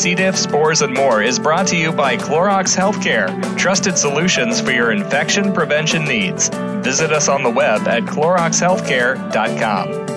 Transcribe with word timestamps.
C. 0.00 0.14
diff, 0.14 0.34
spores, 0.34 0.80
and 0.80 0.94
more 0.94 1.22
is 1.22 1.38
brought 1.38 1.66
to 1.66 1.76
you 1.76 1.92
by 1.92 2.16
Clorox 2.16 2.74
Healthcare, 2.74 3.58
trusted 3.58 3.98
solutions 3.98 4.58
for 4.58 4.70
your 4.70 4.92
infection 4.92 5.52
prevention 5.52 6.04
needs. 6.04 6.48
Visit 6.82 7.12
us 7.12 7.28
on 7.28 7.42
the 7.42 7.50
web 7.50 7.86
at 7.86 8.04
cloroxhealthcare.com. 8.04 10.09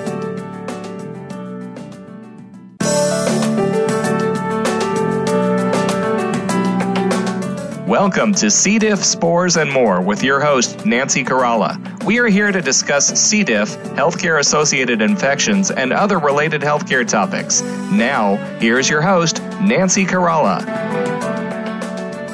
Welcome 7.94 8.34
to 8.36 8.50
C. 8.50 8.80
diff, 8.80 9.04
spores, 9.04 9.56
and 9.56 9.72
more 9.72 10.02
with 10.02 10.24
your 10.24 10.42
host, 10.42 10.84
Nancy 10.84 11.24
Caralla. 11.24 12.04
We 12.04 12.18
are 12.18 12.26
here 12.26 12.52
to 12.52 12.60
discuss 12.60 13.10
C. 13.22 13.44
diff, 13.44 13.78
healthcare 13.94 14.40
associated 14.40 15.00
infections, 15.00 15.70
and 15.70 15.94
other 15.94 16.18
related 16.18 16.62
healthcare 16.62 17.08
topics. 17.08 17.62
Now, 17.92 18.38
here's 18.60 18.90
your 18.90 19.04
host, 19.04 19.44
Nancy 19.62 20.06
Caralla. 20.06 20.66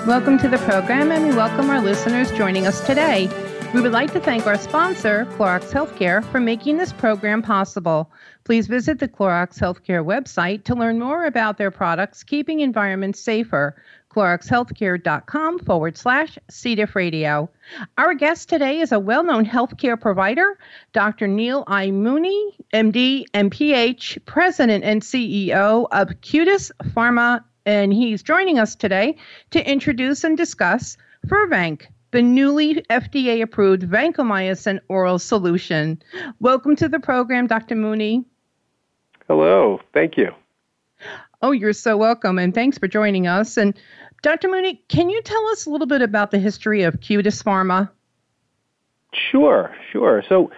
Welcome 0.08 0.38
to 0.38 0.48
the 0.48 0.60
program, 0.60 1.12
and 1.12 1.28
we 1.28 1.36
welcome 1.36 1.70
our 1.70 1.82
listeners 1.82 2.32
joining 2.32 2.66
us 2.66 2.80
today. 2.88 3.28
We 3.74 3.82
would 3.82 3.92
like 3.92 4.14
to 4.14 4.22
thank 4.22 4.48
our 4.48 4.58
sponsor, 4.58 5.26
Clorox 5.32 5.72
Healthcare, 5.72 6.24
for 6.32 6.40
making 6.40 6.78
this 6.78 6.94
program 6.94 7.42
possible. 7.42 8.10
Please 8.46 8.66
visit 8.66 8.98
the 8.98 9.08
Clorox 9.10 9.60
Healthcare 9.60 10.04
website 10.04 10.64
to 10.64 10.74
learn 10.74 10.98
more 10.98 11.26
about 11.26 11.58
their 11.58 11.70
products, 11.70 12.24
keeping 12.24 12.62
environments 12.62 13.20
safer. 13.20 13.76
CloroxHealthcare.com 14.10 15.60
forward 15.60 15.98
slash 15.98 16.38
C. 16.50 16.76
diff 16.76 16.96
radio. 16.96 17.50
Our 17.98 18.14
guest 18.16 18.50
today 18.50 18.80
is 18.80 18.92
a 18.92 19.00
well 19.00 19.24
known 19.24 19.46
healthcare 19.46 20.00
provider, 20.00 20.58
Dr. 20.94 21.28
Neal 21.28 21.64
I. 21.68 21.92
Muni, 21.92 22.58
MD, 22.74 23.26
MPH, 23.34 24.26
President 24.26 24.84
and 24.84 25.02
CEO 25.02 25.88
of 25.92 26.10
Cutis 26.22 26.72
Pharma, 26.86 27.44
and 27.66 27.94
he's 27.94 28.24
joining 28.24 28.58
us 28.58 28.76
today 28.76 29.16
to 29.52 29.70
introduce 29.70 30.24
and 30.24 30.36
discuss 30.36 30.98
Firvanq, 31.28 31.84
the 32.12 32.22
newly 32.22 32.82
FDA 32.90 33.42
approved 33.44 33.84
vancomycin 33.84 34.80
oral 34.88 35.20
solution. 35.20 36.02
Welcome 36.40 36.76
to 36.78 36.90
the 36.90 37.00
program, 37.00 37.46
Dr. 37.46 37.76
Muni. 37.76 38.26
Hello, 39.28 39.80
thank 39.94 40.18
you. 40.18 40.32
Oh, 41.42 41.52
you're 41.52 41.74
so 41.74 41.96
welcome, 41.96 42.38
and 42.38 42.54
thanks 42.54 42.78
for 42.78 42.88
joining 42.88 43.28
us. 43.28 43.56
And 43.56 43.80
Dr. 44.22 44.50
Muni, 44.50 44.82
can 44.90 45.10
you 45.10 45.22
tell 45.22 45.46
us 45.48 45.66
a 45.66 45.70
little 45.70 45.88
bit 45.88 46.02
about 46.02 46.32
the 46.32 46.40
history 46.40 46.84
of 46.84 46.96
Cutis 46.96 47.44
Pharma? 47.44 47.90
Sure, 49.14 49.74
sure. 49.92 50.24
So, 50.28 50.52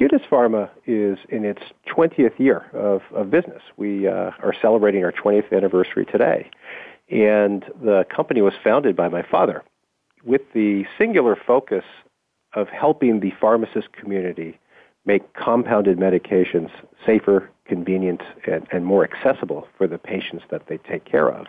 Cutis 0.00 0.26
Pharma 0.28 0.70
is 0.86 1.18
in 1.28 1.44
its 1.44 1.62
20th 1.94 2.38
year 2.38 2.64
of, 2.72 3.02
of 3.14 3.30
business. 3.30 3.62
We 3.76 4.08
uh, 4.08 4.30
are 4.42 4.54
celebrating 4.60 5.04
our 5.04 5.12
20th 5.12 5.52
anniversary 5.52 6.06
today. 6.06 6.50
And 7.10 7.64
the 7.82 8.06
company 8.14 8.40
was 8.40 8.54
founded 8.64 8.96
by 8.96 9.08
my 9.08 9.22
father 9.22 9.62
with 10.24 10.40
the 10.54 10.84
singular 10.98 11.36
focus 11.36 11.84
of 12.54 12.68
helping 12.68 13.20
the 13.20 13.32
pharmacist 13.40 13.92
community 13.92 14.58
make 15.04 15.34
compounded 15.34 15.98
medications 15.98 16.70
safer, 17.04 17.50
convenient, 17.66 18.22
and, 18.46 18.66
and 18.72 18.86
more 18.86 19.04
accessible 19.04 19.66
for 19.76 19.86
the 19.86 19.98
patients 19.98 20.44
that 20.50 20.68
they 20.68 20.78
take 20.78 21.04
care 21.04 21.28
of. 21.28 21.46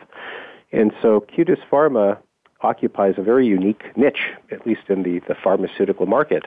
And 0.73 0.91
so 1.01 1.21
Cutis 1.21 1.59
Pharma 1.71 2.17
occupies 2.61 3.15
a 3.17 3.21
very 3.21 3.45
unique 3.45 3.95
niche, 3.95 4.31
at 4.51 4.65
least 4.65 4.81
in 4.89 5.03
the, 5.03 5.19
the 5.27 5.35
pharmaceutical 5.35 6.07
market. 6.07 6.45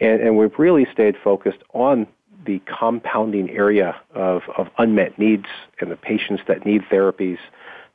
And, 0.00 0.20
and 0.20 0.36
we've 0.36 0.58
really 0.58 0.86
stayed 0.92 1.16
focused 1.22 1.58
on 1.74 2.06
the 2.46 2.60
compounding 2.60 3.50
area 3.50 3.94
of, 4.14 4.42
of 4.56 4.68
unmet 4.78 5.18
needs 5.18 5.46
and 5.80 5.90
the 5.90 5.96
patients 5.96 6.42
that 6.48 6.64
need 6.64 6.82
therapies 6.90 7.38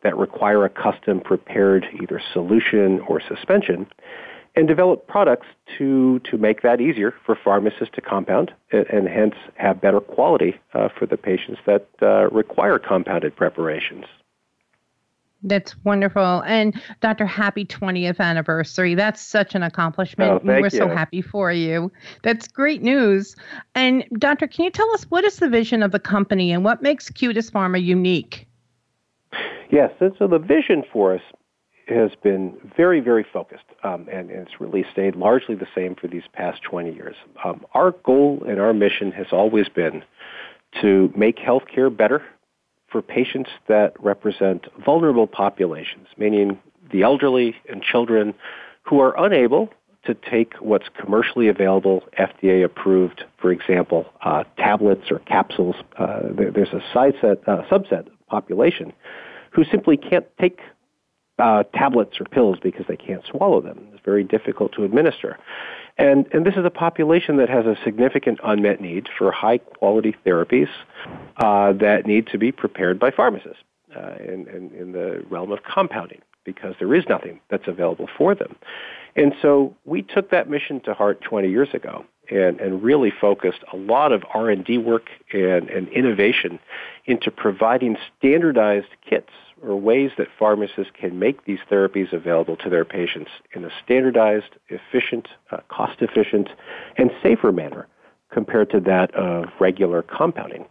that 0.04 0.16
require 0.18 0.64
a 0.64 0.70
custom 0.70 1.22
prepared 1.22 1.88
either 2.02 2.22
solution 2.34 3.00
or 3.08 3.22
suspension 3.22 3.88
and 4.56 4.68
develop 4.68 5.08
products 5.08 5.48
to, 5.78 6.20
to 6.20 6.38
make 6.38 6.62
that 6.62 6.80
easier 6.80 7.16
for 7.26 7.36
pharmacists 7.36 7.96
to 7.96 8.02
compound 8.02 8.54
and, 8.72 8.86
and 8.88 9.08
hence 9.08 9.34
have 9.56 9.82
better 9.82 10.00
quality 10.00 10.56
uh, 10.74 10.90
for 10.90 11.08
the 11.08 11.18
patients 11.18 11.60
that 11.66 11.88
uh, 12.02 12.30
require 12.30 12.78
compounded 12.78 13.36
preparations. 13.36 14.06
That's 15.44 15.76
wonderful. 15.84 16.42
And 16.46 16.82
Dr. 17.02 17.26
Happy 17.26 17.66
20th 17.66 18.20
anniversary. 18.20 18.96
That's 18.96 19.22
such 19.22 19.56
an 19.56 19.64
accomplishment. 19.64 20.32
Oh, 20.32 20.40
We're 20.44 20.60
you. 20.60 20.70
so 20.70 20.88
happy 20.88 21.22
for 21.22 21.52
you. 21.52 21.92
That's 22.24 22.48
great 22.48 22.82
news. 22.82 23.36
And 23.76 24.06
Doctor, 24.18 24.48
can 24.48 24.66
you 24.66 24.72
tell 24.72 24.90
us 24.94 25.04
what 25.04 25.24
is 25.26 25.38
the 25.38 25.50
vision 25.50 25.84
of 25.84 25.92
the 25.92 26.00
company 26.00 26.52
and 26.52 26.64
what 26.64 26.82
makes 26.82 27.10
Cutis 27.10 27.52
Pharma 27.52 27.84
unique? 27.84 28.48
Yes, 29.70 29.92
and 30.00 30.14
so 30.18 30.28
the 30.28 30.40
vision 30.40 30.84
for 30.92 31.16
us 31.16 31.22
has 31.88 32.12
been 32.22 32.56
very, 32.78 33.00
very 33.00 33.26
focused, 33.34 33.66
um, 33.84 34.08
and, 34.12 34.30
and, 34.30 34.48
it's 34.48 34.62
really 34.62 34.86
stayed 34.92 35.16
largely 35.16 35.56
the 35.56 35.68
same 35.76 35.96
for 35.96 36.08
these 36.08 36.24
past 36.32 36.62
20 36.62 36.94
years. 36.94 37.16
Um, 37.44 37.66
our 37.74 37.92
goal 37.92 38.44
and 38.48 38.60
our 38.60 38.74
mission 38.74 39.12
has 39.12 39.28
always 39.32 39.68
been 39.68 40.04
to 40.82 41.12
make 41.16 41.38
healthcare 41.38 41.96
better 41.96 42.22
for 42.94 43.02
patients 43.02 43.50
that 43.68 43.94
represent 44.00 44.68
vulnerable 44.86 45.28
populations, 45.28 46.08
meaning 46.16 46.60
the 46.92 47.02
elderly 47.02 47.56
and 47.68 47.82
children 47.82 48.34
who 48.84 49.00
are 49.00 49.14
unable 49.18 49.70
to 50.06 50.14
take 50.14 50.54
what's 50.60 50.86
commercially 51.00 51.48
available, 51.48 52.04
FDA 52.20 52.64
approved, 52.64 53.24
for 53.42 53.52
example, 53.52 54.06
uh, 54.22 54.44
tablets 54.58 55.10
or 55.10 55.20
capsules. 55.20 55.76
Uh, 55.98 56.20
there, 56.32 56.52
there's 56.52 56.74
a 56.74 56.82
set, 56.94 57.16
uh, 57.48 57.64
subset 57.72 58.08
population 58.28 58.94
who 59.52 59.64
simply 59.64 59.98
can't 59.98 60.26
take 60.40 60.60
uh, 61.40 61.64
tablets 61.74 62.20
or 62.20 62.26
pills 62.26 62.58
because 62.62 62.86
they 62.88 62.98
can't 62.98 63.24
swallow 63.26 63.60
them. 63.60 63.88
It's 63.94 64.04
very 64.06 64.24
difficult 64.24 64.74
to 64.74 64.84
administer. 64.84 65.40
And, 65.98 66.28
and 66.34 66.46
this 66.46 66.56
is 66.56 66.66
a 66.66 66.72
population 66.72 67.38
that 67.38 67.50
has 67.50 67.66
a 67.66 67.76
significant 67.84 68.40
unmet 68.44 68.82
need 68.82 69.08
for 69.18 69.32
high 69.32 69.60
quality 69.60 70.16
therapies 70.26 70.70
uh, 71.38 71.74
that 71.74 72.08
need 72.08 72.28
to 72.28 72.38
be 72.38 72.52
prepared 72.52 73.00
by 73.00 73.12
pharmacists 73.12 73.64
uh, 73.96 74.16
in, 74.20 74.48
in, 74.48 74.72
in 74.78 74.92
the 74.92 75.24
realm 75.30 75.52
of 75.52 75.60
compounding 75.64 76.22
because 76.46 76.76
there 76.80 76.94
is 76.96 77.04
nothing 77.08 77.40
that's 77.50 77.68
available 77.68 78.10
for 78.18 78.36
them. 78.36 78.56
And 79.16 79.34
so 79.42 79.76
we 79.86 80.02
took 80.02 80.32
that 80.32 80.50
mission 80.50 80.80
to 80.82 80.94
heart 80.94 81.22
20 81.22 81.50
years 81.50 81.70
ago 81.74 82.06
and, 82.34 82.60
and 82.60 82.84
really 82.84 83.12
focused 83.22 83.60
a 83.72 83.78
lot 83.78 84.12
of 84.12 84.24
R&D 84.34 84.78
work 84.80 85.10
and, 85.32 85.70
and 85.70 85.88
innovation 85.90 86.60
into 87.06 87.30
providing 87.30 87.96
standardized 88.18 88.88
kits 89.08 89.30
or 89.62 89.80
ways 89.80 90.12
that 90.18 90.28
pharmacists 90.38 90.92
can 91.00 91.20
make 91.20 91.46
these 91.46 91.60
therapies 91.72 92.12
available 92.12 92.58
to 92.58 92.70
their 92.70 92.84
patients 92.84 93.32
in 93.54 93.64
a 93.64 93.70
standardized, 93.84 94.58
efficient, 94.70 95.28
uh, 95.52 95.58
cost-efficient, 95.70 96.50
and 96.98 97.12
safer 97.22 97.52
manner 97.52 97.88
compared 98.32 98.70
to 98.72 98.80
that 98.80 99.14
of 99.16 99.46
regular 99.60 100.02
compounding. 100.02 100.66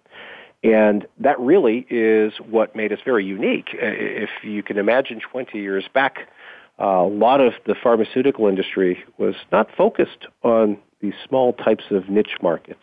And 0.64 1.06
that 1.18 1.38
really 1.40 1.86
is 1.90 2.34
what 2.48 2.76
made 2.76 2.92
us 2.92 2.98
very 3.04 3.24
unique. 3.24 3.68
If 3.72 4.30
you 4.42 4.62
can 4.62 4.78
imagine 4.78 5.20
20 5.20 5.58
years 5.58 5.84
back, 5.92 6.28
uh, 6.78 6.84
a 6.84 7.08
lot 7.08 7.40
of 7.40 7.54
the 7.66 7.74
pharmaceutical 7.74 8.46
industry 8.46 9.04
was 9.18 9.34
not 9.50 9.68
focused 9.76 10.26
on 10.42 10.78
these 11.02 11.14
small 11.28 11.52
types 11.52 11.84
of 11.90 12.08
niche 12.08 12.38
markets. 12.40 12.80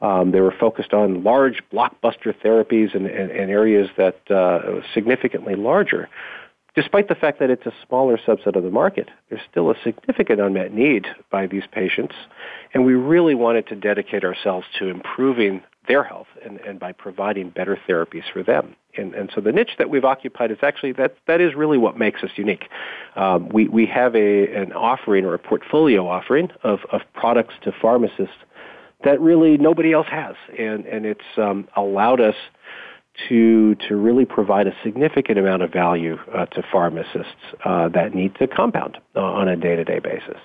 Um, 0.00 0.30
they 0.30 0.40
were 0.40 0.54
focused 0.58 0.92
on 0.92 1.24
large 1.24 1.62
blockbuster 1.72 2.34
therapies 2.44 2.94
and, 2.94 3.06
and, 3.06 3.30
and 3.30 3.50
areas 3.50 3.88
that 3.96 4.30
uh, 4.30 4.82
significantly 4.94 5.54
larger. 5.54 6.08
Despite 6.74 7.08
the 7.08 7.14
fact 7.14 7.38
that 7.40 7.48
it's 7.48 7.64
a 7.64 7.72
smaller 7.88 8.18
subset 8.18 8.54
of 8.54 8.62
the 8.62 8.70
market, 8.70 9.08
there's 9.30 9.40
still 9.50 9.70
a 9.70 9.74
significant 9.82 10.40
unmet 10.40 10.74
need 10.74 11.06
by 11.30 11.46
these 11.46 11.62
patients, 11.72 12.14
and 12.74 12.84
we 12.84 12.92
really 12.92 13.34
wanted 13.34 13.66
to 13.68 13.76
dedicate 13.76 14.24
ourselves 14.24 14.66
to 14.78 14.88
improving 14.88 15.62
their 15.88 16.04
health 16.04 16.26
and, 16.44 16.60
and 16.60 16.78
by 16.78 16.92
providing 16.92 17.48
better 17.48 17.78
therapies 17.88 18.24
for 18.30 18.42
them. 18.42 18.76
And, 18.98 19.14
and 19.14 19.30
so 19.34 19.40
the 19.40 19.52
niche 19.52 19.72
that 19.78 19.90
we've 19.90 20.04
occupied 20.04 20.50
is 20.50 20.58
actually 20.62 20.92
that 20.92 21.16
that 21.26 21.40
is 21.40 21.54
really 21.54 21.78
what 21.78 21.98
makes 21.98 22.22
us 22.22 22.30
unique. 22.36 22.68
Um, 23.14 23.48
we 23.48 23.68
we 23.68 23.86
have 23.86 24.14
a 24.14 24.54
an 24.54 24.72
offering 24.72 25.24
or 25.24 25.34
a 25.34 25.38
portfolio 25.38 26.06
offering 26.06 26.50
of, 26.62 26.80
of 26.92 27.02
products 27.14 27.54
to 27.62 27.72
pharmacists 27.72 28.36
that 29.04 29.20
really 29.20 29.56
nobody 29.58 29.92
else 29.92 30.08
has, 30.08 30.34
and 30.58 30.86
and 30.86 31.06
it's 31.06 31.36
um, 31.36 31.68
allowed 31.76 32.20
us 32.20 32.36
to 33.28 33.74
to 33.88 33.96
really 33.96 34.24
provide 34.24 34.66
a 34.66 34.74
significant 34.82 35.38
amount 35.38 35.62
of 35.62 35.72
value 35.72 36.18
uh, 36.34 36.46
to 36.46 36.62
pharmacists 36.70 37.32
uh, 37.64 37.88
that 37.88 38.14
need 38.14 38.34
to 38.36 38.46
compound 38.46 38.98
uh, 39.14 39.20
on 39.20 39.48
a 39.48 39.56
day 39.56 39.76
to 39.76 39.84
day 39.84 39.98
basis. 39.98 40.38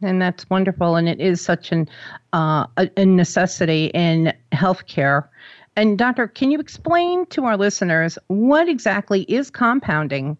And 0.00 0.22
that's 0.22 0.48
wonderful, 0.48 0.94
and 0.94 1.08
it 1.08 1.20
is 1.20 1.40
such 1.40 1.72
an 1.72 1.88
uh, 2.32 2.66
a 2.76 3.04
necessity 3.04 3.86
in 3.86 4.32
healthcare. 4.52 5.28
And 5.78 5.96
doctor, 5.96 6.26
can 6.26 6.50
you 6.50 6.58
explain 6.58 7.24
to 7.26 7.44
our 7.44 7.56
listeners 7.56 8.18
what 8.26 8.68
exactly 8.68 9.22
is 9.22 9.48
compounding? 9.48 10.36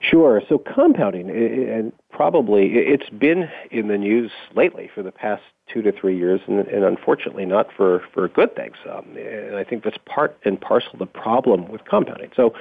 Sure. 0.00 0.42
So 0.48 0.58
compounding, 0.58 1.30
and 1.30 1.92
probably 2.10 2.72
it's 2.72 3.08
been 3.10 3.48
in 3.70 3.86
the 3.86 3.96
news 3.96 4.32
lately 4.56 4.90
for 4.92 5.04
the 5.04 5.12
past 5.12 5.44
two 5.72 5.82
to 5.82 5.92
three 5.92 6.18
years, 6.18 6.40
and, 6.48 6.66
and 6.66 6.82
unfortunately 6.82 7.46
not 7.46 7.68
for, 7.76 8.02
for 8.12 8.26
good 8.26 8.56
things. 8.56 8.74
Um, 8.90 9.16
and 9.16 9.54
I 9.54 9.62
think 9.62 9.84
that's 9.84 9.98
part 10.04 10.36
and 10.44 10.60
parcel 10.60 10.98
the 10.98 11.06
problem 11.06 11.68
with 11.68 11.84
compounding. 11.84 12.32
So 12.34 12.54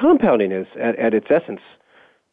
compounding 0.00 0.52
is, 0.52 0.68
at, 0.80 0.96
at 1.00 1.14
its 1.14 1.26
essence, 1.30 1.62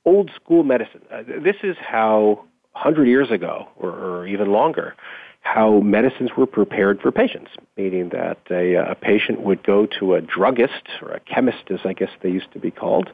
old 0.05 0.29
school 0.35 0.61
medicine. 0.63 1.01
Uh, 1.11 1.23
this 1.25 1.55
is 1.63 1.75
how 1.81 2.45
100 2.73 3.07
years 3.07 3.31
ago, 3.31 3.67
or, 3.77 3.89
or 3.89 4.27
even 4.27 4.51
longer, 4.51 4.93
how 5.43 5.81
medicines 5.81 6.31
were 6.37 6.45
prepared 6.45 7.01
for 7.01 7.11
patients, 7.11 7.51
meaning 7.77 8.09
that 8.09 8.37
a, 8.49 8.75
a 8.75 8.95
patient 8.95 9.41
would 9.41 9.61
go 9.61 9.85
to 9.85 10.15
a 10.15 10.21
druggist 10.21 10.87
or 11.01 11.11
a 11.11 11.19
chemist, 11.19 11.69
as 11.69 11.81
I 11.83 11.91
guess 11.91 12.09
they 12.21 12.29
used 12.29 12.51
to 12.53 12.59
be 12.59 12.71
called, 12.71 13.11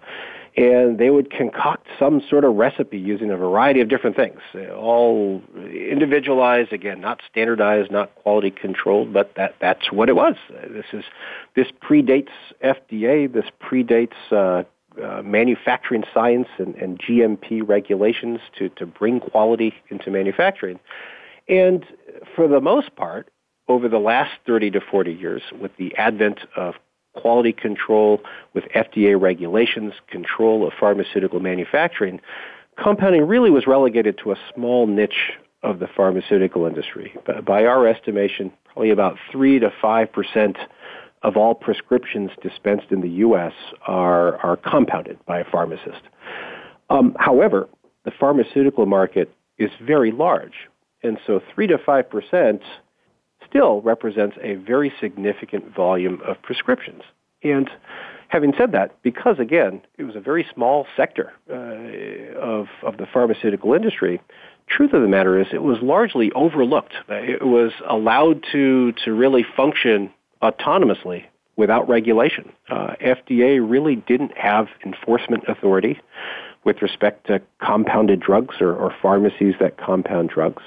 and 0.55 0.99
they 0.99 1.09
would 1.09 1.31
concoct 1.31 1.87
some 1.97 2.21
sort 2.29 2.43
of 2.43 2.53
recipe 2.55 2.99
using 2.99 3.31
a 3.31 3.37
variety 3.37 3.81
of 3.81 3.89
different 3.89 4.15
things, 4.15 4.39
all 4.75 5.41
individualized, 5.73 6.71
again, 6.71 7.01
not 7.01 7.21
standardized, 7.29 7.91
not 7.91 8.13
quality 8.15 8.51
controlled, 8.51 9.11
but 9.11 9.33
that, 9.35 9.55
that's 9.59 9.91
what 9.91 10.07
it 10.07 10.15
was. 10.15 10.35
This 10.69 10.85
is 10.93 11.03
this 11.55 11.67
predates 11.81 12.29
FDA. 12.63 13.31
This 13.31 13.45
predates 13.59 14.13
uh, 14.31 14.63
uh, 15.01 15.23
manufacturing 15.23 16.03
science 16.13 16.47
and, 16.59 16.75
and 16.75 16.99
GMP 16.99 17.67
regulations 17.67 18.39
to, 18.57 18.69
to 18.69 18.85
bring 18.85 19.19
quality 19.19 19.73
into 19.89 20.11
manufacturing. 20.11 20.79
And 21.49 21.85
for 22.35 22.47
the 22.47 22.61
most 22.61 22.95
part, 22.95 23.29
over 23.67 23.89
the 23.89 23.99
last 23.99 24.31
30 24.45 24.71
to 24.71 24.81
40 24.81 25.11
years, 25.11 25.41
with 25.59 25.71
the 25.77 25.95
advent 25.95 26.39
of 26.55 26.75
quality 27.15 27.51
control, 27.51 28.21
with 28.53 28.63
FDA 28.75 29.19
regulations, 29.19 29.93
control 30.07 30.65
of 30.65 30.73
pharmaceutical 30.79 31.39
manufacturing, 31.39 32.21
compounding 32.81 33.27
really 33.27 33.49
was 33.49 33.67
relegated 33.67 34.17
to 34.19 34.31
a 34.31 34.35
small 34.53 34.87
niche 34.87 35.33
of 35.63 35.79
the 35.79 35.87
pharmaceutical 35.87 36.65
industry. 36.65 37.13
By 37.45 37.65
our 37.65 37.87
estimation, 37.87 38.53
probably 38.65 38.91
about 38.91 39.17
3 39.31 39.59
to 39.59 39.71
5 39.81 40.13
percent 40.13 40.57
of 41.21 41.35
all 41.35 41.53
prescriptions 41.53 42.31
dispensed 42.41 42.91
in 42.91 43.01
the 43.01 43.09
U.S. 43.09 43.53
are, 43.85 44.37
are 44.37 44.55
compounded 44.55 45.19
by 45.25 45.39
a 45.39 45.43
pharmacist. 45.43 46.01
Um, 46.89 47.15
however, 47.19 47.67
the 48.05 48.11
pharmaceutical 48.17 48.85
market 48.85 49.29
is 49.57 49.69
very 49.85 50.11
large, 50.11 50.69
and 51.03 51.19
so 51.25 51.41
3 51.53 51.67
to 51.67 51.77
5 51.77 52.09
percent 52.09 52.61
still 53.47 53.81
represents 53.81 54.37
a 54.41 54.55
very 54.55 54.91
significant 54.99 55.73
volume 55.73 56.21
of 56.25 56.41
prescriptions. 56.41 57.01
And 57.41 57.69
having 58.27 58.53
said 58.57 58.71
that, 58.73 59.01
because 59.01 59.39
again, 59.39 59.81
it 59.97 60.03
was 60.03 60.15
a 60.15 60.19
very 60.19 60.45
small 60.53 60.85
sector 60.95 61.33
uh, 61.49 62.37
of, 62.39 62.67
of 62.83 62.97
the 62.97 63.07
pharmaceutical 63.11 63.73
industry, 63.73 64.21
truth 64.67 64.93
of 64.93 65.01
the 65.01 65.07
matter 65.07 65.39
is 65.39 65.47
it 65.51 65.63
was 65.63 65.79
largely 65.81 66.31
overlooked. 66.33 66.93
It 67.09 67.45
was 67.45 67.71
allowed 67.87 68.45
to, 68.51 68.93
to 69.05 69.13
really 69.13 69.45
function 69.55 70.11
autonomously 70.41 71.25
without 71.55 71.89
regulation. 71.89 72.51
Uh, 72.69 72.93
FDA 73.01 73.59
really 73.67 73.95
didn't 73.95 74.37
have 74.37 74.67
enforcement 74.85 75.43
authority 75.47 75.99
with 76.63 76.81
respect 76.81 77.27
to 77.27 77.41
compounded 77.61 78.19
drugs 78.19 78.55
or, 78.61 78.73
or 78.73 78.93
pharmacies 79.01 79.55
that 79.59 79.77
compound 79.77 80.29
drugs. 80.29 80.63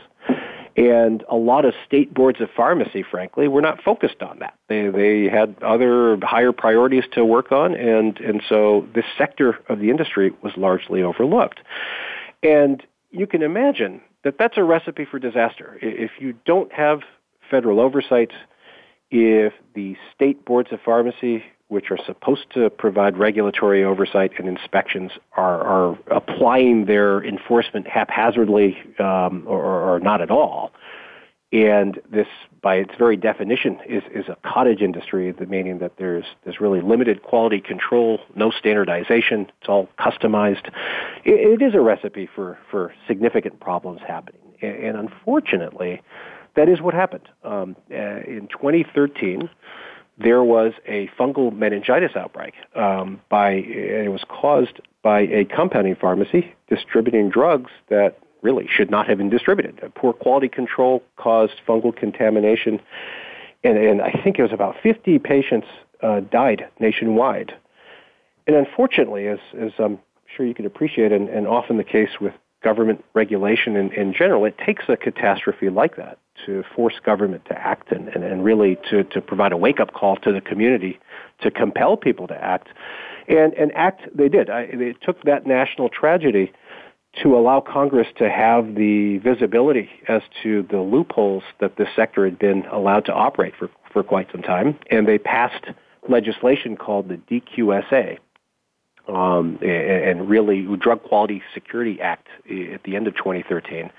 And 0.74 1.22
a 1.28 1.36
lot 1.36 1.66
of 1.66 1.74
state 1.86 2.14
boards 2.14 2.40
of 2.40 2.48
pharmacy, 2.56 3.02
frankly, 3.02 3.46
were 3.46 3.60
not 3.60 3.82
focused 3.82 4.22
on 4.22 4.38
that. 4.38 4.54
They, 4.68 4.88
they 4.88 5.28
had 5.28 5.54
other 5.62 6.16
higher 6.22 6.52
priorities 6.52 7.04
to 7.12 7.24
work 7.26 7.52
on, 7.52 7.74
and, 7.74 8.18
and 8.20 8.42
so 8.48 8.88
this 8.94 9.04
sector 9.18 9.58
of 9.68 9.80
the 9.80 9.90
industry 9.90 10.32
was 10.42 10.52
largely 10.56 11.02
overlooked. 11.02 11.60
And 12.42 12.82
you 13.10 13.26
can 13.26 13.42
imagine 13.42 14.00
that 14.24 14.38
that's 14.38 14.56
a 14.56 14.64
recipe 14.64 15.04
for 15.04 15.18
disaster. 15.18 15.78
If 15.82 16.12
you 16.18 16.34
don't 16.46 16.72
have 16.72 17.00
federal 17.50 17.78
oversight, 17.78 18.30
if 19.10 19.52
the 19.74 19.96
state 20.14 20.44
boards 20.46 20.72
of 20.72 20.80
pharmacy 20.82 21.44
which 21.72 21.90
are 21.90 21.98
supposed 22.04 22.44
to 22.52 22.68
provide 22.68 23.16
regulatory 23.16 23.82
oversight 23.82 24.30
and 24.38 24.46
inspections, 24.46 25.10
are, 25.38 25.62
are 25.62 25.98
applying 26.10 26.84
their 26.84 27.24
enforcement 27.24 27.88
haphazardly 27.88 28.76
um, 28.98 29.42
or, 29.46 29.94
or, 29.94 29.98
not 29.98 30.20
at 30.20 30.30
all. 30.30 30.70
And 31.50 31.98
this, 32.10 32.26
by 32.60 32.74
its 32.76 32.92
very 32.98 33.16
definition, 33.16 33.78
is, 33.88 34.02
is 34.14 34.26
a 34.28 34.36
cottage 34.46 34.82
industry, 34.82 35.34
meaning 35.48 35.78
that 35.78 35.92
there's, 35.96 36.26
there's 36.44 36.60
really 36.60 36.82
limited 36.82 37.22
quality 37.22 37.60
control, 37.60 38.20
no 38.36 38.50
standardization, 38.50 39.50
it's 39.58 39.68
all 39.68 39.88
customized. 39.98 40.66
it, 41.24 41.60
it 41.60 41.62
is 41.62 41.74
a 41.74 41.80
recipe 41.80 42.28
for, 42.34 42.58
for 42.70 42.92
significant 43.08 43.60
problems 43.60 44.02
happening. 44.06 44.42
And, 44.60 44.76
and 44.76 44.96
unfortunately, 44.98 46.02
that 46.54 46.68
is 46.68 46.82
what 46.82 46.92
happened. 46.92 47.28
Um, 47.44 47.76
uh, 47.90 48.20
in 48.26 48.48
2013, 48.52 49.48
there 50.18 50.42
was 50.42 50.72
a 50.86 51.08
fungal 51.18 51.54
meningitis 51.56 52.12
outbreak 52.16 52.54
um, 52.76 53.20
by 53.28 53.52
it 53.52 54.10
was 54.10 54.24
caused 54.28 54.80
by 55.02 55.20
a 55.20 55.44
compounding 55.44 55.96
pharmacy 55.96 56.54
distributing 56.68 57.28
drugs 57.28 57.70
that 57.88 58.18
really 58.42 58.68
should 58.68 58.90
not 58.90 59.08
have 59.08 59.18
been 59.18 59.30
distributed. 59.30 59.80
Poor 59.94 60.12
quality 60.12 60.48
control 60.48 61.02
caused 61.16 61.54
fungal 61.66 61.94
contamination, 61.94 62.80
and, 63.64 63.78
and 63.78 64.02
I 64.02 64.12
think 64.22 64.38
it 64.38 64.42
was 64.42 64.52
about 64.52 64.76
50 64.82 65.18
patients 65.20 65.66
uh, 66.02 66.20
died 66.20 66.68
nationwide. 66.80 67.52
And 68.46 68.56
unfortunately, 68.56 69.28
as, 69.28 69.38
as 69.58 69.70
I'm 69.78 70.00
sure 70.36 70.44
you 70.44 70.54
can 70.54 70.66
appreciate, 70.66 71.12
and, 71.12 71.28
and 71.28 71.46
often 71.46 71.76
the 71.76 71.84
case 71.84 72.10
with 72.20 72.34
government 72.62 73.04
regulation 73.14 73.76
in, 73.76 73.92
in 73.92 74.12
general, 74.12 74.44
it 74.44 74.56
takes 74.58 74.84
a 74.88 74.96
catastrophe 74.96 75.68
like 75.68 75.96
that 75.96 76.18
to 76.46 76.64
force 76.74 76.94
government 77.04 77.44
to 77.46 77.58
act 77.58 77.92
and, 77.92 78.08
and, 78.08 78.24
and 78.24 78.44
really 78.44 78.76
to, 78.90 79.04
to 79.04 79.20
provide 79.20 79.52
a 79.52 79.56
wake 79.56 79.80
up 79.80 79.92
call 79.92 80.16
to 80.16 80.32
the 80.32 80.40
community 80.40 80.98
to 81.40 81.50
compel 81.50 81.96
people 81.96 82.26
to 82.26 82.34
act. 82.34 82.68
And, 83.28 83.54
and 83.54 83.72
act 83.74 84.02
they 84.16 84.28
did. 84.28 84.50
I, 84.50 84.66
they 84.66 84.94
took 85.00 85.22
that 85.24 85.46
national 85.46 85.88
tragedy 85.88 86.52
to 87.22 87.36
allow 87.36 87.60
Congress 87.60 88.08
to 88.16 88.30
have 88.30 88.74
the 88.74 89.18
visibility 89.18 89.90
as 90.08 90.22
to 90.42 90.66
the 90.70 90.78
loopholes 90.78 91.42
that 91.60 91.76
this 91.76 91.88
sector 91.94 92.24
had 92.24 92.38
been 92.38 92.64
allowed 92.72 93.04
to 93.04 93.12
operate 93.12 93.54
for, 93.58 93.68
for 93.92 94.02
quite 94.02 94.28
some 94.32 94.42
time. 94.42 94.78
And 94.90 95.06
they 95.06 95.18
passed 95.18 95.66
legislation 96.08 96.76
called 96.76 97.08
the 97.08 97.16
DQSA, 97.16 98.18
um, 99.08 99.58
and, 99.62 100.28
really 100.28 100.66
Drug 100.76 101.02
Quality 101.02 101.42
Security 101.52 102.00
Act 102.00 102.28
at 102.48 102.82
the 102.84 102.96
end 102.96 103.06
of 103.06 103.16
2013. 103.16 103.90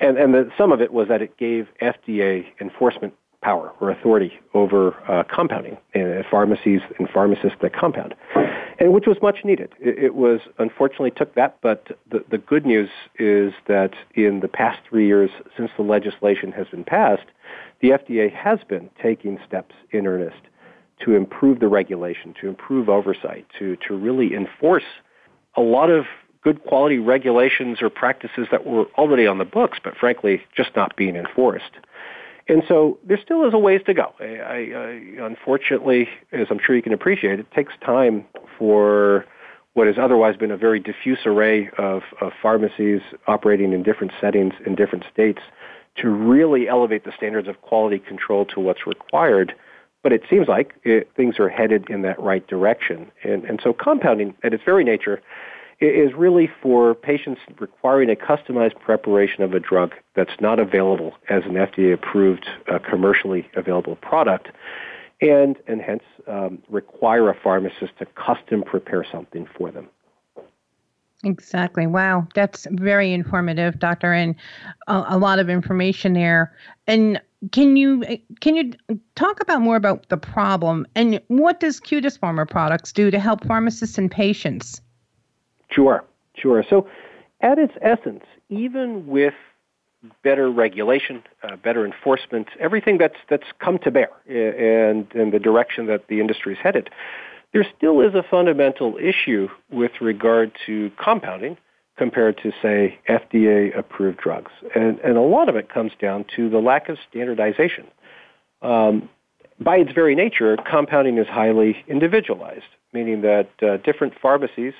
And, 0.00 0.18
and 0.18 0.52
some 0.56 0.72
of 0.72 0.80
it 0.80 0.92
was 0.92 1.08
that 1.08 1.22
it 1.22 1.36
gave 1.36 1.68
FDA 1.80 2.46
enforcement 2.60 3.14
power 3.42 3.72
or 3.80 3.90
authority 3.90 4.40
over 4.54 4.94
uh, 5.08 5.22
compounding 5.24 5.76
and 5.94 6.24
pharmacies 6.30 6.80
and 6.98 7.08
pharmacists 7.08 7.58
that 7.60 7.72
compound, 7.72 8.14
and 8.80 8.92
which 8.92 9.06
was 9.06 9.18
much 9.22 9.44
needed. 9.44 9.72
It, 9.78 9.98
it 9.98 10.14
was 10.14 10.40
unfortunately 10.58 11.12
took 11.12 11.34
that, 11.34 11.58
but 11.60 11.86
the, 12.10 12.24
the 12.28 12.38
good 12.38 12.66
news 12.66 12.88
is 13.18 13.52
that 13.68 13.92
in 14.14 14.40
the 14.40 14.48
past 14.48 14.80
three 14.88 15.06
years 15.06 15.30
since 15.56 15.70
the 15.76 15.82
legislation 15.82 16.50
has 16.52 16.66
been 16.68 16.82
passed, 16.82 17.26
the 17.80 17.90
FDA 17.90 18.32
has 18.32 18.58
been 18.68 18.90
taking 19.00 19.38
steps 19.46 19.74
in 19.90 20.06
earnest 20.06 20.40
to 21.04 21.14
improve 21.14 21.60
the 21.60 21.68
regulation, 21.68 22.34
to 22.40 22.48
improve 22.48 22.88
oversight, 22.88 23.46
to, 23.58 23.76
to 23.88 23.94
really 23.94 24.34
enforce 24.34 24.84
a 25.56 25.60
lot 25.60 25.90
of 25.90 26.04
good 26.42 26.62
quality 26.64 26.98
regulations 26.98 27.78
or 27.82 27.90
practices 27.90 28.46
that 28.50 28.64
were 28.64 28.84
already 28.96 29.26
on 29.26 29.38
the 29.38 29.44
books, 29.44 29.78
but 29.82 29.96
frankly, 29.96 30.42
just 30.56 30.70
not 30.76 30.96
being 30.96 31.16
enforced. 31.16 31.72
And 32.48 32.62
so 32.68 32.98
there 33.04 33.18
still 33.22 33.46
is 33.46 33.52
a 33.52 33.58
ways 33.58 33.80
to 33.86 33.94
go. 33.94 34.14
I, 34.20 34.24
I, 34.24 35.26
unfortunately, 35.26 36.08
as 36.32 36.46
I'm 36.50 36.60
sure 36.64 36.76
you 36.76 36.82
can 36.82 36.92
appreciate, 36.92 37.40
it 37.40 37.50
takes 37.50 37.72
time 37.84 38.24
for 38.58 39.24
what 39.74 39.88
has 39.88 39.96
otherwise 40.00 40.36
been 40.36 40.52
a 40.52 40.56
very 40.56 40.78
diffuse 40.78 41.18
array 41.26 41.68
of, 41.76 42.02
of 42.20 42.32
pharmacies 42.40 43.00
operating 43.26 43.72
in 43.72 43.82
different 43.82 44.12
settings 44.20 44.54
in 44.64 44.74
different 44.74 45.04
states 45.12 45.40
to 45.96 46.08
really 46.08 46.68
elevate 46.68 47.04
the 47.04 47.12
standards 47.16 47.48
of 47.48 47.60
quality 47.62 47.98
control 47.98 48.44
to 48.46 48.60
what's 48.60 48.86
required 48.86 49.54
but 50.06 50.12
it 50.12 50.22
seems 50.30 50.46
like 50.46 50.72
it, 50.84 51.10
things 51.16 51.40
are 51.40 51.48
headed 51.48 51.90
in 51.90 52.02
that 52.02 52.16
right 52.22 52.46
direction. 52.46 53.10
And, 53.24 53.44
and 53.44 53.58
so 53.60 53.72
compounding, 53.72 54.36
at 54.44 54.54
its 54.54 54.62
very 54.62 54.84
nature, 54.84 55.20
is 55.80 56.12
really 56.14 56.48
for 56.62 56.94
patients 56.94 57.40
requiring 57.58 58.08
a 58.08 58.14
customized 58.14 58.78
preparation 58.78 59.42
of 59.42 59.52
a 59.52 59.58
drug 59.58 59.94
that's 60.14 60.40
not 60.40 60.60
available 60.60 61.14
as 61.28 61.42
an 61.44 61.54
FDA-approved, 61.54 62.46
uh, 62.72 62.78
commercially 62.88 63.50
available 63.56 63.96
product, 63.96 64.50
and, 65.20 65.56
and 65.66 65.82
hence 65.82 66.04
um, 66.28 66.62
require 66.68 67.28
a 67.28 67.34
pharmacist 67.34 67.98
to 67.98 68.06
custom 68.14 68.62
prepare 68.62 69.04
something 69.10 69.48
for 69.58 69.72
them. 69.72 69.88
Exactly. 71.24 71.88
Wow, 71.88 72.28
that's 72.36 72.68
very 72.70 73.12
informative, 73.12 73.80
doctor, 73.80 74.12
and 74.12 74.36
a, 74.86 75.04
a, 75.08 75.18
lot 75.18 75.40
of 75.40 75.50
information 75.50 76.12
there. 76.12 76.54
And 76.86 77.20
can 77.52 77.76
you 77.76 78.02
can 78.40 78.56
you 78.56 78.72
talk 79.14 79.40
about 79.40 79.60
more 79.60 79.76
about 79.76 80.08
the 80.08 80.16
problem 80.16 80.86
and 80.94 81.20
what 81.28 81.60
does 81.60 81.80
Cutis 81.80 82.18
Pharma 82.18 82.48
products 82.48 82.92
do 82.92 83.10
to 83.10 83.18
help 83.18 83.44
pharmacists 83.46 83.98
and 83.98 84.10
patients? 84.10 84.80
Sure. 85.70 86.04
Sure. 86.34 86.64
So, 86.68 86.88
at 87.40 87.58
its 87.58 87.72
essence, 87.80 88.24
even 88.48 89.06
with 89.06 89.34
better 90.22 90.50
regulation, 90.50 91.22
uh, 91.42 91.56
better 91.56 91.84
enforcement, 91.84 92.48
everything 92.60 92.98
that's 92.98 93.16
that's 93.28 93.46
come 93.58 93.78
to 93.80 93.90
bear, 93.90 94.10
and 94.28 95.06
and 95.14 95.32
the 95.32 95.38
direction 95.38 95.86
that 95.86 96.08
the 96.08 96.20
industry 96.20 96.54
is 96.54 96.58
headed, 96.62 96.90
there 97.52 97.66
still 97.76 98.00
is 98.00 98.14
a 98.14 98.22
fundamental 98.22 98.96
issue 98.98 99.48
with 99.70 99.92
regard 100.00 100.52
to 100.66 100.90
compounding 101.02 101.56
compared 101.96 102.38
to, 102.38 102.52
say, 102.62 102.98
FDA 103.08 103.76
approved 103.76 104.18
drugs. 104.18 104.52
And, 104.74 104.98
and 105.00 105.16
a 105.16 105.22
lot 105.22 105.48
of 105.48 105.56
it 105.56 105.72
comes 105.72 105.92
down 106.00 106.24
to 106.36 106.50
the 106.50 106.58
lack 106.58 106.88
of 106.88 106.98
standardization. 107.08 107.86
Um, 108.62 109.08
by 109.58 109.76
its 109.76 109.92
very 109.92 110.14
nature, 110.14 110.56
compounding 110.70 111.18
is 111.18 111.26
highly 111.26 111.84
individualized, 111.88 112.64
meaning 112.92 113.22
that 113.22 113.48
uh, 113.62 113.78
different 113.78 114.14
pharmacies 114.20 114.74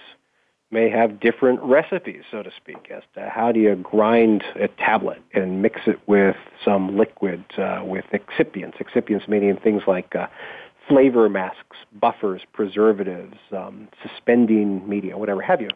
may 0.70 0.90
have 0.90 1.20
different 1.20 1.60
recipes, 1.62 2.22
so 2.30 2.42
to 2.42 2.50
speak, 2.56 2.90
as 2.90 3.02
to 3.14 3.28
how 3.28 3.52
do 3.52 3.60
you 3.60 3.76
grind 3.76 4.42
a 4.60 4.68
tablet 4.68 5.22
and 5.32 5.62
mix 5.62 5.82
it 5.86 5.98
with 6.06 6.36
some 6.64 6.98
liquid 6.98 7.44
uh, 7.56 7.80
with 7.84 8.04
excipients. 8.12 8.74
Excipients 8.78 9.28
meaning 9.28 9.56
things 9.62 9.82
like 9.86 10.14
uh, 10.16 10.26
flavor 10.88 11.28
masks, 11.28 11.76
buffers, 11.98 12.42
preservatives, 12.52 13.36
um, 13.56 13.88
suspending 14.02 14.86
media, 14.88 15.16
whatever 15.16 15.40
have 15.40 15.60
you. 15.60 15.70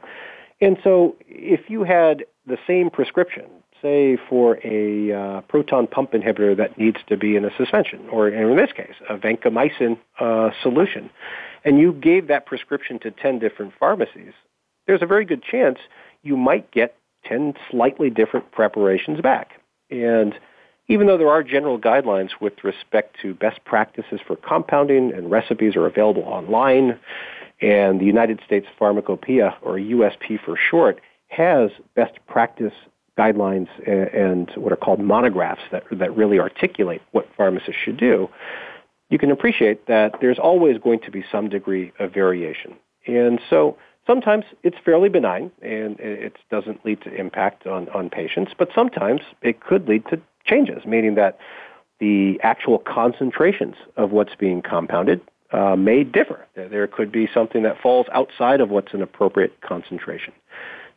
And 0.61 0.79
so 0.85 1.17
if 1.26 1.71
you 1.71 1.85
had 1.85 2.25
the 2.47 2.59
same 2.67 2.90
prescription, 2.90 3.45
say 3.81 4.19
for 4.29 4.59
a 4.62 5.12
uh, 5.12 5.40
proton 5.43 5.87
pump 5.87 6.12
inhibitor 6.12 6.57
that 6.57 6.76
needs 6.79 6.99
to 7.09 7.17
be 7.17 7.37
in 7.37 7.45
a 7.45 7.50
suspension, 7.57 8.09
or 8.11 8.29
in 8.29 8.57
this 8.57 8.73
case, 8.73 8.95
a 9.09 9.17
vancomycin 9.17 9.99
uh, 10.19 10.50
solution, 10.62 11.11
and 11.64 11.79
you 11.79 11.93
gave 11.93 12.29
that 12.29 12.47
prescription 12.47 12.99
to 13.00 13.11
10 13.11 13.38
different 13.38 13.73
pharmacies, 13.79 14.33
there's 14.87 15.02
a 15.02 15.07
very 15.07 15.25
good 15.25 15.43
chance 15.43 15.79
you 16.23 16.37
might 16.37 16.71
get 16.71 16.97
10 17.26 17.55
slightly 17.71 18.11
different 18.11 18.50
preparations 18.52 19.21
back. 19.21 19.52
And 19.90 20.35
even 20.88 21.07
though 21.07 21.19
there 21.19 21.31
are 21.31 21.43
general 21.43 21.79
guidelines 21.79 22.31
with 22.40 22.64
respect 22.64 23.17
to 23.23 23.35
best 23.35 23.64
practices 23.64 24.21
for 24.26 24.37
compounding 24.37 25.12
and 25.12 25.31
recipes 25.31 25.76
are 25.76 25.87
available 25.87 26.23
online, 26.25 26.99
and 27.61 28.00
the 28.00 28.05
United 28.05 28.40
States 28.45 28.67
Pharmacopoeia, 28.79 29.57
or 29.62 29.75
USP 29.75 30.40
for 30.43 30.57
short, 30.57 31.00
has 31.29 31.71
best 31.95 32.19
practice 32.26 32.73
guidelines 33.19 33.69
and 33.87 34.50
what 34.57 34.73
are 34.73 34.76
called 34.76 35.00
monographs 35.00 35.61
that, 35.71 35.85
that 35.93 36.17
really 36.17 36.38
articulate 36.38 37.02
what 37.12 37.29
pharmacists 37.37 37.81
should 37.85 37.97
do, 37.97 38.29
you 39.11 39.19
can 39.19 39.31
appreciate 39.31 39.87
that 39.87 40.14
there's 40.21 40.38
always 40.38 40.79
going 40.79 41.00
to 41.00 41.11
be 41.11 41.25
some 41.31 41.49
degree 41.49 41.93
of 41.99 42.14
variation. 42.14 42.76
And 43.07 43.40
so 43.50 43.76
sometimes 44.07 44.45
it's 44.62 44.76
fairly 44.85 45.09
benign 45.09 45.50
and 45.61 45.99
it 46.00 46.37
doesn't 46.50 46.85
lead 46.85 47.02
to 47.02 47.14
impact 47.14 47.67
on, 47.67 47.88
on 47.90 48.09
patients, 48.09 48.52
but 48.57 48.71
sometimes 48.75 49.21
it 49.43 49.61
could 49.61 49.88
lead 49.88 50.07
to 50.07 50.21
changes, 50.45 50.85
meaning 50.87 51.17
that 51.17 51.38
the 51.99 52.40
actual 52.43 52.79
concentrations 52.79 53.75
of 53.97 54.12
what's 54.12 54.35
being 54.35 54.62
compounded 54.62 55.21
uh, 55.52 55.76
may 55.76 56.04
differ. 56.04 56.47
There 56.54 56.87
could 56.87 57.11
be 57.11 57.28
something 57.33 57.62
that 57.62 57.80
falls 57.80 58.07
outside 58.12 58.61
of 58.61 58.71
what's 58.71 58.95
an 58.95 59.02
appropriate 59.02 59.61
concentration. 59.61 60.33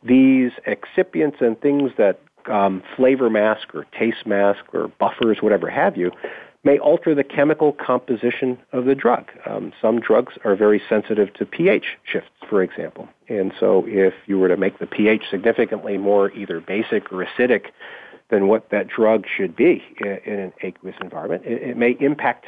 These 0.02 0.52
excipients 0.66 1.40
and 1.40 1.60
things 1.60 1.92
that 1.98 2.20
um, 2.46 2.82
flavor 2.96 3.30
mask 3.30 3.74
or 3.74 3.86
taste 3.98 4.26
mask 4.26 4.60
or 4.72 4.88
buffers, 4.98 5.38
whatever 5.40 5.70
have 5.70 5.96
you, 5.96 6.12
may 6.62 6.78
alter 6.78 7.14
the 7.14 7.24
chemical 7.24 7.72
composition 7.72 8.58
of 8.72 8.86
the 8.86 8.94
drug. 8.94 9.26
Um, 9.46 9.72
some 9.80 10.00
drugs 10.00 10.34
are 10.44 10.56
very 10.56 10.80
sensitive 10.88 11.32
to 11.34 11.44
pH 11.44 11.98
shifts, 12.04 12.30
for 12.48 12.62
example. 12.62 13.08
And 13.28 13.52
so 13.60 13.84
if 13.86 14.14
you 14.26 14.38
were 14.38 14.48
to 14.48 14.56
make 14.56 14.78
the 14.78 14.86
pH 14.86 15.24
significantly 15.30 15.98
more 15.98 16.30
either 16.32 16.60
basic 16.60 17.12
or 17.12 17.24
acidic 17.24 17.66
than 18.30 18.48
what 18.48 18.70
that 18.70 18.88
drug 18.88 19.26
should 19.36 19.54
be 19.54 19.82
in, 20.00 20.18
in 20.24 20.38
an 20.40 20.52
aqueous 20.62 20.96
environment, 21.02 21.44
it, 21.44 21.62
it 21.62 21.76
may 21.76 21.96
impact 22.00 22.46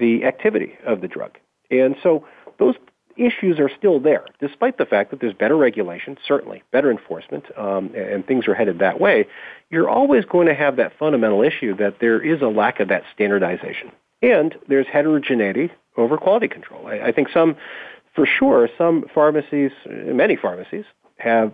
the 0.00 0.24
activity 0.24 0.76
of 0.86 1.00
the 1.00 1.08
drug. 1.08 1.38
And 1.70 1.94
so 2.02 2.26
those 2.58 2.74
issues 3.16 3.58
are 3.58 3.70
still 3.76 4.00
there, 4.00 4.24
despite 4.40 4.78
the 4.78 4.86
fact 4.86 5.10
that 5.10 5.20
there's 5.20 5.34
better 5.34 5.56
regulation, 5.56 6.16
certainly 6.26 6.62
better 6.72 6.90
enforcement, 6.90 7.44
um, 7.56 7.90
and 7.94 8.26
things 8.26 8.48
are 8.48 8.54
headed 8.54 8.78
that 8.78 9.00
way. 9.00 9.26
You're 9.70 9.88
always 9.88 10.24
going 10.24 10.46
to 10.46 10.54
have 10.54 10.76
that 10.76 10.92
fundamental 10.98 11.42
issue 11.42 11.76
that 11.76 12.00
there 12.00 12.20
is 12.20 12.40
a 12.40 12.48
lack 12.48 12.80
of 12.80 12.88
that 12.88 13.02
standardization, 13.14 13.92
and 14.22 14.56
there's 14.68 14.86
heterogeneity 14.86 15.70
over 15.96 16.16
quality 16.16 16.48
control. 16.48 16.86
I, 16.86 17.08
I 17.08 17.12
think 17.12 17.28
some, 17.32 17.56
for 18.14 18.26
sure, 18.26 18.68
some 18.78 19.04
pharmacies, 19.14 19.72
many 19.86 20.36
pharmacies, 20.36 20.84
have 21.18 21.52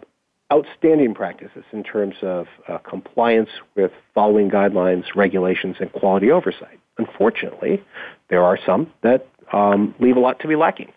outstanding 0.53 1.15
practices 1.15 1.65
in 1.73 1.83
terms 1.83 2.15
of 2.23 2.47
uh, 2.69 2.79
compliance 2.79 3.51
with 3.75 3.91
following 4.15 4.49
guidelines, 4.49 5.05
regulations, 5.17 5.77
and 5.81 5.93
quality 5.93 6.31
oversight. 6.31 6.79
Unfortunately, 6.99 7.83
there 8.31 8.43
are 8.43 8.59
some 8.65 8.93
that 9.03 9.27
um, 9.53 9.95
leave 10.01 10.17
a 10.17 10.21
lot 10.21 10.41
to 10.41 10.49
be 10.49 10.57
lacking. 10.57 10.93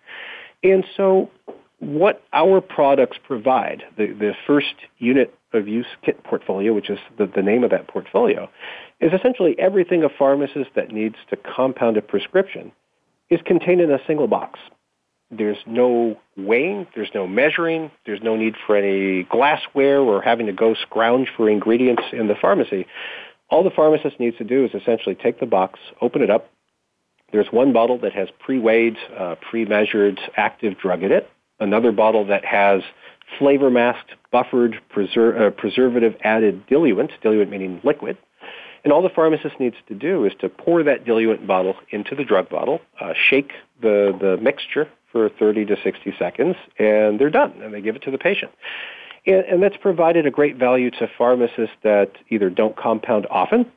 And 0.64 0.84
so, 0.98 1.30
what 1.80 2.22
our 2.34 2.60
products 2.60 3.18
provide, 3.26 3.84
the, 3.98 4.08
the 4.08 4.34
first 4.46 4.76
unit 4.98 5.34
of 5.54 5.68
use 5.68 5.86
kit 6.04 6.24
portfolio, 6.24 6.74
which 6.74 6.90
is 6.90 7.00
the, 7.18 7.26
the 7.26 7.42
name 7.42 7.64
of 7.64 7.72
that 7.72 7.88
portfolio, 7.88 8.50
is 9.00 9.12
essentially 9.14 9.56
everything 9.58 10.04
a 10.04 10.10
pharmacist 10.10 10.72
that 10.76 10.92
needs 10.92 11.16
to 11.30 11.38
compound 11.38 11.98
a 11.98 12.02
prescription 12.02 12.72
is 13.30 13.40
contained 13.46 13.82
in 13.82 13.92
a 13.92 14.00
single 14.06 14.28
box. 14.28 14.60
There's 15.32 15.58
no 15.68 16.18
weighing, 16.36 16.88
there's 16.96 17.12
no 17.14 17.28
measuring, 17.28 17.92
there's 18.06 18.22
no 18.24 18.36
need 18.36 18.56
for 18.66 18.76
any 18.76 19.24
glassware 19.24 20.00
or 20.00 20.22
having 20.22 20.48
to 20.48 20.54
go 20.54 20.74
scrounge 20.74 21.30
for 21.38 21.48
ingredients 21.50 22.04
in 22.12 22.28
the 22.28 22.36
pharmacy. 22.36 22.88
All 23.50 23.64
the 23.64 23.72
pharmacist 23.72 24.20
needs 24.20 24.38
to 24.38 24.44
do 24.44 24.66
is 24.66 24.72
essentially 24.74 25.16
take 25.16 25.40
the 25.40 25.46
box, 25.46 25.80
open 26.02 26.22
it 26.22 26.30
up. 26.30 26.50
There's 27.32 27.48
one 27.52 27.74
bottle 27.74 27.98
that 28.00 28.14
has 28.14 28.30
pre-weighed, 28.40 28.98
uh, 29.18 29.36
pre-measured 29.50 30.20
active 30.36 30.78
drug 30.78 31.04
in 31.04 31.12
it. 31.12 31.30
Another 31.60 31.92
bottle 31.92 32.26
that 32.26 32.46
has 32.46 32.82
flavor 33.38 33.70
masked, 33.70 34.12
buffered, 34.32 34.80
preser- 34.96 35.40
uh, 35.40 35.50
preservative 35.52 36.16
added 36.24 36.66
diluent, 36.68 37.12
diluent 37.22 37.50
meaning 37.50 37.82
liquid. 37.84 38.18
And 38.84 38.94
all 38.94 39.02
the 39.02 39.10
pharmacist 39.10 39.60
needs 39.60 39.76
to 39.88 39.96
do 39.96 40.26
is 40.26 40.34
to 40.40 40.50
pour 40.50 40.84
that 40.84 41.06
diluent 41.06 41.46
bottle 41.46 41.76
into 41.90 42.16
the 42.16 42.24
drug 42.24 42.50
bottle, 42.50 42.80
uh, 43.02 43.14
shake 43.30 43.52
the, 43.82 44.18
the 44.20 44.38
mixture 44.42 44.88
for 45.12 45.30
30 45.30 45.66
to 45.66 45.76
60 45.84 46.14
seconds, 46.18 46.56
and 46.78 47.20
they're 47.20 47.30
done, 47.30 47.54
and 47.62 47.74
they 47.74 47.82
give 47.82 47.96
it 47.96 48.04
to 48.04 48.12
the 48.12 48.18
patient. 48.18 48.52
And, 49.30 49.46
and 49.46 49.64
that's 49.64 49.78
provided 49.78 50.26
a 50.26 50.32
great 50.32 50.56
value 50.56 50.90
to 50.90 51.08
pharmacists 51.16 51.76
that 51.84 52.14
either 52.30 52.50
don't 52.50 52.76
compound 52.76 53.28
often, 53.30 53.72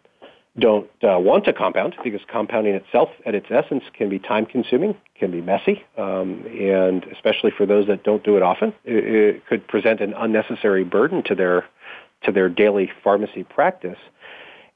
don't 0.58 0.90
uh, 1.02 1.18
want 1.18 1.44
to 1.44 1.52
compound 1.52 1.94
because 2.02 2.22
compounding 2.26 2.74
itself 2.74 3.10
at 3.26 3.34
its 3.34 3.46
essence 3.50 3.84
can 3.92 4.08
be 4.08 4.18
time 4.18 4.46
consuming, 4.46 4.96
can 5.14 5.30
be 5.30 5.42
messy, 5.42 5.84
um, 5.98 6.46
and 6.46 7.04
especially 7.04 7.50
for 7.50 7.66
those 7.66 7.86
that 7.86 8.02
don't 8.02 8.24
do 8.24 8.36
it 8.36 8.42
often, 8.42 8.72
it, 8.84 9.04
it, 9.04 9.46
could 9.46 9.66
present 9.68 10.00
an 10.00 10.14
unnecessary 10.14 10.84
burden 10.84 11.22
to 11.22 11.34
their 11.34 11.66
to 12.22 12.32
their 12.32 12.48
daily 12.48 12.90
pharmacy 13.02 13.44
practice 13.44 13.98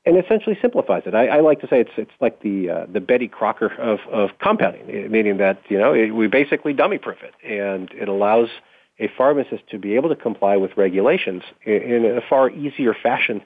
and 0.05 0.17
essentially 0.19 0.59
simplifies 0.61 1.03
it. 1.07 1.15
I, 1.15 1.29
I 1.29 1.41
like 1.41 1.61
to 1.61 1.69
say 1.69 1.81
it's 1.81 1.91
it's 1.97 2.11
like 2.21 2.41
the 2.41 2.71
uh, 2.71 2.87
the 2.91 3.01
Betty 3.01 3.29
Crocker 3.29 3.73
of 3.79 4.01
of 4.11 4.31
compounding, 4.41 5.11
meaning 5.11 5.39
that 5.39 5.63
you 5.69 5.79
know 5.79 5.95
it, 5.95 6.11
we 6.11 6.27
basically 6.27 6.75
dummy 6.75 6.99
proof 6.99 7.19
it, 7.23 7.35
and 7.45 7.91
it 7.93 8.09
allows 8.09 8.49
a 8.99 9.09
pharmacist 9.17 9.69
to 9.71 9.79
be 9.79 9.95
able 9.95 10.09
to 10.09 10.17
comply 10.17 10.57
with 10.57 10.77
regulations 10.77 11.43
in, 11.65 12.05
a 12.05 12.21
far 12.29 12.51
easier 12.51 12.95
fashion 12.95 13.43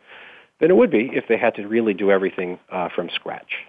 than 0.61 0.71
it 0.71 0.77
would 0.77 0.91
be 0.91 1.11
if 1.13 1.27
they 1.29 1.37
had 1.37 1.55
to 1.57 1.67
really 1.67 1.95
do 1.95 2.11
everything 2.11 2.59
uh, 2.71 2.89
from 2.89 3.09
scratch. 3.11 3.65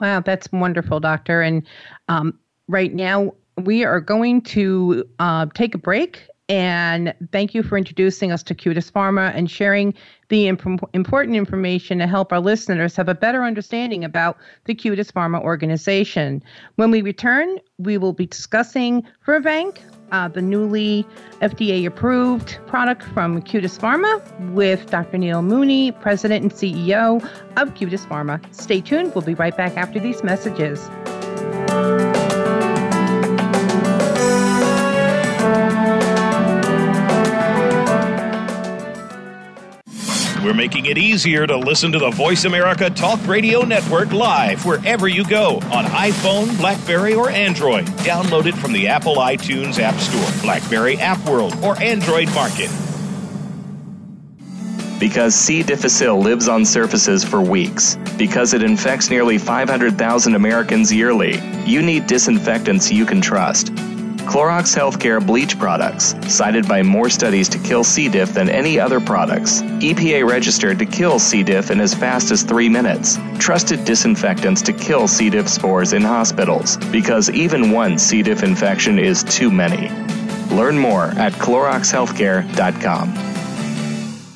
Wow, 0.00 0.20
that's 0.20 0.50
wonderful, 0.52 1.00
doctor. 1.00 1.42
And 1.42 1.66
um, 2.08 2.38
right 2.68 2.94
now 2.94 3.34
we 3.56 3.84
are 3.84 4.00
going 4.00 4.42
to 4.42 5.04
uh, 5.18 5.46
take 5.54 5.74
a 5.74 5.78
break 5.78 6.22
and 6.48 7.12
thank 7.32 7.54
you 7.54 7.62
for 7.62 7.76
introducing 7.76 8.30
us 8.30 8.42
to 8.44 8.54
Cutis 8.54 8.90
Pharma 8.90 9.32
and 9.34 9.50
sharing 9.50 9.92
the 10.28 10.46
imp- 10.46 10.88
important 10.94 11.36
information 11.36 11.98
to 11.98 12.06
help 12.06 12.32
our 12.32 12.38
listeners 12.38 12.94
have 12.94 13.08
a 13.08 13.14
better 13.14 13.42
understanding 13.42 14.04
about 14.04 14.36
the 14.64 14.74
Cutis 14.74 15.10
Pharma 15.10 15.42
organization. 15.42 16.42
When 16.76 16.92
we 16.92 17.02
return, 17.02 17.58
we 17.78 17.98
will 17.98 18.12
be 18.12 18.26
discussing 18.26 19.04
Firvanq, 19.26 19.78
uh, 20.12 20.28
the 20.28 20.42
newly 20.42 21.06
FDA 21.40 21.86
approved 21.86 22.58
product 22.66 23.02
from 23.02 23.42
Cutis 23.42 23.78
Pharma, 23.78 24.20
with 24.52 24.90
Dr. 24.90 25.18
Neal 25.18 25.42
Muni, 25.42 25.92
President 25.92 26.42
and 26.42 26.52
CEO 26.52 27.22
of 27.56 27.74
Cutis 27.74 28.06
Pharma. 28.06 28.40
Stay 28.54 28.80
tuned. 28.80 29.14
We'll 29.14 29.24
be 29.24 29.34
right 29.34 29.56
back 29.56 29.76
after 29.76 29.98
these 29.98 30.22
messages. 30.22 30.88
We're 40.46 40.54
making 40.54 40.86
it 40.86 40.96
easier 40.96 41.44
to 41.44 41.56
listen 41.56 41.90
to 41.90 41.98
the 41.98 42.10
Voice 42.10 42.44
America 42.44 42.88
Talk 42.88 43.18
Radio 43.26 43.62
Network 43.62 44.12
live 44.12 44.64
wherever 44.64 45.08
you 45.08 45.24
go 45.24 45.56
on 45.72 45.86
iPhone, 45.86 46.56
Blackberry, 46.58 47.14
or 47.14 47.30
Android. 47.30 47.84
Download 48.06 48.46
it 48.46 48.54
from 48.54 48.72
the 48.72 48.86
Apple 48.86 49.16
iTunes 49.16 49.80
App 49.80 49.96
Store, 49.96 50.42
Blackberry 50.42 50.98
App 50.98 51.18
World, 51.28 51.56
or 51.64 51.76
Android 51.82 52.32
Market. 52.32 52.70
Because 55.00 55.34
C. 55.34 55.64
difficile 55.64 56.20
lives 56.20 56.46
on 56.46 56.64
surfaces 56.64 57.24
for 57.24 57.40
weeks, 57.40 57.96
because 58.16 58.54
it 58.54 58.62
infects 58.62 59.10
nearly 59.10 59.38
500,000 59.38 60.36
Americans 60.36 60.94
yearly, 60.94 61.40
you 61.64 61.82
need 61.82 62.06
disinfectants 62.06 62.92
you 62.92 63.04
can 63.04 63.20
trust. 63.20 63.72
Clorox 64.26 64.76
Healthcare 64.76 65.24
bleach 65.24 65.56
products, 65.56 66.16
cited 66.28 66.66
by 66.66 66.82
more 66.82 67.08
studies 67.08 67.48
to 67.48 67.58
kill 67.58 67.84
C. 67.84 68.08
diff 68.08 68.34
than 68.34 68.48
any 68.48 68.78
other 68.78 69.00
products. 69.00 69.62
EPA 69.62 70.28
registered 70.28 70.80
to 70.80 70.84
kill 70.84 71.20
C. 71.20 71.44
diff 71.44 71.70
in 71.70 71.80
as 71.80 71.94
fast 71.94 72.32
as 72.32 72.42
three 72.42 72.68
minutes. 72.68 73.18
Trusted 73.38 73.84
disinfectants 73.84 74.62
to 74.62 74.72
kill 74.72 75.06
C. 75.06 75.30
diff 75.30 75.48
spores 75.48 75.92
in 75.92 76.02
hospitals, 76.02 76.76
because 76.90 77.30
even 77.30 77.70
one 77.70 77.98
C. 77.98 78.20
diff 78.20 78.42
infection 78.42 78.98
is 78.98 79.22
too 79.22 79.50
many. 79.50 79.88
Learn 80.54 80.76
more 80.76 81.04
at 81.04 81.32
CloroxHealthcare.com. 81.34 83.08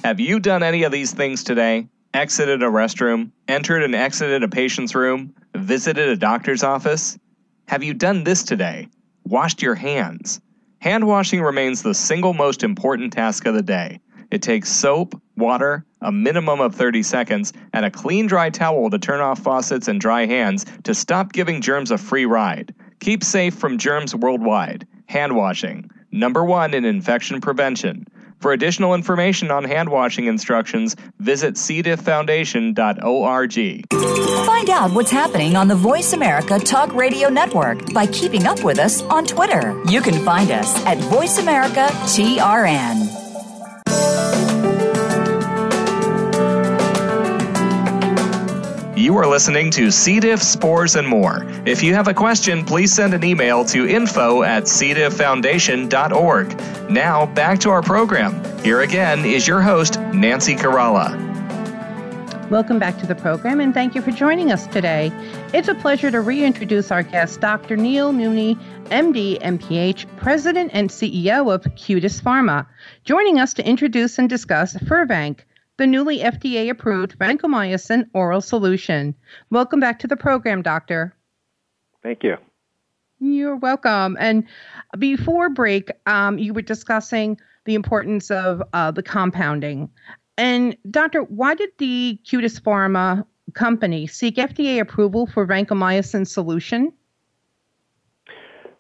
Have 0.05 0.21
you 0.21 0.39
done 0.39 0.63
any 0.63 0.85
of 0.85 0.93
these 0.93 1.13
things 1.13 1.43
today? 1.43 1.89
Exited 2.15 2.63
a 2.63 2.67
restroom, 2.67 3.33
entered 3.49 3.83
and 3.83 3.97
exited 3.97 4.45
a 4.45 4.49
patient's 4.49 4.95
room, 4.95 5.35
visited 5.55 6.09
a 6.09 6.17
doctor's 6.17 6.63
office? 6.63 7.19
Have 7.67 7.83
you 7.83 7.93
done 7.93 8.23
this 8.25 8.45
today? 8.45 8.89
Washed 9.25 9.63
your 9.63 9.75
hands. 9.75 10.41
Hand 10.81 11.07
washing 11.07 11.43
remains 11.43 11.83
the 11.83 11.95
single 11.95 12.33
most 12.33 12.63
important 12.63 13.13
task 13.13 13.47
of 13.47 13.55
the 13.55 13.63
day. 13.63 14.01
It 14.31 14.43
takes 14.43 14.71
soap, 14.71 15.21
water, 15.37 15.85
a 16.01 16.13
minimum 16.13 16.61
of 16.61 16.75
30 16.75 17.03
seconds, 17.03 17.53
and 17.73 17.85
a 17.85 17.91
clean 17.91 18.27
dry 18.27 18.51
towel 18.51 18.89
to 18.91 18.99
turn 18.99 19.21
off 19.21 19.41
faucets 19.41 19.89
and 19.89 20.01
dry 20.01 20.27
hands 20.27 20.65
to 20.85 20.95
stop 20.95 21.33
giving 21.33 21.61
germs 21.61 21.91
a 21.91 21.99
free 21.99 22.27
ride. 22.27 22.75
Keep 23.01 23.25
safe 23.25 23.55
from 23.55 23.79
germs 23.79 24.15
worldwide. 24.15 24.87
Hand 25.07 25.35
washing, 25.35 25.91
number 26.13 26.45
one 26.45 26.75
in 26.75 26.85
infection 26.85 27.41
prevention. 27.41 28.07
For 28.41 28.53
additional 28.53 28.95
information 28.95 29.51
on 29.51 29.65
hand 29.65 29.91
washing 29.91 30.25
instructions, 30.25 30.97
visit 31.19 31.55
cdifffoundation.org. 31.55 34.47
Find 34.47 34.71
out 34.71 34.93
what's 34.93 35.11
happening 35.11 35.57
on 35.57 35.69
the 35.69 35.75
Voice 35.75 36.15
America 36.15 36.59
Talk 36.59 36.95
Radio 36.95 37.29
Network 37.29 37.93
by 37.93 38.07
keeping 38.07 38.47
up 38.47 38.65
with 38.65 38.79
us 38.79 39.03
on 39.03 39.27
Twitter. 39.27 39.79
You 39.89 40.01
can 40.01 40.25
find 40.25 40.51
us 40.51 40.75
at 40.87 40.97
Voice 40.99 41.37
America 41.39 41.89
TRN. 42.07 43.10
You 49.11 49.19
are 49.19 49.27
listening 49.27 49.73
to 49.73 49.91
C. 49.91 50.21
diff, 50.21 50.41
spores, 50.41 50.95
and 50.95 51.05
more. 51.05 51.45
If 51.67 51.83
you 51.83 51.95
have 51.95 52.07
a 52.07 52.15
question, 52.15 52.65
please 52.65 52.93
send 52.93 53.13
an 53.13 53.25
email 53.25 53.65
to 53.65 53.89
info 53.89 54.45
at 54.45 54.67
cdifffoundation.org. 54.67 56.89
Now, 56.89 57.27
back 57.27 57.59
to 57.59 57.71
our 57.71 57.83
program. 57.83 58.41
Here 58.63 58.83
again 58.83 59.25
is 59.25 59.49
your 59.49 59.63
host, 59.63 59.99
Nancy 60.15 60.55
Caralla. 60.55 61.19
Welcome 62.51 62.79
back 62.79 62.99
to 62.99 63.07
the 63.09 63.17
program 63.17 63.61
and 63.61 63.75
thank 63.75 63.97
you 63.97 64.03
for 64.03 64.13
joining 64.13 64.53
us 64.53 64.69
today. 64.69 65.11
It's 65.53 65.67
a 65.67 65.75
pleasure 65.75 66.13
to 66.13 66.21
reintroduce 66.21 66.93
our 66.93 67.03
guest, 67.03 67.41
Dr. 67.41 67.77
Neal 67.77 68.13
Muni, 68.13 68.55
MD, 68.91 69.41
MPH, 69.41 70.07
President 70.19 70.71
and 70.73 70.89
CEO 70.89 71.53
of 71.53 71.65
Cutis 71.75 72.23
Pharma, 72.23 72.65
joining 73.03 73.41
us 73.41 73.55
to 73.55 73.67
introduce 73.67 74.21
and 74.21 74.29
discuss 74.29 74.75
Firvanq, 74.75 75.41
the 75.81 75.87
newly 75.87 76.19
FDA 76.19 76.69
approved 76.69 77.19
vancomycin 77.19 78.07
oral 78.13 78.43
solution. 78.43 79.15
Welcome 79.49 79.81
back 79.81 79.99
to 80.01 80.07
the 80.07 80.17
program, 80.17 80.61
Doctor. 80.61 81.15
Thank 82.03 82.23
you. 82.23 82.37
You're 83.19 83.57
welcome. 83.57 84.19
And 84.21 84.45
before 84.99 85.49
break, 85.49 85.91
um, 86.05 86.39
you 86.39 86.53
were 86.53 86.61
discussing 86.61 87.41
the 87.65 87.75
importance 87.75 88.31
of 88.31 88.63
uh, 88.75 88.91
the 88.91 89.03
compounding. 89.03 89.89
And, 90.37 90.77
Doctor, 90.91 91.23
why 91.23 91.55
did 91.55 91.71
the 91.79 92.19
Cutis 92.27 92.61
Pharma 92.61 93.25
company 93.55 94.07
seek 94.07 94.37
FDA 94.37 94.81
approval 94.81 95.29
for 95.29 95.47
vancomycin 95.47 96.29
solution? 96.29 96.93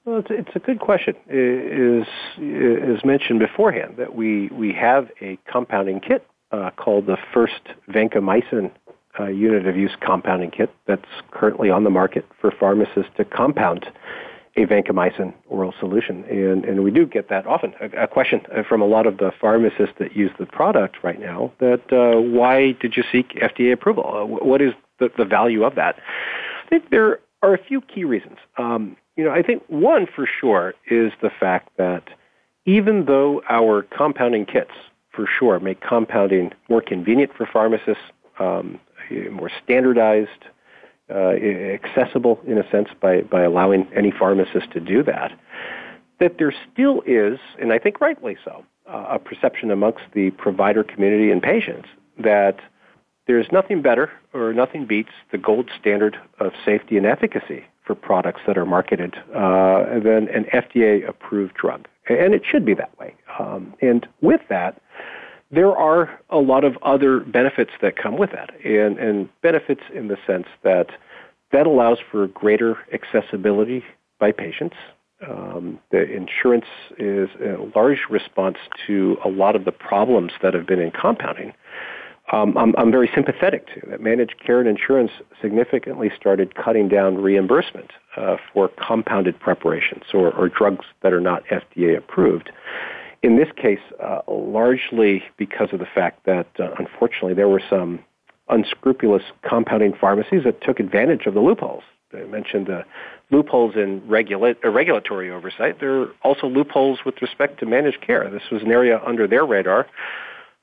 Well, 0.04 0.18
it's, 0.18 0.28
it's 0.30 0.54
a 0.54 0.58
good 0.58 0.80
question. 0.80 1.14
It 1.28 2.02
is 2.02 2.06
as 2.92 3.02
mentioned 3.06 3.38
beforehand 3.38 3.94
that 3.96 4.14
we 4.14 4.48
we 4.48 4.74
have 4.74 5.08
a 5.22 5.38
compounding 5.50 6.00
kit 6.00 6.26
uh, 6.52 6.70
called 6.76 7.06
the 7.06 7.16
first 7.32 7.60
vancomycin 7.88 8.70
uh, 9.18 9.26
unit 9.26 9.66
of 9.66 9.76
use 9.76 9.92
compounding 10.00 10.50
kit 10.50 10.70
that's 10.86 11.02
currently 11.30 11.70
on 11.70 11.84
the 11.84 11.90
market 11.90 12.24
for 12.40 12.50
pharmacists 12.50 13.10
to 13.16 13.24
compound 13.24 13.86
a 14.56 14.66
vancomycin 14.66 15.32
oral 15.48 15.72
solution. 15.78 16.24
And, 16.24 16.64
and 16.64 16.82
we 16.82 16.90
do 16.90 17.06
get 17.06 17.28
that 17.28 17.46
often, 17.46 17.74
a, 17.80 18.04
a 18.04 18.06
question 18.06 18.40
from 18.68 18.82
a 18.82 18.86
lot 18.86 19.06
of 19.06 19.18
the 19.18 19.32
pharmacists 19.40 19.94
that 19.98 20.16
use 20.16 20.30
the 20.38 20.46
product 20.46 20.96
right 21.02 21.20
now 21.20 21.52
that 21.60 21.82
uh, 21.92 22.20
why 22.20 22.72
did 22.72 22.96
you 22.96 23.04
seek 23.10 23.30
FDA 23.34 23.72
approval? 23.72 24.04
Uh, 24.04 24.24
what 24.44 24.60
is 24.60 24.72
the, 24.98 25.10
the 25.16 25.24
value 25.24 25.64
of 25.64 25.76
that? 25.76 25.96
I 26.64 26.68
think 26.68 26.90
there 26.90 27.20
are 27.42 27.54
a 27.54 27.62
few 27.62 27.80
key 27.80 28.04
reasons. 28.04 28.38
Um, 28.58 28.96
you 29.16 29.24
know, 29.24 29.30
I 29.30 29.42
think 29.42 29.62
one 29.68 30.06
for 30.06 30.26
sure 30.40 30.74
is 30.90 31.12
the 31.22 31.30
fact 31.30 31.70
that 31.78 32.04
even 32.66 33.06
though 33.06 33.42
our 33.48 33.82
compounding 33.82 34.46
kits 34.46 34.72
for 35.20 35.28
sure 35.38 35.60
make 35.60 35.80
compounding 35.82 36.50
more 36.70 36.80
convenient 36.80 37.30
for 37.36 37.44
pharmacists, 37.44 38.02
um, 38.38 38.80
more 39.30 39.50
standardized, 39.62 40.44
uh, 41.10 41.32
accessible 41.32 42.40
in 42.46 42.56
a 42.56 42.70
sense 42.70 42.88
by, 43.00 43.20
by 43.22 43.42
allowing 43.42 43.86
any 43.94 44.10
pharmacist 44.10 44.70
to 44.70 44.80
do 44.80 45.02
that. 45.02 45.32
That 46.20 46.38
there 46.38 46.54
still 46.72 47.02
is, 47.04 47.38
and 47.60 47.72
I 47.72 47.78
think 47.78 48.00
rightly 48.00 48.36
so, 48.44 48.64
uh, 48.88 49.06
a 49.10 49.18
perception 49.18 49.70
amongst 49.70 50.04
the 50.14 50.30
provider 50.30 50.84
community 50.84 51.30
and 51.30 51.42
patients 51.42 51.88
that 52.18 52.60
there's 53.26 53.46
nothing 53.52 53.82
better 53.82 54.10
or 54.32 54.54
nothing 54.54 54.86
beats 54.86 55.12
the 55.32 55.38
gold 55.38 55.70
standard 55.78 56.16
of 56.38 56.52
safety 56.64 56.96
and 56.96 57.04
efficacy 57.04 57.64
for 57.84 57.94
products 57.94 58.40
that 58.46 58.56
are 58.56 58.66
marketed 58.66 59.16
uh, 59.34 59.98
than 59.98 60.28
an 60.28 60.44
FDA 60.54 61.06
approved 61.08 61.54
drug. 61.54 61.88
And 62.08 62.34
it 62.34 62.42
should 62.44 62.64
be 62.64 62.74
that 62.74 62.96
way. 62.98 63.14
Um, 63.38 63.74
and 63.80 64.06
with 64.20 64.40
that, 64.48 64.80
there 65.50 65.76
are 65.76 66.20
a 66.30 66.38
lot 66.38 66.64
of 66.64 66.76
other 66.82 67.20
benefits 67.20 67.72
that 67.82 67.96
come 67.96 68.16
with 68.16 68.30
that, 68.32 68.50
and, 68.64 68.98
and 68.98 69.28
benefits 69.42 69.82
in 69.94 70.08
the 70.08 70.16
sense 70.26 70.46
that 70.62 70.88
that 71.52 71.66
allows 71.66 71.98
for 72.10 72.28
greater 72.28 72.76
accessibility 72.92 73.82
by 74.20 74.30
patients. 74.30 74.76
Um, 75.28 75.80
the 75.90 76.02
insurance 76.02 76.66
is 76.98 77.28
a 77.40 77.56
large 77.74 77.98
response 78.08 78.56
to 78.86 79.16
a 79.24 79.28
lot 79.28 79.56
of 79.56 79.64
the 79.64 79.72
problems 79.72 80.32
that 80.42 80.54
have 80.54 80.66
been 80.66 80.78
in 80.78 80.92
compounding. 80.92 81.52
Um, 82.32 82.56
I'm, 82.56 82.74
I'm, 82.78 82.92
very 82.92 83.10
sympathetic 83.12 83.66
to 83.74 83.90
that. 83.90 84.00
Managed 84.00 84.36
care 84.44 84.60
and 84.60 84.68
insurance 84.68 85.10
significantly 85.42 86.12
started 86.16 86.54
cutting 86.54 86.88
down 86.88 87.16
reimbursement 87.16 87.90
uh, 88.16 88.36
for 88.52 88.68
compounded 88.68 89.38
preparations 89.40 90.04
or, 90.14 90.32
or 90.34 90.48
drugs 90.48 90.86
that 91.02 91.12
are 91.12 91.20
not 91.20 91.42
FDA 91.46 91.98
approved 91.98 92.50
in 93.22 93.36
this 93.36 93.48
case, 93.56 93.80
uh, 94.02 94.20
largely 94.28 95.22
because 95.36 95.72
of 95.72 95.78
the 95.78 95.86
fact 95.86 96.24
that, 96.24 96.48
uh, 96.58 96.70
unfortunately, 96.78 97.34
there 97.34 97.48
were 97.48 97.62
some 97.68 98.00
unscrupulous 98.48 99.22
compounding 99.42 99.92
pharmacies 99.92 100.42
that 100.44 100.60
took 100.62 100.80
advantage 100.80 101.26
of 101.26 101.34
the 101.34 101.40
loopholes. 101.40 101.84
I 102.12 102.24
mentioned 102.24 102.66
the 102.66 102.84
loopholes 103.30 103.76
in 103.76 104.02
regula- 104.08 104.56
uh, 104.64 104.70
regulatory 104.70 105.30
oversight. 105.30 105.78
There 105.78 106.00
are 106.00 106.08
also 106.22 106.48
loopholes 106.48 107.04
with 107.04 107.22
respect 107.22 107.60
to 107.60 107.66
managed 107.66 108.00
care. 108.00 108.28
This 108.28 108.50
was 108.50 108.62
an 108.62 108.72
area 108.72 109.00
under 109.06 109.28
their 109.28 109.44
radar 109.44 109.86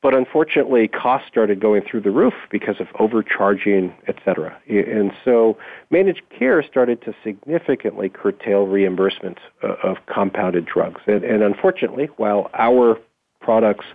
but 0.02 0.14
unfortunately, 0.14 0.88
costs 0.88 1.28
started 1.28 1.60
going 1.60 1.82
through 1.90 2.02
the 2.02 2.12
roof 2.12 2.34
because 2.52 2.80
of 2.80 2.88
overcharging, 3.00 3.94
et 4.08 4.16
cetera. 4.24 4.56
And 4.70 5.12
so 5.26 5.58
managed 5.90 6.22
care 6.38 6.62
started 6.64 7.02
to 7.02 7.16
significantly 7.24 8.10
curtail 8.10 8.68
reimbursement 8.68 9.40
uh, 9.64 9.76
of 9.84 9.98
compounded 10.06 10.66
drugs. 10.66 11.02
And, 11.08 11.24
unfortunately, 11.42 12.10
while 12.18 12.50
our 12.54 13.00
products 13.42 13.86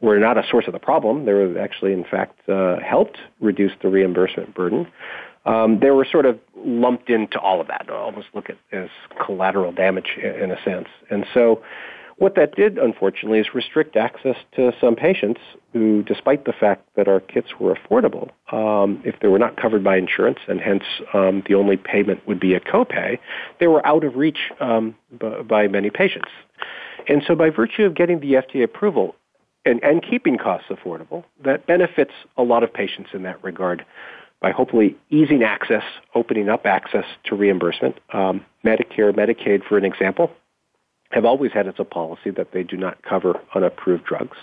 were 0.00 0.18
not 0.18 0.38
a 0.38 0.42
source 0.50 0.66
of 0.66 0.72
the 0.72 0.78
problem, 0.78 1.26
they 1.26 1.32
were 1.32 1.58
actually, 1.58 1.92
in 1.92 2.04
fact, 2.04 2.48
uh, 2.48 2.80
helped 2.80 3.18
reduce 3.40 3.72
the 3.82 3.88
reimbursement 3.88 4.54
burden. 4.54 4.86
Um, 5.44 5.80
they 5.80 5.90
were 5.90 6.06
sort 6.10 6.24
of 6.24 6.38
lumped 6.56 7.10
into 7.10 7.38
all 7.38 7.60
of 7.60 7.66
that. 7.66 7.86
I 7.88 7.92
almost 7.92 8.28
look 8.32 8.48
at 8.48 8.56
as 8.72 8.88
collateral 9.24 9.72
damage 9.72 10.16
in 10.22 10.50
a 10.50 10.62
sense. 10.64 10.88
And 11.10 11.26
so 11.34 11.62
what 12.16 12.34
that 12.36 12.54
did, 12.54 12.78
unfortunately, 12.78 13.38
is 13.38 13.46
restrict 13.54 13.96
access 13.96 14.36
to 14.56 14.72
some 14.80 14.96
patients 14.96 15.40
who, 15.72 16.02
despite 16.02 16.44
the 16.44 16.52
fact 16.52 16.86
that 16.96 17.08
our 17.08 17.20
kits 17.20 17.48
were 17.58 17.74
affordable, 17.74 18.30
um, 18.52 19.02
if 19.04 19.18
they 19.20 19.28
were 19.28 19.38
not 19.38 19.56
covered 19.56 19.82
by 19.82 19.96
insurance 19.96 20.38
and 20.48 20.60
hence 20.60 20.84
um, 21.14 21.42
the 21.48 21.54
only 21.54 21.76
payment 21.76 22.20
would 22.26 22.40
be 22.40 22.54
a 22.54 22.60
copay, 22.60 23.18
they 23.60 23.66
were 23.66 23.84
out 23.86 24.04
of 24.04 24.16
reach 24.16 24.50
um, 24.60 24.94
b- 25.18 25.42
by 25.48 25.66
many 25.68 25.90
patients. 25.90 26.30
And 27.08 27.22
so, 27.26 27.34
by 27.34 27.50
virtue 27.50 27.84
of 27.84 27.94
getting 27.94 28.20
the 28.20 28.34
FDA 28.34 28.62
approval, 28.62 29.16
and, 29.64 29.82
and 29.82 30.02
keeping 30.02 30.38
costs 30.38 30.68
affordable 30.70 31.24
that 31.44 31.66
benefits 31.66 32.12
a 32.36 32.42
lot 32.42 32.62
of 32.64 32.72
patients 32.72 33.10
in 33.12 33.22
that 33.22 33.42
regard 33.44 33.84
by 34.40 34.50
hopefully 34.50 34.96
easing 35.08 35.44
access, 35.44 35.84
opening 36.14 36.48
up 36.48 36.66
access 36.66 37.04
to 37.24 37.36
reimbursement. 37.36 37.96
Um, 38.12 38.44
Medicare, 38.64 39.14
Medicaid, 39.14 39.64
for 39.64 39.78
an 39.78 39.84
example, 39.84 40.32
have 41.12 41.24
always 41.24 41.52
had 41.52 41.68
as 41.68 41.74
a 41.78 41.84
policy 41.84 42.30
that 42.30 42.52
they 42.52 42.62
do 42.62 42.76
not 42.76 43.02
cover 43.02 43.40
unapproved 43.54 44.04
drugs. 44.04 44.38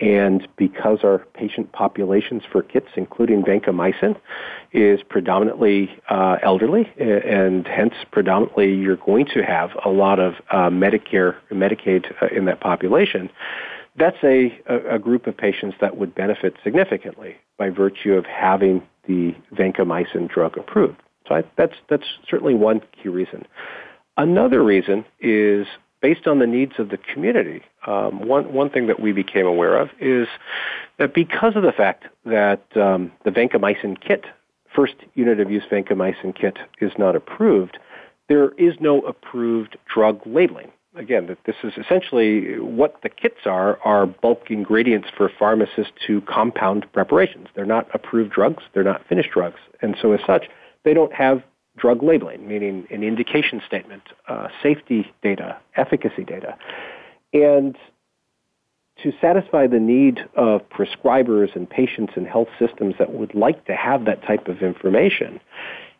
And 0.00 0.46
because 0.56 0.98
our 1.02 1.18
patient 1.34 1.72
populations 1.72 2.42
for 2.50 2.62
kits, 2.62 2.88
including 2.96 3.42
vancomycin, 3.42 4.16
is 4.72 5.00
predominantly 5.08 5.90
uh, 6.10 6.36
elderly, 6.42 6.92
and 6.98 7.66
hence 7.66 7.94
predominantly 8.10 8.74
you're 8.74 8.96
going 8.96 9.26
to 9.26 9.42
have 9.42 9.70
a 9.84 9.88
lot 9.88 10.18
of 10.18 10.34
uh, 10.50 10.68
Medicare, 10.68 11.36
Medicaid 11.52 12.12
uh, 12.20 12.26
in 12.34 12.44
that 12.46 12.60
population, 12.60 13.30
that's 13.96 14.16
a, 14.24 14.60
a 14.90 14.98
group 14.98 15.28
of 15.28 15.36
patients 15.36 15.76
that 15.80 15.96
would 15.96 16.14
benefit 16.14 16.56
significantly 16.64 17.36
by 17.56 17.70
virtue 17.70 18.14
of 18.14 18.26
having 18.26 18.82
the 19.06 19.34
vancomycin 19.54 20.28
drug 20.28 20.58
approved. 20.58 21.00
So 21.28 21.36
I, 21.36 21.44
that's, 21.56 21.74
that's 21.88 22.04
certainly 22.28 22.54
one 22.54 22.82
key 23.00 23.08
reason. 23.08 23.46
Another 24.16 24.62
reason 24.62 25.04
is 25.20 25.66
based 26.04 26.26
on 26.26 26.38
the 26.38 26.46
needs 26.46 26.74
of 26.78 26.90
the 26.90 26.98
community. 26.98 27.62
Um, 27.86 28.28
one, 28.28 28.52
one 28.52 28.68
thing 28.68 28.88
that 28.88 29.00
we 29.00 29.10
became 29.12 29.46
aware 29.46 29.78
of 29.78 29.88
is 29.98 30.28
that 30.98 31.14
because 31.14 31.56
of 31.56 31.62
the 31.62 31.72
fact 31.72 32.04
that 32.26 32.62
um, 32.76 33.10
the 33.24 33.30
vancomycin 33.30 33.98
kit, 34.06 34.26
first 34.76 34.96
unit 35.14 35.40
of 35.40 35.50
use 35.50 35.62
vancomycin 35.72 36.38
kit, 36.38 36.58
is 36.78 36.92
not 36.98 37.16
approved, 37.16 37.78
there 38.28 38.50
is 38.58 38.74
no 38.80 39.00
approved 39.00 39.78
drug 39.86 40.20
labeling 40.26 40.70
again, 40.94 41.26
that 41.26 41.38
this 41.46 41.56
is 41.64 41.72
essentially 41.78 42.60
what 42.60 43.00
the 43.02 43.08
kits 43.08 43.46
are, 43.46 43.80
are 43.82 44.06
bulk 44.06 44.48
ingredients 44.50 45.08
for 45.16 45.28
pharmacists 45.38 45.92
to 46.06 46.20
compound 46.20 46.86
preparations. 46.92 47.48
They're 47.56 47.64
not 47.64 47.88
approved 47.94 48.30
drugs, 48.30 48.62
they're 48.74 48.84
not 48.84 49.04
finished 49.08 49.30
drugs. 49.32 49.58
And 49.82 49.96
so 50.00 50.12
as 50.12 50.20
such, 50.24 50.44
they 50.84 50.94
don't 50.94 51.12
have 51.12 51.42
drug 51.76 52.02
labeling, 52.02 52.46
meaning 52.46 52.86
an 52.90 53.02
indication 53.02 53.60
statement, 53.66 54.02
uh, 54.28 54.48
safety 54.62 55.12
data, 55.22 55.58
efficacy 55.76 56.24
data. 56.24 56.56
And 57.32 57.76
to 59.02 59.12
satisfy 59.20 59.66
the 59.66 59.80
need 59.80 60.20
of 60.36 60.62
prescribers 60.68 61.54
and 61.56 61.68
patients 61.68 62.12
and 62.16 62.26
health 62.26 62.48
systems 62.58 62.94
that 62.98 63.12
would 63.12 63.34
like 63.34 63.64
to 63.66 63.74
have 63.74 64.04
that 64.04 64.22
type 64.22 64.46
of 64.46 64.62
information, 64.62 65.40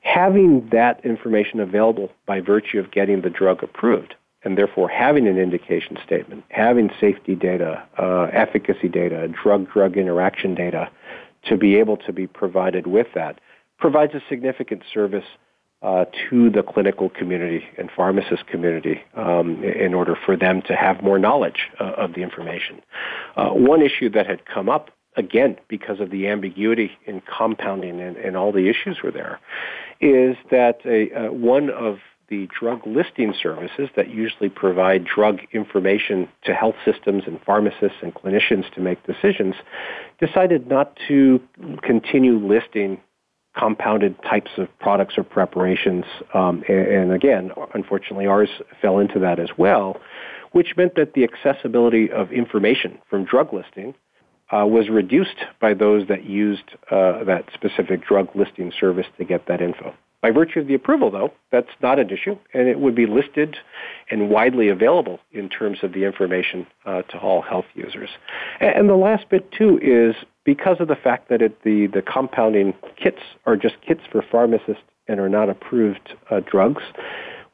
having 0.00 0.68
that 0.70 1.04
information 1.04 1.58
available 1.60 2.10
by 2.26 2.40
virtue 2.40 2.78
of 2.78 2.90
getting 2.92 3.22
the 3.22 3.30
drug 3.30 3.62
approved 3.62 4.14
and 4.44 4.56
therefore 4.58 4.88
having 4.88 5.26
an 5.26 5.38
indication 5.38 5.96
statement, 6.04 6.44
having 6.50 6.90
safety 7.00 7.34
data, 7.34 7.82
uh, 7.98 8.28
efficacy 8.32 8.88
data, 8.88 9.26
drug-drug 9.28 9.96
interaction 9.96 10.54
data 10.54 10.88
to 11.48 11.56
be 11.56 11.76
able 11.76 11.96
to 11.96 12.12
be 12.12 12.26
provided 12.26 12.86
with 12.86 13.08
that 13.14 13.40
provides 13.78 14.14
a 14.14 14.22
significant 14.28 14.82
service 14.92 15.24
uh, 15.84 16.06
to 16.30 16.48
the 16.48 16.62
clinical 16.62 17.10
community 17.10 17.62
and 17.76 17.90
pharmacist 17.94 18.46
community 18.46 19.02
um, 19.14 19.62
in 19.62 19.92
order 19.92 20.16
for 20.24 20.34
them 20.34 20.62
to 20.62 20.74
have 20.74 21.02
more 21.02 21.18
knowledge 21.18 21.68
uh, 21.78 21.84
of 21.98 22.14
the 22.14 22.22
information. 22.22 22.80
Uh, 23.36 23.50
one 23.50 23.82
issue 23.82 24.08
that 24.08 24.26
had 24.26 24.46
come 24.46 24.70
up 24.70 24.90
again 25.16 25.56
because 25.68 26.00
of 26.00 26.10
the 26.10 26.26
ambiguity 26.26 26.90
in 27.06 27.20
compounding 27.20 28.00
and, 28.00 28.16
and 28.16 28.34
all 28.34 28.50
the 28.50 28.68
issues 28.68 29.02
were 29.04 29.10
there 29.10 29.38
is 30.00 30.36
that 30.50 30.80
a, 30.86 31.12
uh, 31.12 31.32
one 31.32 31.68
of 31.68 31.98
the 32.28 32.48
drug 32.58 32.80
listing 32.86 33.34
services 33.40 33.90
that 33.94 34.08
usually 34.08 34.48
provide 34.48 35.04
drug 35.04 35.40
information 35.52 36.26
to 36.42 36.54
health 36.54 36.74
systems 36.82 37.24
and 37.26 37.38
pharmacists 37.42 37.98
and 38.02 38.14
clinicians 38.14 38.72
to 38.72 38.80
make 38.80 39.04
decisions 39.06 39.54
decided 40.18 40.66
not 40.66 40.98
to 41.06 41.38
continue 41.82 42.38
listing 42.38 42.98
compounded 43.56 44.20
types 44.22 44.50
of 44.58 44.68
products 44.78 45.14
or 45.16 45.24
preparations. 45.24 46.04
Um, 46.32 46.64
and, 46.68 46.86
and 46.86 47.12
again, 47.12 47.52
unfortunately, 47.74 48.26
ours 48.26 48.50
fell 48.80 48.98
into 48.98 49.18
that 49.20 49.38
as 49.38 49.50
well, 49.56 50.00
which 50.52 50.76
meant 50.76 50.94
that 50.96 51.14
the 51.14 51.24
accessibility 51.24 52.10
of 52.10 52.32
information 52.32 52.98
from 53.08 53.24
drug 53.24 53.52
listing 53.52 53.94
uh, 54.50 54.66
was 54.66 54.88
reduced 54.88 55.36
by 55.60 55.74
those 55.74 56.06
that 56.08 56.24
used 56.24 56.70
uh, 56.90 57.24
that 57.24 57.44
specific 57.54 58.06
drug 58.06 58.28
listing 58.34 58.72
service 58.78 59.06
to 59.18 59.24
get 59.24 59.46
that 59.46 59.60
info. 59.60 59.94
By 60.20 60.30
virtue 60.30 60.60
of 60.60 60.68
the 60.68 60.74
approval, 60.74 61.10
though, 61.10 61.32
that's 61.52 61.68
not 61.82 61.98
an 61.98 62.08
issue, 62.08 62.38
and 62.54 62.66
it 62.66 62.80
would 62.80 62.94
be 62.94 63.04
listed 63.04 63.58
and 64.10 64.30
widely 64.30 64.68
available 64.70 65.20
in 65.32 65.50
terms 65.50 65.78
of 65.82 65.92
the 65.92 66.04
information 66.04 66.66
uh, 66.86 67.02
to 67.02 67.18
all 67.18 67.42
health 67.42 67.66
users. 67.74 68.08
And 68.58 68.88
the 68.88 68.94
last 68.94 69.28
bit, 69.28 69.52
too, 69.52 69.78
is 69.82 70.14
because 70.44 70.76
of 70.80 70.88
the 70.88 70.96
fact 70.96 71.28
that 71.30 71.42
it, 71.42 71.62
the, 71.62 71.86
the 71.86 72.02
compounding 72.02 72.74
kits 72.96 73.20
are 73.46 73.56
just 73.56 73.76
kits 73.86 74.02
for 74.10 74.22
pharmacists 74.30 74.82
and 75.08 75.20
are 75.20 75.28
not 75.28 75.48
approved 75.48 76.14
uh, 76.30 76.40
drugs, 76.40 76.82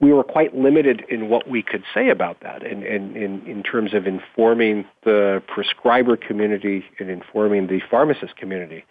we 0.01 0.13
were 0.13 0.25
quite 0.25 0.57
limited 0.57 1.05
in 1.09 1.29
what 1.29 1.49
we 1.49 1.63
could 1.63 1.85
say 1.95 2.09
about 2.09 2.41
that 2.41 2.63
in, 2.63 2.83
in, 2.83 3.17
in, 3.17 3.47
in 3.47 3.63
terms 3.63 3.93
of 3.93 4.07
informing 4.07 4.87
the 5.05 5.43
prescriber 5.47 6.17
community 6.17 6.85
and 6.99 7.11
informing 7.11 7.67
the 7.67 7.81
pharmacist 7.91 8.37
community. 8.37 8.85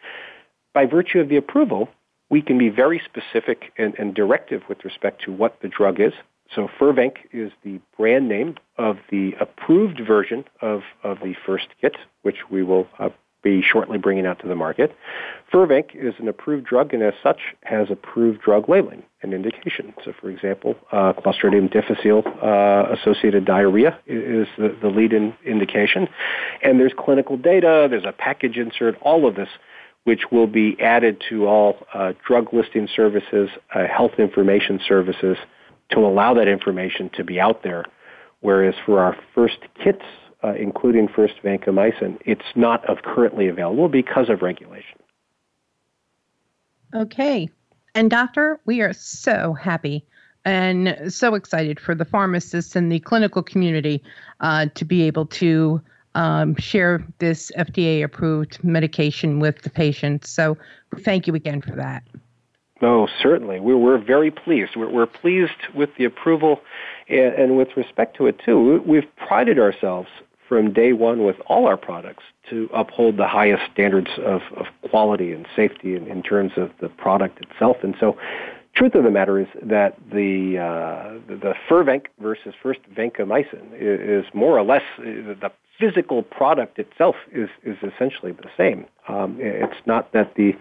By 0.74 0.86
virtue 0.86 1.20
of 1.20 1.30
the 1.30 1.38
approval, 1.38 1.90
we 2.30 2.44
can 2.44 2.60
be 2.60 2.70
very 2.70 3.02
specific 3.04 3.74
and, 3.78 3.96
and 3.98 4.14
directive 4.14 4.62
with 4.70 4.86
respect 4.86 5.24
to 5.24 5.32
what 5.32 5.60
the 5.62 5.68
drug 5.68 6.00
is. 6.00 6.14
So 6.56 6.68
Firvanq 6.80 7.18
is 7.32 7.52
the 7.64 7.80
brand 7.98 8.30
name 8.30 8.56
of 8.78 8.98
the 9.10 9.34
approved 9.40 10.00
version 10.06 10.46
of, 10.62 10.82
of 11.04 11.20
the 11.20 11.34
first 11.46 11.68
kit, 11.82 11.96
which 12.22 12.38
we 12.52 12.62
will 12.64 12.88
uh, 13.00 13.10
be 13.42 13.62
shortly 13.62 13.98
bringing 13.98 14.26
out 14.26 14.40
to 14.40 14.48
the 14.48 14.56
market. 14.56 14.96
Firvanq 15.52 15.96
is 15.96 16.14
an 16.20 16.28
approved 16.28 16.66
drug 16.66 16.94
and 16.94 17.02
as 17.04 17.14
such 17.24 17.40
has 17.64 17.88
approved 17.90 18.42
drug 18.42 18.68
labeling 18.70 19.04
and 19.22 19.34
indication. 19.34 19.94
So 20.04 20.14
for 20.20 20.30
example, 20.30 20.76
uh, 20.92 21.14
Clostridium 21.14 21.72
difficile 21.72 22.24
uh, 22.42 22.94
associated 22.96 23.46
diarrhea 23.46 23.98
is 24.06 24.48
the, 24.58 24.76
the 24.82 24.90
lead 24.90 25.14
in 25.14 25.34
indication. 25.46 26.08
And 26.64 26.80
there's 26.80 26.94
clinical 26.98 27.38
data, 27.38 27.88
there's 27.90 28.06
a 28.06 28.12
package 28.12 28.58
insert, 28.58 28.96
all 29.02 29.28
of 29.28 29.36
this 29.36 29.50
which 30.06 30.32
will 30.32 30.48
be 30.48 30.76
added 30.82 31.22
to 31.30 31.46
all 31.46 31.86
uh, 31.94 32.14
drug 32.26 32.54
listing 32.54 32.88
services, 32.96 33.50
uh, 33.76 33.86
health 33.86 34.14
information 34.18 34.80
services, 34.88 35.38
to 35.92 36.00
allow 36.00 36.34
that 36.34 36.48
information 36.48 37.10
to 37.14 37.24
be 37.24 37.40
out 37.40 37.64
there. 37.64 37.86
Whereas 38.42 38.76
for 38.86 39.00
our 39.02 39.18
first 39.36 39.58
kits, 39.84 40.04
uh, 40.44 40.54
including 40.54 41.08
first 41.08 41.36
vancomycin, 41.44 42.18
it's 42.26 42.46
not 42.56 42.88
of 42.90 43.02
currently 43.04 43.48
available 43.48 43.90
because 43.90 44.30
of 44.30 44.42
regulation. 44.42 45.00
Okay. 46.96 47.50
And 47.96 48.10
doctor, 48.10 48.60
we 48.66 48.82
are 48.82 48.94
so 48.94 49.54
happy 49.54 50.06
and 50.46 50.98
so 51.08 51.36
excited 51.36 51.80
for 51.80 51.94
the 51.94 52.06
pharmacists 52.06 52.76
and 52.76 52.92
the 52.92 53.00
clinical 53.00 53.44
community 53.44 54.02
uh, 54.40 54.68
to 54.76 54.86
be 54.86 55.04
able 55.04 55.26
to 55.26 55.82
um, 56.16 56.56
share 56.56 57.04
this 57.20 57.52
FDA 57.58 58.04
approved 58.04 58.64
medication 58.64 59.40
with 59.40 59.62
the 59.62 59.70
patients. 59.70 60.30
So 60.30 60.58
thank 61.00 61.28
you 61.28 61.36
again 61.36 61.62
for 61.62 61.76
that. 61.76 62.04
No, 62.82 63.08
certainly. 63.22 63.60
We're, 63.60 63.78
we're 63.78 63.98
very 63.98 64.32
pleased. 64.32 64.76
We're, 64.76 64.90
we're 64.90 65.06
pleased 65.06 65.68
with 65.76 65.90
the 65.98 66.06
approval 66.06 66.62
and, 67.10 67.34
and 67.34 67.58
with 67.58 67.70
respect 67.76 68.16
to 68.18 68.28
it, 68.28 68.40
too. 68.44 68.82
We've 68.86 69.08
prided 69.18 69.60
ourselves 69.60 70.10
from 70.50 70.74
day 70.74 70.92
one 70.92 71.24
with 71.24 71.38
all 71.46 71.68
our 71.68 71.78
products 71.78 72.24
to 72.50 72.68
uphold 72.74 73.16
the 73.18 73.28
highest 73.28 73.64
standards 73.72 74.10
of, 74.26 74.42
of 74.58 74.66
quality 74.90 75.32
and 75.32 75.48
safety 75.56 75.96
in, 75.96 76.08
in 76.08 76.24
terms 76.24 76.52
of 76.58 76.72
the 76.82 76.90
product 76.90 77.40
itself. 77.46 77.78
And 77.84 77.96
so 78.00 78.18
truth 78.76 78.96
of 78.96 79.04
the 79.04 79.12
matter 79.12 79.40
is 79.40 79.48
that 79.62 79.96
the 80.12 80.58
uh, 80.58 81.20
the 81.28 81.54
Firvanq 81.70 82.08
versus 82.20 82.54
first 82.62 82.80
vancomycin 82.98 83.74
is, 83.76 84.26
is 84.26 84.34
more 84.34 84.58
or 84.58 84.64
less 84.64 84.82
uh, 84.98 85.04
the 85.04 85.52
physical 85.80 86.24
product 86.24 86.78
itself 86.78 87.16
is, 87.32 87.50
is 87.64 87.78
essentially 87.84 88.34
the 88.34 88.50
same. 88.58 88.86
Um, 89.08 89.38
it's 89.40 89.82
not 89.86 90.12
that 90.14 90.36
the 90.36 90.54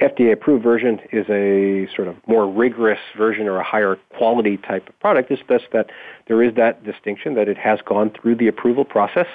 FDA 0.00 0.32
approved 0.32 0.64
version 0.64 1.00
is 1.12 1.26
a 1.28 1.88
sort 1.94 2.08
of 2.08 2.16
more 2.26 2.50
rigorous 2.50 2.98
version 3.16 3.46
or 3.46 3.58
a 3.58 3.64
higher 3.64 3.96
quality 4.16 4.56
type 4.56 4.88
of 4.88 4.98
product. 4.98 5.30
It's 5.30 5.42
just 5.48 5.66
that 5.72 5.90
there 6.26 6.42
is 6.42 6.54
that 6.56 6.82
distinction 6.82 7.34
that 7.34 7.48
it 7.48 7.56
has 7.56 7.78
gone 7.84 8.10
through 8.10 8.36
the 8.36 8.48
approval 8.48 8.84
process. 8.84 9.28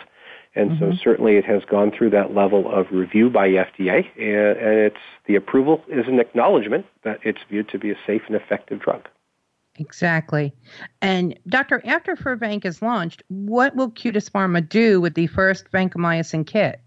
And 0.56 0.72
mm-hmm. 0.72 0.91
so 0.91 0.98
certainly 1.02 1.38
it 1.38 1.45
has 1.45 1.63
gone 1.63 1.91
through 1.91 2.10
that 2.10 2.34
level 2.34 2.69
of 2.69 2.88
review 2.91 3.30
by 3.30 3.50
FDA, 3.50 4.06
and, 4.17 4.58
and 4.58 4.80
it's 4.80 4.98
the 5.28 5.36
approval 5.36 5.84
is 5.88 6.08
an 6.08 6.19
acknowledgement 6.19 6.88
that 7.04 7.19
it's 7.24 7.39
viewed 7.50 7.69
to 7.69 7.78
be 7.78 7.91
a 7.91 7.95
safe 8.06 8.24
and 8.28 8.36
effective 8.36 8.80
drug. 8.80 9.08
Exactly. 9.78 10.52
And 11.02 11.39
Doctor, 11.48 11.82
after 11.86 12.15
Firvanq 12.15 12.65
is 12.65 12.82
launched, 12.82 13.24
what 13.30 13.76
will 13.76 13.91
Cutis 13.91 14.30
Pharma 14.30 14.67
do 14.67 15.00
with 15.00 15.13
the 15.13 15.28
first 15.28 15.72
vancomycin 15.72 16.45
kit? 16.45 16.82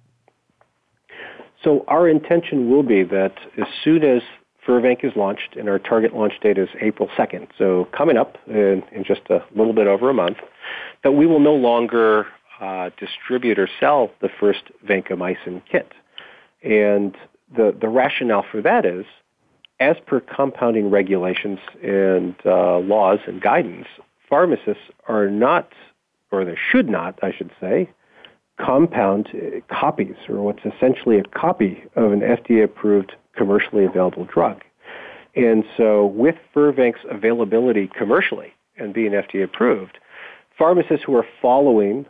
So 1.62 1.85
our 1.88 2.09
intention 2.09 2.70
will 2.70 2.83
be 2.83 3.03
that 3.05 3.35
as 3.57 3.66
soon 3.85 4.03
as 4.05 4.22
Firvanq 4.66 5.05
is 5.05 5.12
launched, 5.16 5.57
and 5.57 5.68
our 5.68 5.79
target 5.79 6.14
launch 6.14 6.35
date 6.40 6.59
is 6.59 6.68
April 6.81 7.09
2nd, 7.18 7.48
so 7.59 7.88
coming 7.96 8.16
up 8.16 8.38
in, 8.46 8.83
in 8.92 9.05
just 9.05 9.22
a 9.29 9.42
little 9.57 9.72
bit 9.72 9.87
over 9.87 10.09
a 10.09 10.14
month, 10.14 10.38
that 11.03 11.12
we 11.12 11.27
will 11.27 11.40
no 11.40 11.55
longer 11.55 12.27
uh, 12.61 12.90
distribute 12.96 13.59
or 13.59 13.68
sell 13.81 14.11
the 14.20 14.29
first 14.29 14.62
vancomycin 14.87 15.62
kit. 15.70 15.92
And 16.62 17.16
the, 17.55 17.77
the 17.79 17.88
rationale 17.88 18.44
for 18.48 18.62
that 18.62 18.87
is, 18.87 19.05
as 19.81 19.96
per 20.07 20.20
compounding 20.20 20.90
regulations 20.90 21.59
and 21.83 22.37
uh, 22.46 22.79
laws 22.79 23.18
and 23.27 23.40
guidance, 23.40 23.88
pharmacists 24.29 24.85
are 25.09 25.29
not, 25.29 25.72
or 26.31 26.44
they 26.44 26.57
should 26.70 26.88
not, 26.88 27.18
I 27.20 27.33
should 27.37 27.51
say, 27.61 27.90
compound 28.61 29.29
uh, 29.35 29.61
copies, 29.75 30.17
or 30.29 30.43
what's 30.43 30.65
essentially 30.65 31.19
a 31.19 31.25
copy 31.25 31.85
of 31.97 32.12
an 32.12 32.21
FDA 32.21 32.65
approved 32.65 33.12
commercially 33.37 33.85
available 33.85 34.25
drug. 34.25 34.62
And 35.35 35.65
so, 35.77 36.07
with 36.07 36.37
Firvanq's 36.55 37.05
availability 37.11 37.88
commercially 37.88 38.53
and 38.77 38.93
being 38.93 39.12
FDA 39.12 39.45
approved, 39.45 39.99
pharmacists 40.59 41.05
who 41.05 41.17
are 41.17 41.27
following 41.41 42.07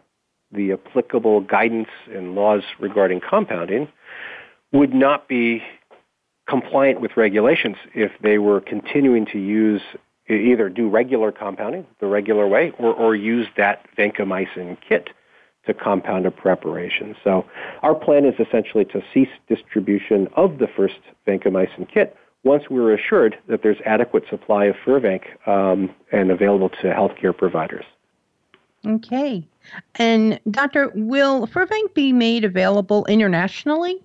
the 0.51 0.73
applicable 0.73 1.41
guidance 1.43 1.89
and 2.13 2.35
laws 2.35 2.63
regarding 2.79 3.21
compounding 3.21 3.89
would 4.73 4.93
not 4.93 5.29
be 5.29 5.63
compliant 6.49 7.01
with 7.01 7.17
regulations 7.17 7.77
if 7.95 8.11
they 8.23 8.39
were 8.39 8.61
continuing 8.61 9.27
to 9.27 9.39
use 9.39 9.81
either 10.29 10.69
do 10.69 10.89
regular 10.89 11.33
compounding 11.33 11.87
the 12.01 12.07
regular 12.07 12.47
way 12.47 12.73
or, 12.79 12.93
or 12.95 13.15
use 13.15 13.47
that 13.57 13.87
vancomycin 13.97 14.77
kit 14.87 15.11
to 15.67 15.75
compound 15.75 16.27
a 16.27 16.31
preparation. 16.31 17.15
So 17.23 17.45
our 17.83 17.95
plan 17.95 18.25
is 18.25 18.35
essentially 18.39 18.85
to 18.87 19.03
cease 19.15 19.29
distribution 19.49 20.29
of 20.37 20.59
the 20.59 20.67
first 20.67 20.99
vancomycin 21.27 21.89
kit 21.93 22.17
once 22.45 22.65
we're 22.69 22.93
assured 22.95 23.37
that 23.49 23.63
there's 23.63 23.77
adequate 23.87 24.25
supply 24.29 24.65
of 24.65 24.75
Firvanq 24.85 25.23
um, 25.47 25.95
and 26.11 26.31
available 26.31 26.69
to 26.69 26.89
healthcare 26.89 27.37
providers. 27.37 27.85
Okay. 28.85 29.47
And 29.95 30.41
Doctor, 30.51 30.91
will 30.95 31.47
Firvanq 31.47 31.95
be 31.95 32.13
made 32.13 32.45
available 32.45 33.05
internationally? 33.07 34.03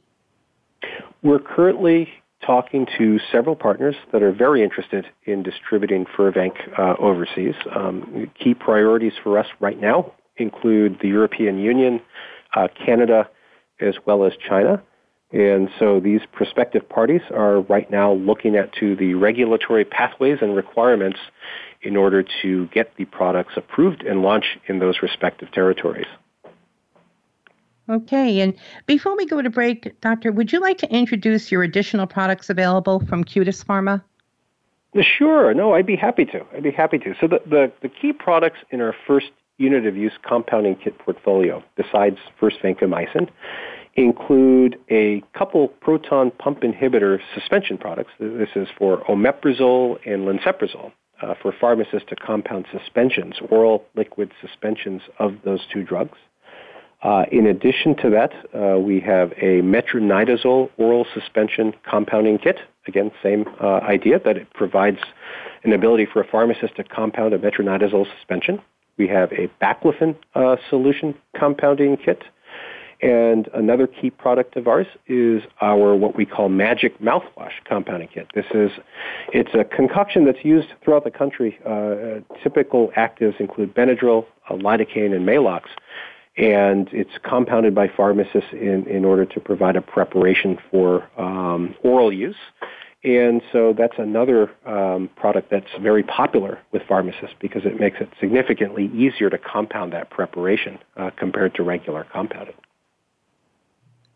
We're 1.24 1.39
currently 1.39 2.10
talking 2.46 2.86
to 3.00 3.20
several 3.32 3.56
partners 3.56 3.96
that 4.12 4.22
are 4.22 4.32
very 4.32 4.63
interested 4.63 5.08
in 5.26 5.41
distributing 5.41 6.06
Firvanq 6.06 6.54
uh, 6.78 6.96
overseas. 7.00 7.56
Um, 7.76 8.30
key 8.41 8.54
priorities 8.54 9.13
for 9.24 9.39
us 9.39 9.48
right 9.60 9.80
now 9.80 10.13
include 10.38 11.00
the 11.02 11.08
European 11.08 11.58
Union, 11.60 12.02
uh, 12.56 12.67
Canada, 12.86 13.30
as 13.80 13.95
well 14.06 14.26
as 14.26 14.34
China. 14.38 14.82
And 15.32 15.69
so 15.78 16.00
these 16.00 16.21
prospective 16.32 16.88
parties 16.88 17.21
are 17.34 17.60
right 17.62 17.89
now 17.91 18.13
looking 18.13 18.56
at 18.56 18.71
to 18.73 18.95
the 18.95 19.13
regulatory 19.15 19.84
pathways 19.84 20.38
and 20.41 20.56
requirements 20.56 21.19
in 21.82 21.97
order 21.97 22.23
to 22.41 22.67
get 22.67 22.95
the 22.95 23.06
products 23.06 23.54
approved 23.58 24.04
and 24.04 24.21
launch 24.21 24.58
in 24.67 24.80
those 24.80 25.02
respective 25.02 25.52
territories. 25.52 26.08
Okay, 27.89 28.41
and 28.41 28.54
before 28.86 29.15
we 29.15 29.26
go 29.26 29.41
to 29.41 29.50
break, 29.50 30.00
Doctor, 30.02 30.32
would 30.32 30.52
you 30.52 30.60
like 30.60 30.78
to 30.80 30.93
introduce 30.93 31.52
your 31.52 31.63
additional 31.63 32.06
products 32.06 32.50
available 32.50 33.00
from 33.08 33.23
Cutis 33.23 33.63
Pharma? 33.63 34.02
Sure. 35.02 35.54
No, 35.54 35.73
I'd 35.73 35.86
be 35.86 35.95
happy 35.95 36.26
to. 36.26 36.45
I'd 36.54 36.63
be 36.63 36.71
happy 36.71 36.97
to. 37.00 37.13
So 37.21 37.28
the, 37.28 37.41
the, 37.45 37.71
the 37.82 37.89
key 37.89 38.13
products 38.13 38.60
in 38.71 38.82
our 38.82 38.95
first 39.06 39.28
unit 39.58 39.86
of 39.86 39.96
use 39.96 40.13
compounding 40.28 40.76
kit 40.76 40.98
portfolio, 41.00 41.63
besides 41.76 42.17
first 42.39 42.58
vancomycin, 42.63 43.30
include 43.96 44.80
a 44.91 45.24
couple 45.38 45.67
proton 45.67 46.32
pump 46.32 46.62
inhibitor 46.62 47.20
suspension 47.34 47.78
products. 47.78 48.12
This 48.20 48.50
is 48.56 48.67
for 48.78 49.04
omeprazole 49.06 49.98
and 50.06 50.28
lansoprazole 50.28 50.91
uh, 51.22 51.34
for 51.41 51.52
pharmacists 51.60 52.08
to 52.10 52.15
compound 52.15 52.67
suspensions, 52.72 53.36
oral 53.50 53.86
liquid 53.96 54.32
suspensions 54.39 55.02
of 55.17 55.34
those 55.43 55.62
two 55.74 55.84
drugs. 55.84 56.17
Uh, 57.04 57.26
in 57.32 57.46
addition 57.46 57.96
to 57.96 58.10
that, 58.10 58.34
uh, 58.56 58.80
we 58.80 59.00
have 59.00 59.32
a 59.34 59.62
metronidazole 59.62 60.70
oral 60.78 61.06
suspension 61.13 61.74
compounding 61.89 62.38
kit. 62.38 62.58
Again, 62.88 63.12
same 63.22 63.46
uh, 63.62 63.80
idea 63.84 64.20
that 64.24 64.38
it 64.38 64.52
provides 64.54 65.00
an 65.63 65.74
ability 65.74 66.08
for 66.12 66.22
a 66.22 66.28
pharmacist 66.28 66.76
to 66.76 66.84
compound 66.84 67.34
a 67.34 67.39
metronidazole 67.39 68.06
suspension. 68.17 68.62
We 68.97 69.07
have 69.07 69.31
a 69.31 69.49
baclofen 69.62 70.15
uh, 70.36 70.57
solution 70.69 71.15
compounding 71.38 71.97
kit. 71.97 72.23
And 72.99 73.47
another 73.53 73.86
key 73.86 74.10
product 74.10 74.55
of 74.55 74.67
ours 74.67 74.88
is 75.05 75.43
our 75.62 75.95
what 75.95 76.15
we 76.15 76.25
call 76.25 76.49
magic 76.49 76.99
mouthwash 76.99 77.51
compounding 77.65 78.07
kit. 78.07 78.27
This 78.33 78.47
is 78.55 78.71
it's 79.31 79.53
a 79.53 79.63
concoction 79.63 80.25
that's 80.25 80.43
used 80.43 80.69
throughout 80.83 81.03
the 81.03 81.12
country. 81.12 81.60
Uh, 81.63 82.21
typical 82.41 82.91
actives 82.97 83.39
include 83.39 83.75
Benadryl, 83.75 84.25
uh, 84.49 84.55
lidocaine, 84.55 85.15
and 85.15 85.27
Maalox 85.27 85.65
and 86.38 86.88
it's 86.91 87.17
compounded 87.23 87.73
by 87.73 87.88
pharmacists 87.88 88.51
in, 88.53 88.86
in 88.88 89.03
order 89.03 89.25
to 89.25 89.39
provide 89.39 89.75
a 89.75 89.81
preparation 89.81 90.57
for 90.69 91.10
um, 91.19 91.75
oral 91.83 92.13
use. 92.13 92.36
And 93.03 93.41
so 93.51 93.73
that's 93.77 93.97
another 93.99 94.51
um, 94.65 95.10
product 95.15 95.51
that's 95.51 95.69
very 95.79 96.03
popular 96.03 96.60
with 96.71 96.81
pharmacists 96.88 97.36
because 97.39 97.63
it 97.63 97.79
makes 97.79 98.01
it 98.01 98.10
significantly 98.19 98.89
easier 98.93 99.29
to 99.29 99.38
compound 99.38 99.93
that 99.93 100.10
preparation 100.10 100.79
uh, 100.97 101.12
compared 101.15 101.53
to 101.55 101.63
regular 101.63 102.05
compounding. 102.12 102.55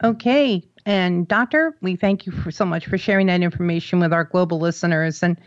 Okay. 0.04 0.64
And 0.86 1.28
doctor, 1.28 1.76
we 1.82 1.96
thank 1.96 2.26
you 2.26 2.32
for 2.32 2.50
so 2.50 2.66
much 2.66 2.88
for 2.88 2.98
sharing 2.98 3.28
that 3.28 3.42
information 3.42 4.00
with 4.00 4.12
our 4.12 4.24
global 4.24 4.60
listeners. 4.60 5.22
And 5.22 5.40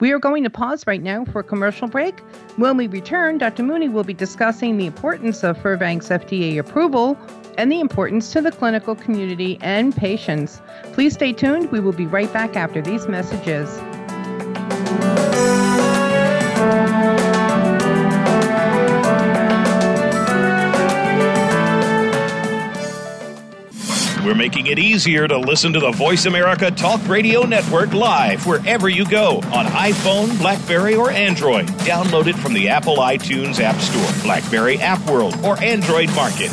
we 0.00 0.12
are 0.12 0.18
going 0.18 0.44
to 0.44 0.50
pause 0.50 0.86
right 0.86 1.02
now 1.02 1.24
for 1.24 1.38
a 1.38 1.44
commercial 1.44 1.88
break. 1.88 2.20
When 2.56 2.76
we 2.76 2.88
return, 2.88 3.38
Dr. 3.38 3.62
Muni 3.62 3.88
will 3.88 4.04
be 4.04 4.12
discussing 4.12 4.76
the 4.76 4.84
importance 4.84 5.42
of 5.42 5.56
Firvanq's 5.56 6.10
FDA 6.10 6.58
approval 6.58 7.16
and 7.58 7.70
the 7.70 7.80
importance 7.80 8.32
to 8.32 8.40
the 8.40 8.52
clinical 8.52 8.94
community 8.94 9.58
and 9.60 9.94
patients. 9.94 10.60
Please 10.92 11.14
stay 11.14 11.32
tuned. 11.32 11.70
We 11.72 11.80
will 11.80 11.92
be 11.92 12.06
right 12.06 12.32
back 12.32 12.56
after 12.56 12.80
these 12.80 13.08
messages. 13.08 13.68
We're 24.24 24.36
making 24.36 24.68
it 24.68 24.78
easier 24.78 25.26
to 25.26 25.36
listen 25.36 25.72
to 25.72 25.80
the 25.80 25.90
Voice 25.90 26.26
America 26.26 26.70
Talk 26.70 27.06
Radio 27.08 27.42
Network 27.42 27.92
live 27.92 28.46
wherever 28.46 28.88
you 28.88 29.04
go 29.04 29.38
on 29.52 29.66
iPhone, 29.66 30.38
Blackberry, 30.38 30.94
or 30.94 31.10
Android. 31.10 31.66
Download 31.84 32.28
it 32.28 32.36
from 32.36 32.54
the 32.54 32.68
Apple 32.68 32.98
iTunes 32.98 33.58
App 33.58 33.80
Store, 33.80 34.22
Blackberry 34.22 34.78
App 34.78 35.04
World, 35.10 35.36
or 35.44 35.60
Android 35.60 36.08
Market. 36.14 36.50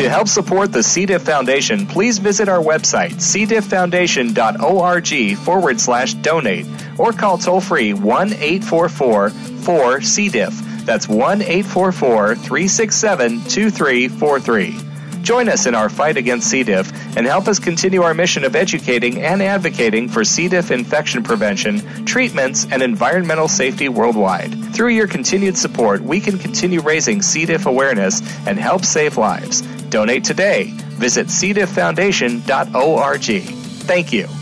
To 0.00 0.08
help 0.08 0.28
support 0.28 0.72
the 0.72 0.82
C. 0.82 1.04
diff 1.04 1.20
Foundation, 1.20 1.86
please 1.86 2.16
visit 2.16 2.48
our 2.48 2.62
website, 2.62 3.16
cdifffoundation.org 3.16 5.36
forward 5.36 5.78
slash 5.78 6.14
donate, 6.14 6.66
or 6.96 7.12
call 7.12 7.36
toll 7.36 7.60
free 7.60 7.92
1 7.92 8.32
844 8.32 9.28
4 9.28 10.00
C. 10.00 10.30
diff. 10.30 10.58
That's 10.86 11.06
1 11.06 11.42
844 11.42 12.34
367 12.34 13.44
2343. 13.44 14.78
Join 15.20 15.50
us 15.50 15.66
in 15.66 15.74
our 15.74 15.90
fight 15.90 16.16
against 16.16 16.48
C. 16.48 16.62
diff 16.62 16.90
and 17.14 17.26
help 17.26 17.46
us 17.46 17.58
continue 17.58 18.00
our 18.00 18.14
mission 18.14 18.44
of 18.44 18.56
educating 18.56 19.20
and 19.20 19.42
advocating 19.42 20.08
for 20.08 20.24
C. 20.24 20.48
diff 20.48 20.70
infection 20.70 21.22
prevention, 21.22 22.06
treatments, 22.06 22.66
and 22.70 22.82
environmental 22.82 23.48
safety 23.48 23.90
worldwide. 23.90 24.74
Through 24.74 24.94
your 24.94 25.08
continued 25.08 25.58
support, 25.58 26.00
we 26.00 26.20
can 26.20 26.38
continue 26.38 26.80
raising 26.80 27.20
C. 27.20 27.44
diff 27.44 27.66
awareness 27.66 28.22
and 28.46 28.58
help 28.58 28.86
save 28.86 29.18
lives. 29.18 29.62
Donate 29.90 30.24
today. 30.24 30.72
Visit 30.98 31.26
cdifffoundation.org. 31.26 33.42
Thank 33.84 34.12
you. 34.12 34.39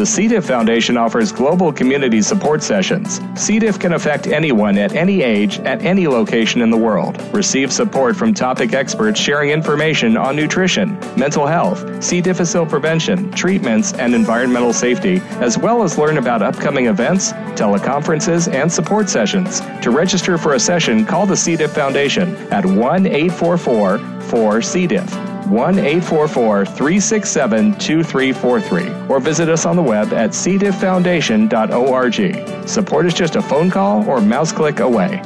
The 0.00 0.06
C. 0.06 0.28
diff 0.28 0.46
Foundation 0.46 0.96
offers 0.96 1.30
global 1.30 1.70
community 1.70 2.22
support 2.22 2.62
sessions. 2.62 3.20
C. 3.34 3.58
diff 3.58 3.78
can 3.78 3.92
affect 3.92 4.28
anyone 4.28 4.78
at 4.78 4.94
any 4.94 5.20
age, 5.20 5.58
at 5.58 5.82
any 5.82 6.08
location 6.08 6.62
in 6.62 6.70
the 6.70 6.76
world. 6.78 7.20
Receive 7.34 7.70
support 7.70 8.16
from 8.16 8.32
topic 8.32 8.72
experts 8.72 9.20
sharing 9.20 9.50
information 9.50 10.16
on 10.16 10.36
nutrition, 10.36 10.98
mental 11.18 11.46
health, 11.46 12.02
C. 12.02 12.22
difficile 12.22 12.64
prevention, 12.64 13.30
treatments, 13.32 13.92
and 13.92 14.14
environmental 14.14 14.72
safety, 14.72 15.20
as 15.32 15.58
well 15.58 15.82
as 15.82 15.98
learn 15.98 16.16
about 16.16 16.40
upcoming 16.40 16.86
events, 16.86 17.34
teleconferences, 17.52 18.50
and 18.50 18.72
support 18.72 19.10
sessions. 19.10 19.60
To 19.82 19.90
register 19.90 20.38
for 20.38 20.54
a 20.54 20.58
session, 20.58 21.04
call 21.04 21.26
the 21.26 21.36
C. 21.36 21.56
diff 21.56 21.72
Foundation 21.72 22.36
at 22.50 22.64
1 22.64 23.04
844 23.04 23.98
4 23.98 24.62
C. 24.62 24.86
diff. 24.86 25.29
1 25.46 25.78
844 25.78 26.66
367 26.66 27.78
2343 27.78 29.08
or 29.08 29.20
visit 29.20 29.48
us 29.48 29.64
on 29.66 29.76
the 29.76 29.82
web 29.82 30.12
at 30.12 30.30
cdifffoundation.org. 30.30 32.68
Support 32.68 33.06
is 33.06 33.14
just 33.14 33.36
a 33.36 33.42
phone 33.42 33.70
call 33.70 34.08
or 34.08 34.20
mouse 34.20 34.50
click 34.52 34.80
away. 34.80 35.22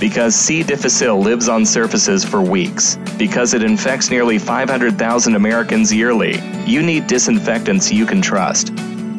Because 0.00 0.34
C. 0.34 0.62
difficile 0.62 1.20
lives 1.20 1.48
on 1.48 1.64
surfaces 1.64 2.24
for 2.24 2.42
weeks, 2.42 2.96
because 3.16 3.54
it 3.54 3.62
infects 3.62 4.10
nearly 4.10 4.38
500,000 4.38 5.34
Americans 5.34 5.92
yearly, 5.92 6.38
you 6.66 6.82
need 6.82 7.06
disinfectants 7.06 7.92
you 7.92 8.04
can 8.04 8.20
trust. 8.20 8.72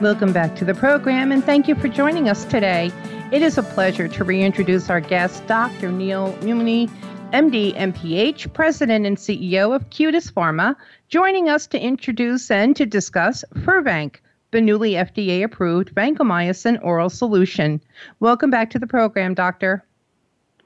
Welcome 0.00 0.32
back 0.32 0.56
to 0.56 0.64
the 0.64 0.74
program 0.74 1.30
and 1.30 1.44
thank 1.44 1.68
you 1.68 1.76
for 1.76 1.86
joining 1.86 2.28
us 2.28 2.44
today. 2.44 2.90
It 3.30 3.42
is 3.42 3.58
a 3.58 3.62
pleasure 3.62 4.08
to 4.08 4.24
reintroduce 4.24 4.90
our 4.90 5.00
guest, 5.00 5.46
Dr. 5.46 5.92
Neal 5.92 6.32
Mumini, 6.40 6.90
MD, 7.32 7.76
MPH, 7.76 8.52
President 8.52 9.06
and 9.06 9.16
CEO 9.16 9.74
of 9.74 9.88
Cutis 9.90 10.32
Pharma, 10.32 10.74
joining 11.08 11.48
us 11.48 11.68
to 11.68 11.80
introduce 11.80 12.50
and 12.50 12.74
to 12.74 12.84
discuss 12.84 13.44
Firvanq, 13.54 14.16
the 14.50 14.60
newly 14.60 14.94
FDA 14.94 15.44
approved 15.44 15.94
vancomycin 15.94 16.82
oral 16.82 17.08
solution. 17.08 17.80
Welcome 18.18 18.50
back 18.50 18.70
to 18.70 18.80
the 18.80 18.88
program, 18.88 19.32
Doctor. 19.32 19.84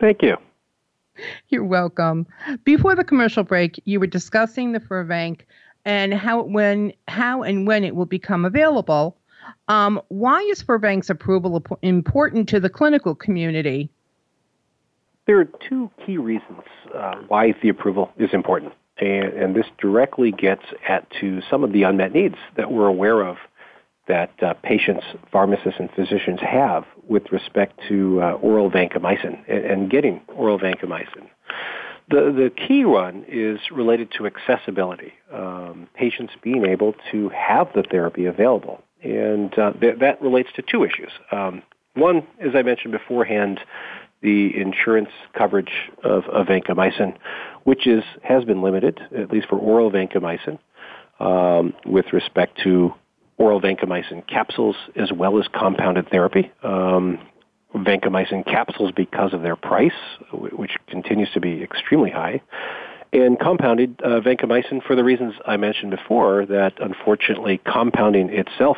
Thank 0.01 0.23
you. 0.23 0.39
You're 1.51 1.65
welcome. 1.65 2.27
Before 2.65 2.95
the 2.95 3.05
commercial 3.05 3.45
break, 3.45 3.79
you 3.85 4.01
were 4.01 4.07
discussing 4.07 4.73
the 4.73 4.81
Firvanq 4.81 5.41
and 5.85 6.13
how 6.13 6.43
when 6.43 6.93
how 7.09 7.43
and 7.43 7.67
when 7.67 7.85
it 7.85 7.95
will 7.95 8.07
become 8.07 8.45
available. 8.45 9.18
Um, 9.69 10.01
why 10.09 10.41
is 10.43 10.63
Firvanq's 10.63 11.11
approval 11.11 11.63
important 11.83 12.49
to 12.51 12.61
the 12.61 12.69
clinical 12.69 13.15
community? 13.15 13.91
There 15.27 15.39
are 15.39 15.49
two 15.69 15.91
key 16.05 16.17
reasons 16.17 16.63
uh, 16.95 17.17
why 17.29 17.55
the 17.63 17.69
approval 17.69 18.11
is 18.17 18.31
important, 18.33 18.73
and, 18.99 19.27
and, 19.35 19.55
this 19.55 19.67
directly 19.79 20.33
gets 20.33 20.63
at 20.89 21.07
to 21.21 21.43
some 21.51 21.63
of 21.63 21.73
the 21.73 21.83
unmet 21.83 22.15
needs 22.15 22.37
that 22.57 22.73
we're 22.73 22.87
aware 22.87 23.21
of 23.21 23.37
that 24.07 24.33
uh, 24.43 24.55
patients, 24.63 25.05
pharmacists, 25.31 25.79
and 25.79 25.91
physicians 25.91 26.41
have 26.41 26.85
with 27.07 27.31
respect 27.31 27.79
to 27.89 28.23
uh, 28.23 28.33
oral 28.41 28.71
vancomycin 28.71 29.39
and, 29.49 29.65
and 29.65 29.91
getting 29.91 30.23
oral 30.29 30.59
vancomycin. 30.59 31.29
The, 32.11 32.33
the 32.33 32.51
key 32.67 32.87
one 32.87 33.27
is 33.29 33.61
related 33.71 34.11
to 34.13 34.27
accessibility, 34.27 35.13
um, 35.31 35.89
patients 35.95 36.33
being 36.43 36.65
able 36.65 36.95
to 37.13 37.29
have 37.29 37.69
the 37.75 37.83
therapy 37.83 38.25
available. 38.25 38.83
And 39.03 39.57
uh, 39.59 39.73
th- 39.73 39.99
that 40.01 40.21
relates 40.21 40.51
to 40.57 40.63
two 40.63 40.85
issues. 40.85 41.11
Um, 41.31 41.63
one, 41.95 42.27
as 42.41 42.51
I 42.55 42.63
mentioned 42.63 42.93
beforehand, 42.93 43.61
the 44.23 44.51
insurance 44.61 45.11
coverage 45.37 45.73
of, 46.03 46.25
of 46.25 46.47
vancomycin, 46.47 47.17
which 47.65 47.87
is, 47.87 48.03
has 48.23 48.45
been 48.45 48.63
limited, 48.63 49.01
at 49.17 49.31
least 49.31 49.49
for 49.49 49.57
oral 49.57 49.91
vancomycin, 49.91 50.59
um, 51.21 51.75
with 51.87 52.07
respect 52.13 52.59
to 52.65 52.93
oral 53.37 53.61
vancomycin 53.61 54.27
capsules 54.27 54.77
as 54.97 55.13
well 55.13 55.39
as 55.39 55.47
compounded 55.55 56.09
therapy. 56.11 56.51
Um, 56.63 57.19
vancomycin 57.75 58.45
capsules 58.45 58.93
because 58.97 59.33
of 59.33 59.43
their 59.43 59.57
price, 59.57 59.93
which 60.33 60.73
continues 60.89 61.31
to 61.35 61.41
be 61.41 61.63
extremely 61.63 62.11
high, 62.11 62.41
and 63.13 63.39
compounded 63.39 64.01
uh, 64.03 64.21
vancomycin 64.21 64.83
for 64.87 64.95
the 64.95 65.05
reasons 65.05 65.35
I 65.47 65.57
mentioned 65.57 65.91
before 65.91 66.47
that 66.47 66.75
unfortunately 66.81 67.61
compounding 67.65 68.31
itself 68.31 68.77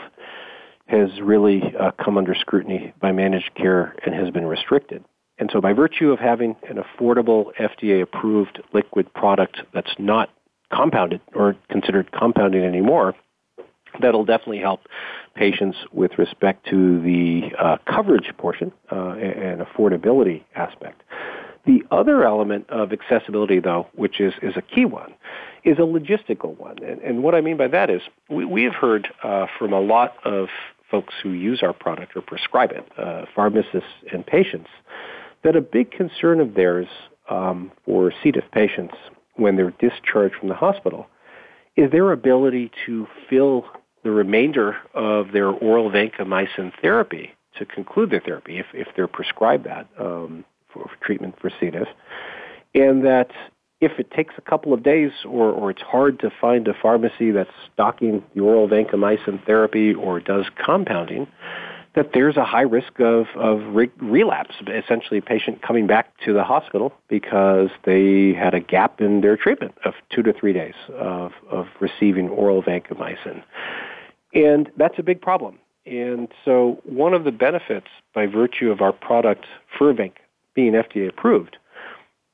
has 0.87 1.21
really 1.23 1.63
uh, 1.79 1.93
come 2.03 2.19
under 2.19 2.35
scrutiny 2.35 2.93
by 3.01 3.13
managed 3.13 3.55
care 3.55 3.95
and 4.05 4.15
has 4.15 4.31
been 4.31 4.47
restricted. 4.47 5.05
And 5.39 5.49
so 5.53 5.61
by 5.61 5.73
virtue 5.73 6.11
of 6.11 6.19
having 6.19 6.57
an 6.69 6.77
affordable 6.77 7.47
FDA 7.59 8.03
approved 8.03 8.61
liquid 8.73 9.13
product 9.15 9.59
that's 9.73 9.95
not 9.99 10.31
compounded 10.73 11.21
or 11.35 11.57
considered 11.71 12.13
compounding 12.13 12.63
anymore, 12.63 13.15
that'll 14.01 14.25
definitely 14.25 14.59
help 14.59 14.81
patients 15.35 15.79
with 15.93 16.19
respect 16.19 16.67
to 16.71 17.01
the 17.03 17.51
uh, 17.59 17.77
coverage 17.87 18.31
portion 18.37 18.73
uh, 18.93 19.13
and 19.13 19.61
affordability 19.61 20.43
aspect. 20.55 21.03
The 21.67 21.83
other 21.91 22.25
element 22.25 22.69
of 22.71 22.93
accessibility, 22.93 23.61
though, 23.61 23.87
which 23.95 24.21
is, 24.21 24.33
is 24.43 24.55
a 24.57 24.63
key 24.63 24.87
one, 24.87 25.15
is 25.65 25.79
a 25.79 25.83
logistical 25.83 26.59
one. 26.59 26.83
And, 26.83 27.01
and 27.01 27.23
what 27.23 27.35
I 27.35 27.41
mean 27.41 27.57
by 27.57 27.69
that 27.69 27.91
is 27.91 28.01
we, 28.29 28.45
we 28.45 28.65
have 28.65 28.75
heard 28.75 29.09
uh, 29.23 29.47
from 29.59 29.73
a 29.73 29.81
lot 29.81 30.15
of 30.25 30.49
folks 30.91 31.15
who 31.23 31.31
use 31.31 31.63
our 31.63 31.73
product 31.73 32.17
or 32.17 32.23
prescribe 32.23 32.73
it, 32.73 32.87
uh, 32.99 33.27
pharmacists 33.35 33.89
and 34.13 34.27
patients, 34.27 34.69
that 35.45 35.55
a 35.55 35.61
big 35.61 35.91
concern 35.91 36.41
of 36.41 36.55
theirs 36.55 36.89
um, 37.29 37.71
for 37.85 38.13
C. 38.23 38.31
diff 38.31 38.45
patients 38.53 38.95
when 39.37 39.57
they're 39.57 39.73
discharged 39.79 40.35
from 40.35 40.49
the 40.49 40.55
hospital 40.55 41.07
is 41.77 41.91
their 41.93 42.13
ability 42.13 42.71
to 42.87 43.07
fill 43.29 43.65
the 44.03 44.11
remainder 44.11 44.77
of 44.95 45.33
their 45.33 45.49
oral 45.49 45.91
vancomycin 45.91 46.73
therapy 46.81 47.31
to 47.59 47.65
conclude 47.65 48.11
their 48.11 48.21
therapy 48.21 48.59
if, 48.59 48.67
if 48.73 48.89
they're 48.97 49.07
prescribed 49.07 49.65
that 49.65 49.87
um, 49.99 50.45
for, 50.73 50.85
for, 50.85 51.05
treatment 51.05 51.35
for 51.41 51.51
C. 51.61 51.71
diff. 51.71 51.89
And 52.75 53.05
that 53.05 53.31
if 53.81 53.93
it 53.99 54.11
takes 54.11 54.35
a 54.37 54.43
couple 54.43 54.73
of 54.73 54.83
days 54.83 55.11
or, 55.25 55.51
or 55.51 55.71
it's 55.71 55.83
hard 55.83 56.21
to 56.21 56.31
find 56.41 56.69
a 56.69 56.75
pharmacy 56.75 57.31
that's 57.31 57.51
stocking 57.73 58.23
the 58.35 58.41
oral 58.41 58.69
vancomycin 58.69 59.45
therapy 59.47 59.95
or 59.95 60.21
does 60.21 60.47
compounding, 60.65 61.27
that 61.95 62.11
there's 62.15 62.37
a 62.37 62.45
high 62.45 62.61
risk 62.63 63.01
of, 63.01 63.27
of 63.35 63.75
re- 63.75 63.91
relapse, 63.99 64.55
essentially 64.69 65.19
a 65.19 65.23
patient 65.23 65.61
coming 65.63 65.87
back 65.87 66.13
to 66.25 66.33
the 66.33 66.45
hospital 66.45 66.93
because 67.09 67.71
they 67.85 68.33
had 68.33 68.55
a 68.55 68.61
gap 68.61 69.01
in 69.01 69.23
their 69.23 69.37
treatment 69.37 69.75
of 69.85 69.95
two 70.15 70.23
to 70.23 70.33
three 70.33 70.53
days 70.53 70.75
of, 70.95 71.33
of 71.51 71.67
receiving 71.81 72.29
oral 72.29 72.63
vancomycin. 72.63 73.43
And 74.35 74.71
that's 74.77 74.99
a 74.99 75.03
big 75.03 75.21
problem. 75.21 75.59
And 75.87 76.29
so 76.45 76.81
one 76.85 77.15
of 77.15 77.25
the 77.25 77.33
benefits 77.33 77.89
by 78.15 78.27
virtue 78.27 78.71
of 78.71 78.81
our 78.81 78.93
product, 78.93 79.47
Firvanq, 79.77 80.13
being 80.55 80.73
FDA 80.73 81.09
approved, 81.09 81.57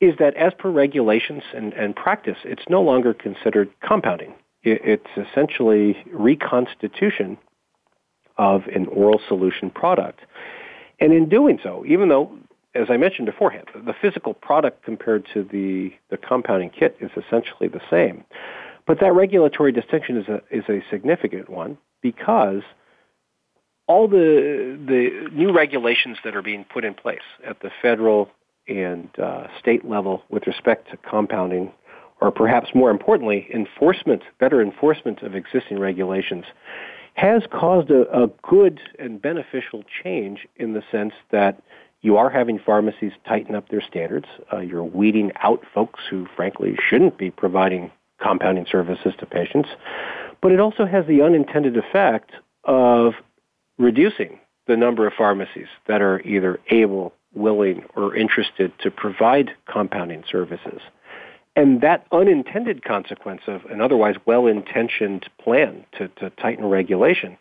is 0.00 0.14
that 0.18 0.34
as 0.36 0.52
per 0.58 0.70
regulations 0.70 1.42
and, 1.54 1.72
and 1.72 1.96
practice, 1.96 2.38
it's 2.44 2.64
no 2.68 2.82
longer 2.82 3.14
considered 3.14 3.70
compounding. 3.80 4.34
It, 4.62 4.80
it's 4.84 5.28
essentially 5.30 5.96
reconstitution 6.12 7.38
of 8.38 8.66
an 8.66 8.86
oral 8.88 9.20
solution 9.26 9.70
product. 9.70 10.20
And 11.00 11.12
in 11.12 11.28
doing 11.28 11.58
so, 11.62 11.84
even 11.86 12.08
though, 12.08 12.30
as 12.74 12.86
I 12.90 12.96
mentioned 12.96 13.26
beforehand, 13.26 13.68
the 13.74 13.94
physical 14.00 14.34
product 14.34 14.84
compared 14.84 15.26
to 15.32 15.42
the, 15.42 15.92
the 16.10 16.16
compounding 16.16 16.70
kit 16.70 16.96
is 17.00 17.10
essentially 17.16 17.68
the 17.68 17.80
same, 17.90 18.24
but 18.86 19.00
that 19.00 19.14
regulatory 19.14 19.72
distinction 19.72 20.16
is 20.18 20.28
a, 20.28 20.42
is 20.50 20.64
a 20.68 20.82
significant 20.90 21.48
one 21.48 21.78
because 22.02 22.62
all 23.86 24.08
the, 24.08 24.78
the 24.86 25.30
new 25.32 25.52
regulations 25.52 26.18
that 26.24 26.34
are 26.34 26.42
being 26.42 26.64
put 26.64 26.84
in 26.84 26.94
place 26.94 27.20
at 27.46 27.60
the 27.60 27.70
federal 27.80 28.28
and 28.68 29.08
uh, 29.18 29.46
state 29.58 29.84
level 29.84 30.22
with 30.28 30.46
respect 30.46 30.90
to 30.90 30.96
compounding, 30.96 31.72
or 32.20 32.30
perhaps 32.30 32.70
more 32.74 32.90
importantly, 32.90 33.48
enforcement, 33.54 34.22
better 34.40 34.60
enforcement 34.60 35.22
of 35.22 35.34
existing 35.34 35.78
regulations, 35.78 36.44
has 37.14 37.42
caused 37.50 37.90
a, 37.90 38.10
a 38.12 38.28
good 38.42 38.80
and 38.98 39.22
beneficial 39.22 39.84
change 40.02 40.46
in 40.56 40.74
the 40.74 40.82
sense 40.90 41.14
that 41.30 41.62
you 42.02 42.16
are 42.16 42.28
having 42.28 42.58
pharmacies 42.58 43.12
tighten 43.26 43.54
up 43.54 43.68
their 43.68 43.80
standards. 43.80 44.26
Uh, 44.52 44.58
you're 44.58 44.84
weeding 44.84 45.32
out 45.42 45.62
folks 45.74 46.00
who, 46.10 46.26
frankly, 46.36 46.76
shouldn't 46.88 47.16
be 47.16 47.30
providing 47.30 47.90
compounding 48.20 48.66
services 48.70 49.14
to 49.18 49.26
patients. 49.26 49.68
But 50.42 50.52
it 50.52 50.60
also 50.60 50.86
has 50.86 51.06
the 51.06 51.22
unintended 51.22 51.76
effect 51.76 52.32
of 52.64 53.14
reducing 53.78 54.38
the 54.66 54.76
number 54.76 55.06
of 55.06 55.12
pharmacies 55.12 55.68
that 55.86 56.02
are 56.02 56.20
either 56.20 56.58
able, 56.70 57.12
willing, 57.34 57.84
or 57.94 58.16
interested 58.16 58.72
to 58.80 58.90
provide 58.90 59.50
compounding 59.70 60.24
services. 60.30 60.80
And 61.54 61.80
that 61.80 62.06
unintended 62.12 62.84
consequence 62.84 63.42
of 63.46 63.64
an 63.66 63.80
otherwise 63.80 64.16
well-intentioned 64.26 65.28
plan 65.42 65.86
to, 65.98 66.08
to 66.08 66.30
tighten 66.30 66.66
regulation 66.66 67.38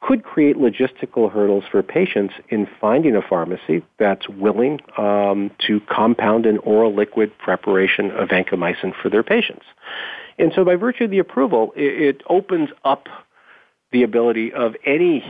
could 0.00 0.22
create 0.22 0.56
logistical 0.56 1.30
hurdles 1.32 1.64
for 1.70 1.82
patients 1.82 2.34
in 2.50 2.68
finding 2.80 3.16
a 3.16 3.22
pharmacy 3.22 3.82
that's 3.98 4.28
willing 4.28 4.78
um, 4.96 5.50
to 5.66 5.80
compound 5.90 6.46
an 6.46 6.58
oral 6.58 6.94
liquid 6.94 7.36
preparation 7.38 8.10
of 8.12 8.28
vancomycin 8.28 8.92
for 9.02 9.08
their 9.08 9.24
patients. 9.24 9.64
And 10.38 10.52
so 10.54 10.64
by 10.64 10.76
virtue 10.76 11.04
of 11.04 11.10
the 11.10 11.18
approval, 11.18 11.72
it, 11.74 12.16
it 12.16 12.22
opens 12.28 12.68
up 12.84 13.08
the 13.90 14.02
ability 14.04 14.52
of 14.52 14.74
any 14.86 15.24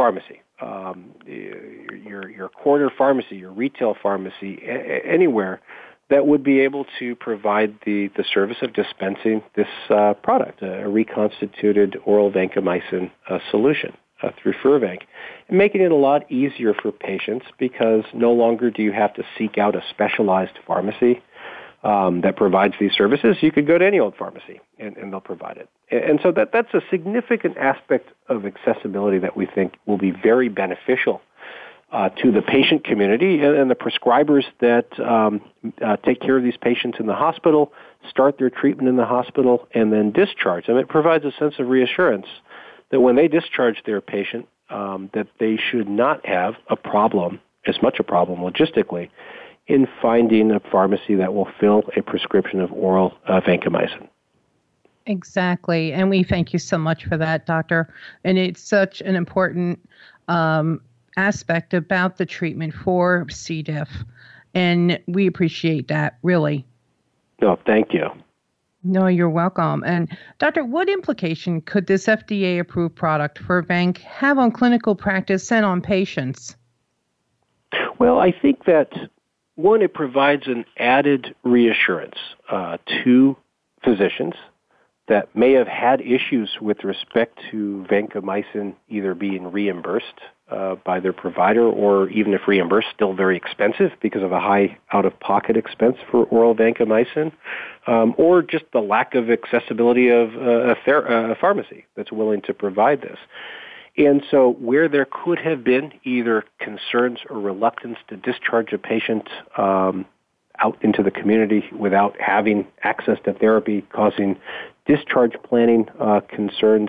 pharmacy, 0.00 0.40
um, 0.62 1.10
your, 1.26 2.26
your 2.30 2.48
corner 2.48 2.90
pharmacy, 2.96 3.36
your 3.36 3.52
retail 3.52 3.94
pharmacy, 4.02 4.58
a- 4.66 5.06
anywhere 5.06 5.60
that 6.08 6.26
would 6.26 6.42
be 6.42 6.60
able 6.60 6.86
to 6.98 7.14
provide 7.16 7.74
the, 7.84 8.08
the 8.16 8.24
service 8.32 8.56
of 8.62 8.72
dispensing 8.72 9.42
this 9.56 9.68
uh, 9.90 10.14
product, 10.22 10.62
a 10.62 10.88
reconstituted 10.88 11.98
oral 12.06 12.32
vancomycin 12.32 13.10
uh, 13.28 13.38
solution 13.50 13.92
uh, 14.22 14.30
through 14.42 14.54
Furvank, 14.64 15.00
making 15.50 15.82
it 15.82 15.92
a 15.92 15.96
lot 15.96 16.30
easier 16.32 16.72
for 16.72 16.90
patients 16.92 17.44
because 17.58 18.04
no 18.14 18.32
longer 18.32 18.70
do 18.70 18.82
you 18.82 18.92
have 18.92 19.12
to 19.14 19.22
seek 19.36 19.58
out 19.58 19.76
a 19.76 19.82
specialized 19.90 20.58
pharmacy 20.66 21.20
um, 21.82 22.20
that 22.22 22.36
provides 22.36 22.74
these 22.78 22.92
services. 22.92 23.36
You 23.40 23.52
could 23.52 23.66
go 23.66 23.78
to 23.78 23.86
any 23.86 23.98
old 23.98 24.14
pharmacy 24.16 24.60
and, 24.78 24.96
and 24.96 25.12
they'll 25.12 25.20
provide 25.20 25.56
it. 25.56 25.68
And, 25.90 26.04
and 26.04 26.20
so 26.22 26.32
that, 26.32 26.50
that's 26.52 26.72
a 26.74 26.80
significant 26.90 27.56
aspect 27.56 28.10
of 28.28 28.44
accessibility 28.44 29.18
that 29.18 29.36
we 29.36 29.46
think 29.46 29.74
will 29.86 29.98
be 29.98 30.10
very 30.10 30.48
beneficial 30.48 31.22
uh, 31.92 32.08
to 32.08 32.30
the 32.30 32.42
patient 32.42 32.84
community 32.84 33.42
and, 33.42 33.56
and 33.56 33.70
the 33.70 33.74
prescribers 33.74 34.44
that 34.60 34.86
um, 35.00 35.40
uh, 35.84 35.96
take 35.96 36.20
care 36.20 36.36
of 36.36 36.44
these 36.44 36.56
patients 36.56 36.98
in 37.00 37.06
the 37.06 37.14
hospital, 37.14 37.72
start 38.08 38.38
their 38.38 38.50
treatment 38.50 38.88
in 38.88 38.96
the 38.96 39.04
hospital, 39.04 39.66
and 39.74 39.92
then 39.92 40.12
discharge 40.12 40.66
them. 40.66 40.76
It 40.76 40.88
provides 40.88 41.24
a 41.24 41.32
sense 41.32 41.54
of 41.58 41.68
reassurance 41.68 42.26
that 42.90 43.00
when 43.00 43.16
they 43.16 43.28
discharge 43.28 43.82
their 43.84 44.00
patient, 44.00 44.46
um, 44.68 45.10
that 45.14 45.26
they 45.40 45.56
should 45.56 45.88
not 45.88 46.24
have 46.26 46.54
a 46.68 46.76
problem, 46.76 47.40
as 47.66 47.76
much 47.82 47.98
a 47.98 48.04
problem 48.04 48.40
logistically, 48.40 49.10
in 49.70 49.86
finding 50.02 50.50
a 50.50 50.58
pharmacy 50.58 51.14
that 51.14 51.32
will 51.32 51.48
fill 51.60 51.84
a 51.96 52.02
prescription 52.02 52.60
of 52.60 52.72
oral 52.72 53.14
uh, 53.28 53.40
vancomycin. 53.40 54.08
Exactly. 55.06 55.92
And 55.92 56.10
we 56.10 56.24
thank 56.24 56.52
you 56.52 56.58
so 56.58 56.76
much 56.76 57.04
for 57.04 57.16
that, 57.16 57.46
Doctor. 57.46 57.94
And 58.24 58.36
it's 58.36 58.60
such 58.60 59.00
an 59.00 59.14
important 59.14 59.80
um, 60.26 60.80
aspect 61.16 61.72
about 61.72 62.16
the 62.16 62.26
treatment 62.26 62.74
for 62.74 63.28
C. 63.30 63.62
diff. 63.62 63.88
And 64.54 65.00
we 65.06 65.28
appreciate 65.28 65.86
that, 65.88 66.18
really. 66.22 66.66
No, 67.40 67.56
thank 67.64 67.94
you. 67.94 68.08
No, 68.82 69.06
you're 69.06 69.30
welcome. 69.30 69.84
And 69.86 70.08
Doctor, 70.38 70.64
what 70.64 70.88
implication 70.88 71.60
could 71.60 71.86
this 71.86 72.06
FDA 72.06 72.58
approved 72.58 72.96
product 72.96 73.40
Firvanq 73.40 73.98
have 73.98 74.38
on 74.38 74.50
clinical 74.50 74.96
practice 74.96 75.52
and 75.52 75.64
on 75.64 75.80
patients? 75.80 76.56
Well, 77.98 78.18
I 78.18 78.32
think 78.32 78.64
that 78.64 78.88
one, 79.60 79.82
it 79.82 79.94
provides 79.94 80.46
an 80.46 80.64
added 80.78 81.34
reassurance 81.44 82.16
uh, 82.50 82.78
to 83.04 83.36
physicians 83.84 84.34
that 85.08 85.34
may 85.34 85.52
have 85.52 85.66
had 85.66 86.00
issues 86.00 86.48
with 86.60 86.84
respect 86.84 87.38
to 87.50 87.84
vancomycin 87.90 88.74
either 88.88 89.14
being 89.14 89.50
reimbursed 89.50 90.20
uh, 90.50 90.76
by 90.84 91.00
their 91.00 91.12
provider 91.12 91.64
or 91.68 92.08
even 92.10 92.32
if 92.32 92.46
reimbursed, 92.46 92.88
still 92.94 93.12
very 93.12 93.36
expensive 93.36 93.90
because 94.00 94.22
of 94.22 94.30
a 94.30 94.40
high 94.40 94.78
out-of-pocket 94.92 95.56
expense 95.56 95.96
for 96.10 96.24
oral 96.26 96.54
vancomycin, 96.54 97.32
um, 97.86 98.14
or 98.18 98.40
just 98.42 98.64
the 98.72 98.80
lack 98.80 99.14
of 99.14 99.30
accessibility 99.30 100.08
of 100.08 100.34
uh, 100.36 100.72
a, 100.72 100.76
ther- 100.84 101.30
a 101.32 101.36
pharmacy 101.40 101.86
that's 101.96 102.12
willing 102.12 102.40
to 102.42 102.54
provide 102.54 103.00
this. 103.00 103.18
And 104.00 104.22
so, 104.30 104.52
where 104.52 104.88
there 104.88 105.04
could 105.04 105.38
have 105.40 105.62
been 105.62 105.92
either 106.04 106.44
concerns 106.58 107.18
or 107.28 107.38
reluctance 107.38 107.98
to 108.08 108.16
discharge 108.16 108.72
a 108.72 108.78
patient 108.78 109.28
um, 109.58 110.06
out 110.58 110.82
into 110.82 111.02
the 111.02 111.10
community 111.10 111.64
without 111.78 112.18
having 112.18 112.66
access 112.82 113.18
to 113.26 113.34
therapy, 113.34 113.82
causing 113.92 114.38
discharge 114.86 115.34
planning 115.44 115.86
uh, 116.00 116.20
concerns, 116.30 116.88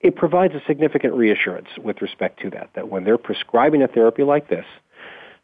it 0.00 0.14
provides 0.14 0.54
a 0.54 0.62
significant 0.64 1.12
reassurance 1.14 1.70
with 1.82 2.00
respect 2.00 2.40
to 2.42 2.50
that. 2.50 2.70
That 2.76 2.88
when 2.88 3.02
they're 3.02 3.18
prescribing 3.18 3.82
a 3.82 3.88
therapy 3.88 4.22
like 4.22 4.48
this, 4.48 4.64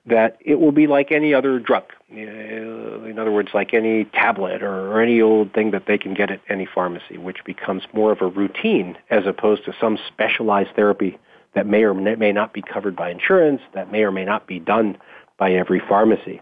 that 0.07 0.37
it 0.41 0.57
will 0.61 0.73
be 0.73 0.87
like 0.87 1.11
any 1.11 1.33
other 1.33 1.59
drug. 1.59 1.85
In 2.11 3.17
other 3.19 3.33
words, 3.33 3.51
like 3.55 3.73
any 3.73 4.05
tablet 4.05 4.63
or, 4.63 4.93
or, 4.93 5.01
any 5.01 5.21
old 5.21 5.53
thing 5.53 5.71
that 5.71 5.87
they 5.87 5.99
can 5.99 6.15
get 6.15 6.31
at 6.31 6.41
any 6.49 6.67
pharmacy, 6.67 7.17
which 7.17 7.39
becomes 7.45 7.83
more 7.93 8.13
of 8.13 8.21
a 8.21 8.27
routine 8.27 8.97
as 9.11 9.27
opposed 9.27 9.65
to 9.65 9.73
some 9.81 9.99
specialized 10.09 10.71
therapy 10.77 11.19
that 11.55 11.67
may 11.67 11.83
or 11.85 11.95
may 11.95 12.33
not 12.33 12.53
be 12.53 12.63
covered 12.63 12.95
by 12.95 13.11
insurance, 13.11 13.63
that 13.73 13.91
may 13.91 14.03
or 14.03 14.11
may 14.11 14.25
not 14.25 14.47
be 14.47 14.59
done 14.59 14.99
by 15.39 15.53
every 15.53 15.81
pharmacy. 15.81 16.41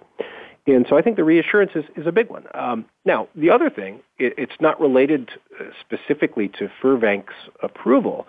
And 0.67 0.87
so 0.89 0.97
I 0.97 1.03
think 1.03 1.17
the 1.17 1.25
reassurance 1.25 1.73
is, 1.75 1.85
is 1.97 2.07
a 2.07 2.13
big 2.13 2.31
one. 2.31 2.45
Um, 2.55 2.85
now, 3.05 3.29
the 3.35 3.51
other 3.51 3.69
thing, 3.69 4.01
it, 4.19 4.35
it's 4.39 4.61
not 4.61 4.81
related 4.81 5.31
uh, 5.61 5.65
specifically 5.81 6.49
to 6.59 6.71
Firvanq's 6.81 7.35
approval, 7.63 8.27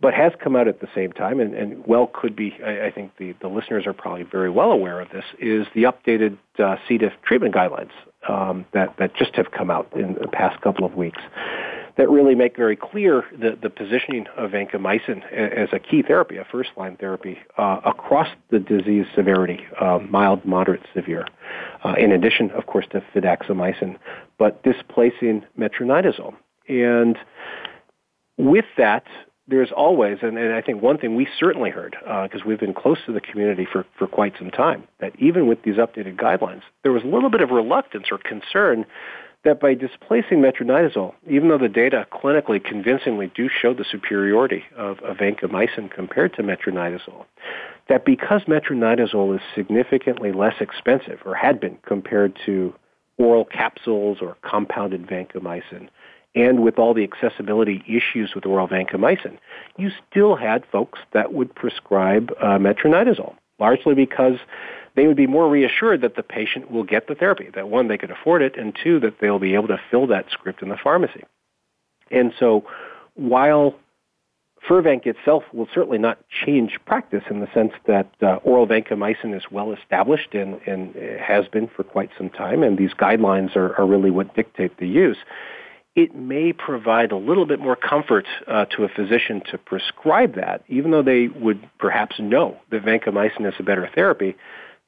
but 0.00 0.14
has 0.14 0.32
come 0.42 0.54
out 0.54 0.68
at 0.68 0.80
the 0.80 0.88
same 0.94 1.12
time, 1.12 1.40
and, 1.40 1.54
and 1.54 1.86
well 1.86 2.10
could 2.12 2.36
be, 2.36 2.56
I, 2.64 2.86
I 2.86 2.90
think 2.90 3.16
the, 3.18 3.34
the 3.40 3.48
listeners 3.48 3.86
are 3.86 3.92
probably 3.92 4.22
very 4.22 4.50
well 4.50 4.70
aware 4.70 5.00
of 5.00 5.08
this, 5.10 5.24
is 5.38 5.66
the 5.74 5.84
updated 5.84 6.38
uh, 6.58 6.76
C. 6.86 6.98
diff 6.98 7.12
treatment 7.24 7.54
guidelines 7.54 7.90
um, 8.28 8.64
that, 8.72 8.94
that 8.98 9.14
just 9.16 9.34
have 9.34 9.50
come 9.50 9.70
out 9.70 9.88
in 9.94 10.14
the 10.14 10.28
past 10.28 10.60
couple 10.60 10.84
of 10.84 10.94
weeks 10.94 11.20
that 11.98 12.08
really 12.08 12.36
make 12.36 12.56
very 12.56 12.76
clear 12.76 13.24
the, 13.32 13.58
the 13.60 13.68
positioning 13.68 14.26
of 14.36 14.52
vancomycin 14.52 15.20
as 15.32 15.68
a 15.72 15.80
key 15.80 16.00
therapy, 16.00 16.36
a 16.36 16.44
first-line 16.44 16.96
therapy, 16.96 17.36
uh, 17.58 17.80
across 17.84 18.28
the 18.50 18.60
disease 18.60 19.04
severity, 19.16 19.66
uh, 19.80 19.98
mild, 20.08 20.44
moderate, 20.44 20.80
severe, 20.94 21.26
uh, 21.84 21.94
in 21.98 22.12
addition, 22.12 22.52
of 22.52 22.66
course, 22.66 22.86
to 22.92 23.02
fidaxomicin, 23.12 23.98
but 24.38 24.62
displacing 24.62 25.44
metronidazole. 25.58 26.34
And 26.68 27.18
with 28.36 28.66
that, 28.76 29.04
there's 29.48 29.72
always, 29.74 30.18
and, 30.22 30.36
and 30.36 30.52
I 30.52 30.60
think 30.60 30.82
one 30.82 30.98
thing 30.98 31.16
we 31.16 31.26
certainly 31.38 31.70
heard, 31.70 31.96
because 32.00 32.42
uh, 32.42 32.46
we've 32.46 32.60
been 32.60 32.74
close 32.74 32.98
to 33.06 33.12
the 33.12 33.20
community 33.20 33.66
for, 33.70 33.86
for 33.98 34.06
quite 34.06 34.34
some 34.38 34.50
time, 34.50 34.84
that 35.00 35.12
even 35.18 35.46
with 35.46 35.62
these 35.62 35.76
updated 35.76 36.16
guidelines, 36.16 36.62
there 36.82 36.92
was 36.92 37.02
a 37.02 37.06
little 37.06 37.30
bit 37.30 37.40
of 37.40 37.50
reluctance 37.50 38.06
or 38.10 38.18
concern 38.18 38.84
that 39.44 39.60
by 39.60 39.72
displacing 39.72 40.40
metronidazole, 40.40 41.14
even 41.28 41.48
though 41.48 41.58
the 41.58 41.68
data 41.68 42.06
clinically 42.12 42.62
convincingly 42.62 43.30
do 43.34 43.48
show 43.48 43.72
the 43.72 43.84
superiority 43.90 44.64
of, 44.76 44.98
of 45.00 45.16
vancomycin 45.16 45.90
compared 45.90 46.34
to 46.34 46.42
metronidazole, 46.42 47.24
that 47.88 48.04
because 48.04 48.42
metronidazole 48.42 49.34
is 49.34 49.40
significantly 49.54 50.32
less 50.32 50.54
expensive, 50.60 51.20
or 51.24 51.34
had 51.34 51.60
been 51.60 51.78
compared 51.86 52.36
to 52.44 52.74
oral 53.16 53.44
capsules 53.44 54.18
or 54.20 54.36
compounded 54.42 55.06
vancomycin, 55.06 55.88
and 56.38 56.62
with 56.62 56.78
all 56.78 56.94
the 56.94 57.02
accessibility 57.02 57.82
issues 57.88 58.32
with 58.34 58.46
oral 58.46 58.68
vancomycin, 58.68 59.38
you 59.76 59.90
still 60.08 60.36
had 60.36 60.64
folks 60.70 61.00
that 61.12 61.32
would 61.32 61.52
prescribe 61.52 62.30
uh, 62.40 62.58
metronidazole, 62.58 63.34
largely 63.58 63.94
because 63.94 64.36
they 64.94 65.08
would 65.08 65.16
be 65.16 65.26
more 65.26 65.50
reassured 65.50 66.00
that 66.02 66.14
the 66.14 66.22
patient 66.22 66.70
will 66.70 66.84
get 66.84 67.08
the 67.08 67.16
therapy, 67.16 67.48
that 67.54 67.68
one, 67.68 67.88
they 67.88 67.98
could 67.98 68.12
afford 68.12 68.40
it, 68.40 68.56
and 68.56 68.76
two, 68.82 69.00
that 69.00 69.14
they'll 69.20 69.40
be 69.40 69.54
able 69.54 69.66
to 69.66 69.80
fill 69.90 70.06
that 70.06 70.26
script 70.30 70.62
in 70.62 70.68
the 70.68 70.76
pharmacy. 70.76 71.24
And 72.10 72.32
so 72.38 72.64
while 73.14 73.74
Firvanq 74.68 75.06
itself 75.06 75.42
will 75.52 75.68
certainly 75.74 75.98
not 75.98 76.18
change 76.44 76.78
practice 76.86 77.24
in 77.30 77.40
the 77.40 77.48
sense 77.52 77.72
that 77.86 78.10
uh, 78.22 78.36
oral 78.44 78.66
vancomycin 78.66 79.36
is 79.36 79.42
well 79.50 79.72
established 79.72 80.34
and, 80.34 80.60
and 80.66 80.94
has 81.20 81.48
been 81.48 81.68
for 81.68 81.82
quite 81.82 82.10
some 82.16 82.30
time, 82.30 82.62
and 82.62 82.78
these 82.78 82.94
guidelines 82.94 83.56
are, 83.56 83.76
are 83.76 83.86
really 83.86 84.12
what 84.12 84.34
dictate 84.36 84.76
the 84.78 84.86
use 84.86 85.18
it 85.98 86.14
may 86.14 86.52
provide 86.52 87.10
a 87.10 87.16
little 87.16 87.44
bit 87.44 87.58
more 87.58 87.74
comfort 87.74 88.24
uh, 88.46 88.66
to 88.66 88.84
a 88.84 88.88
physician 88.88 89.42
to 89.50 89.58
prescribe 89.58 90.36
that, 90.36 90.62
even 90.68 90.92
though 90.92 91.02
they 91.02 91.26
would 91.26 91.68
perhaps 91.80 92.20
know 92.20 92.56
that 92.70 92.84
vancomycin 92.84 93.44
is 93.48 93.54
a 93.58 93.64
better 93.64 93.90
therapy. 93.92 94.36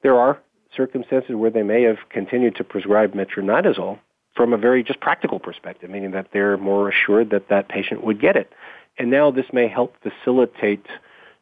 There 0.04 0.16
are 0.16 0.40
circumstances 0.76 1.34
where 1.34 1.50
they 1.50 1.64
may 1.64 1.82
have 1.82 1.96
continued 2.10 2.54
to 2.54 2.62
prescribe 2.62 3.12
metronidazole 3.12 3.98
from 4.36 4.52
a 4.52 4.56
very 4.56 4.84
just 4.84 5.00
practical 5.00 5.40
perspective, 5.40 5.90
meaning 5.90 6.12
that 6.12 6.28
they're 6.32 6.56
more 6.56 6.88
assured 6.88 7.30
that 7.30 7.48
that 7.48 7.68
patient 7.68 8.04
would 8.04 8.20
get 8.20 8.36
it. 8.36 8.52
And 8.96 9.10
now 9.10 9.32
this 9.32 9.46
may 9.52 9.66
help 9.66 9.96
facilitate 10.04 10.86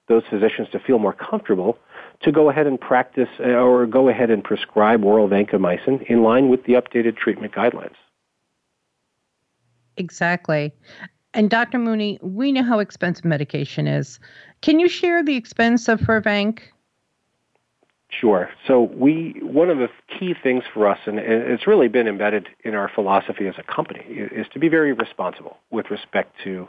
those 0.09 0.23
physicians 0.31 0.69
to 0.73 0.79
feel 0.79 0.99
more 0.99 1.13
comfortable 1.13 1.77
to 2.23 2.33
go 2.33 2.49
ahead 2.49 2.67
and 2.67 2.81
practice 2.81 3.29
uh, 3.39 3.51
or 3.51 3.85
go 3.85 4.09
ahead 4.09 4.31
and 4.31 4.43
prescribe 4.43 5.05
oral 5.05 5.29
vancomycin 5.29 6.05
in 6.09 6.23
line 6.23 6.49
with 6.49 6.65
the 6.65 6.73
updated 6.73 7.19
treatment 7.19 7.53
guidelines. 7.53 7.97
Exactly. 9.99 10.73
And 11.35 11.51
Dr. 11.51 11.79
Muni, 11.79 12.19
we 12.23 12.53
know 12.53 12.63
how 12.63 12.79
expensive 12.79 13.25
medication 13.25 13.87
is. 13.87 14.19
Can 14.63 14.81
you 14.81 14.89
share 14.89 15.23
the 15.23 15.37
expense 15.37 15.89
of 15.89 16.01
Firvanq? 16.01 16.61
Sure. 18.11 18.49
So 18.67 18.83
we 18.95 19.39
one 19.43 19.69
of 19.69 19.79
the 19.79 19.89
key 20.19 20.35
things 20.43 20.65
for 20.73 20.89
us, 20.89 20.99
and 21.05 21.19
it's 21.19 21.67
really 21.67 21.89
been 21.89 22.09
embedded 22.09 22.49
in 22.65 22.75
our 22.75 22.89
philosophy 22.89 23.47
as 23.47 23.57
a 23.59 23.63
company, 23.63 24.01
is 24.09 24.47
to 24.55 24.59
be 24.59 24.69
very 24.69 24.95
responsible 24.95 25.59
with 25.71 25.91
respect 25.91 26.35
to 26.45 26.67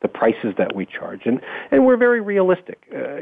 the 0.00 0.08
prices 0.08 0.54
that 0.56 0.74
we 0.74 0.86
charge, 0.86 1.26
and 1.26 1.42
and 1.70 1.84
we're 1.84 1.98
very 1.98 2.22
realistic. 2.22 2.86
Uh, 2.90 3.16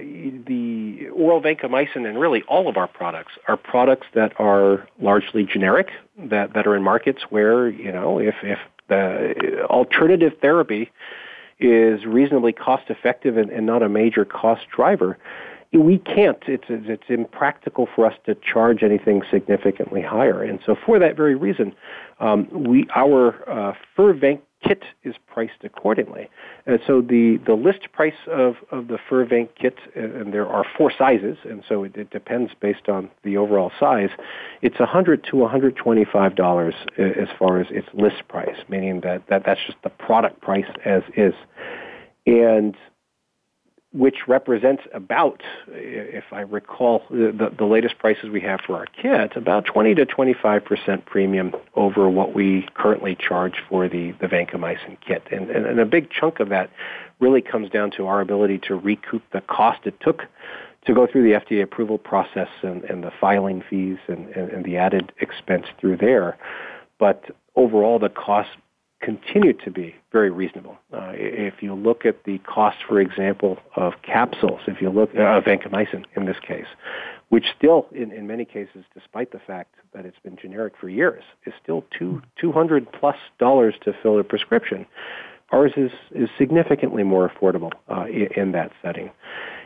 the 0.47 1.09
oral 1.13 1.43
vancomycin 1.43 2.07
and 2.07 2.21
really 2.21 2.43
all 2.45 2.69
of 2.69 2.77
our 2.77 2.87
products 2.87 3.33
are 3.49 3.57
products 3.57 4.07
that 4.15 4.33
are 4.39 4.87
largely 5.01 5.43
generic, 5.45 5.89
that 6.17 6.53
that 6.55 6.69
are 6.69 6.77
in 6.77 6.85
markets 6.85 7.23
where 7.31 7.69
you 7.69 7.91
know 7.91 8.21
if 8.21 8.37
if 8.45 8.61
The 8.89 9.65
alternative 9.65 10.33
therapy 10.41 10.91
is 11.59 12.05
reasonably 12.05 12.53
cost 12.53 12.91
effective 12.91 13.37
and, 13.37 13.51
and 13.51 13.67
not 13.67 13.83
a 13.83 13.89
major 13.89 14.25
cost 14.25 14.69
driver 14.75 15.19
we 15.73 15.99
can't. 15.99 16.43
It's 16.47 16.65
it's 16.69 17.09
impractical 17.09 17.89
for 17.95 18.07
us 18.07 18.15
to 18.27 18.35
charge 18.37 18.83
anything 18.83 19.23
significantly 19.31 20.03
higher, 20.03 20.43
and 20.43 20.61
so 20.65 20.75
for 20.75 20.99
that 20.99 21.17
very 21.17 21.35
reason, 21.35 21.75
um, 22.21 22.49
we 22.51 22.87
our 22.95 23.49
uh, 23.49 23.75
Firvanq 23.97 24.41
kit 24.67 24.83
is 25.05 25.15
priced 25.27 25.65
accordingly. 25.65 26.29
And 26.67 26.81
so 26.87 27.01
the, 27.01 27.39
the 27.47 27.55
list 27.55 27.93
price 27.93 28.15
of, 28.31 28.57
of 28.71 28.89
the 28.89 28.99
Firvanq 29.11 29.51
kit, 29.61 29.77
uh, 29.97 30.01
and 30.01 30.33
there 30.33 30.47
are 30.47 30.65
four 30.77 30.93
sizes, 30.97 31.39
and 31.45 31.63
so 31.69 31.85
it, 31.85 31.97
it 31.97 32.11
depends 32.11 32.53
based 32.61 32.89
on 32.89 33.11
the 33.23 33.37
overall 33.37 33.71
size. 33.79 34.11
It's 34.63 34.79
100 34.79 35.25
to 35.31 35.37
125 35.37 36.35
dollars 36.35 36.75
uh, 36.99 37.03
as 37.03 37.29
far 37.39 37.61
as 37.61 37.67
its 37.71 37.89
list 37.95 38.27
price, 38.29 38.57
meaning 38.69 39.01
that, 39.03 39.23
that 39.29 39.43
that's 39.45 39.61
just 39.67 39.79
the 39.83 39.91
product 39.91 40.41
price 40.41 40.67
as 40.85 41.03
is. 41.17 41.35
And 42.27 42.77
which 43.93 44.27
represents 44.27 44.83
about, 44.93 45.43
if 45.69 46.25
I 46.33 46.41
recall 46.41 47.03
the, 47.09 47.53
the, 47.57 47.65
latest 47.65 47.99
prices 47.99 48.29
we 48.31 48.41
have 48.43 48.61
for 48.67 48.77
our 48.77 48.87
kit, 48.87 49.37
about 49.37 49.65
20 49.65 49.95
to 49.95 50.05
25 50.05 50.65
percent 50.65 51.07
premium 51.07 51.55
over 51.75 52.09
what 52.11 52.35
we 52.35 52.69
currently 52.75 53.17
charge 53.17 53.55
for 53.69 53.89
the, 53.89 54.13
the 54.21 54.27
vancomycin 54.27 54.99
kit. 55.07 55.23
And, 55.31 55.51
and, 55.51 55.67
and 55.67 55.81
a 55.81 55.87
big 55.87 56.11
chunk 56.11 56.41
of 56.41 56.49
that 56.51 56.71
really 57.21 57.41
comes 57.41 57.71
down 57.71 57.91
to 57.93 58.07
our 58.07 58.21
ability 58.21 58.59
to 58.67 58.75
recoup 58.75 59.23
the 59.33 59.41
cost 59.43 59.81
it 59.87 59.99
took 60.01 60.23
to 60.85 60.95
go 60.95 61.07
through 61.07 61.23
the 61.23 61.39
FDA 61.39 61.63
approval 61.63 61.99
process 61.99 62.49
and, 62.63 62.85
and 62.85 63.03
the 63.03 63.11
filing 63.21 63.63
fees 63.69 63.99
and, 64.09 64.29
and, 64.31 64.51
and 64.51 64.65
the 64.65 64.77
added 64.77 65.13
expense 65.21 65.67
through 65.81 65.97
there. 65.97 66.37
But 66.99 67.25
overall, 67.57 67.99
the 67.99 68.09
cost 68.09 68.51
continue 69.01 69.53
to 69.53 69.71
be 69.71 69.95
very 70.11 70.31
reasonable. 70.31 70.77
Uh, 70.93 71.13
if 71.15 71.63
you 71.63 71.75
look 71.75 72.07
at 72.07 72.25
the 72.25 72.39
cost, 72.39 72.79
for 72.89 73.01
example, 73.01 73.59
of 73.77 73.93
capsules, 74.03 74.61
if 74.67 74.81
you 74.81 74.91
look 74.91 75.11
uh, 75.15 75.39
of 75.39 75.45
vancomycin 75.45 76.05
in 76.17 76.25
this 76.27 76.37
case, 76.47 76.67
which 77.29 77.45
still, 77.57 77.87
in, 77.93 78.13
in 78.13 78.27
many 78.27 78.45
cases, 78.45 78.85
despite 78.95 79.33
the 79.33 79.39
fact 79.39 79.75
that 79.93 80.07
it's 80.07 80.19
been 80.21 80.37
generic 80.37 80.75
for 80.81 80.89
years, 80.89 81.23
is 81.45 81.53
still 81.63 81.85
two 81.97 82.23
two 82.41 82.53
hundred 82.53 82.91
plus 82.93 83.17
dollars 83.39 83.75
to 83.83 83.93
fill 84.03 84.19
a 84.19 84.25
prescription. 84.25 84.87
Ours 85.53 85.73
is 85.77 85.91
is 86.13 86.29
significantly 86.39 87.03
more 87.03 87.29
affordable 87.29 87.73
uh, 87.91 88.07
in, 88.07 88.29
in 88.37 88.53
that 88.53 88.73
setting. 88.83 89.11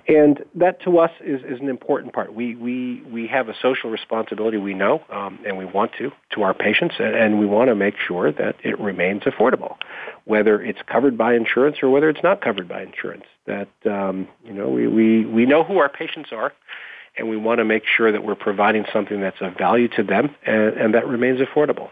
And 0.08 0.44
that 0.54 0.82
to 0.82 0.98
us 0.98 1.10
is, 1.20 1.42
is 1.42 1.60
an 1.60 1.68
important 1.68 2.12
part. 2.12 2.34
We, 2.34 2.54
we, 2.54 3.02
we 3.02 3.26
have 3.28 3.48
a 3.48 3.54
social 3.60 3.90
responsibility, 3.90 4.56
we 4.56 4.74
know, 4.74 5.02
um, 5.10 5.38
and 5.46 5.56
we 5.56 5.64
want 5.64 5.92
to, 5.98 6.10
to 6.34 6.42
our 6.42 6.54
patients, 6.54 6.96
and, 6.98 7.14
and 7.14 7.38
we 7.38 7.46
want 7.46 7.68
to 7.68 7.74
make 7.74 7.94
sure 7.96 8.32
that 8.32 8.56
it 8.64 8.78
remains 8.80 9.22
affordable, 9.22 9.76
whether 10.24 10.60
it's 10.60 10.80
covered 10.86 11.16
by 11.16 11.34
insurance 11.34 11.78
or 11.82 11.90
whether 11.90 12.08
it's 12.08 12.22
not 12.22 12.40
covered 12.40 12.68
by 12.68 12.82
insurance. 12.82 13.24
That, 13.46 13.68
um, 13.84 14.28
you 14.44 14.52
know, 14.52 14.68
we, 14.68 14.86
we, 14.88 15.24
we 15.26 15.46
know 15.46 15.64
who 15.64 15.78
our 15.78 15.88
patients 15.88 16.30
are, 16.32 16.52
and 17.16 17.28
we 17.28 17.36
want 17.36 17.58
to 17.58 17.64
make 17.64 17.84
sure 17.86 18.10
that 18.10 18.24
we're 18.24 18.34
providing 18.34 18.86
something 18.92 19.20
that's 19.20 19.40
of 19.40 19.56
value 19.56 19.88
to 19.88 20.02
them 20.02 20.34
and, 20.44 20.76
and 20.76 20.94
that 20.94 21.06
remains 21.06 21.40
affordable. 21.40 21.90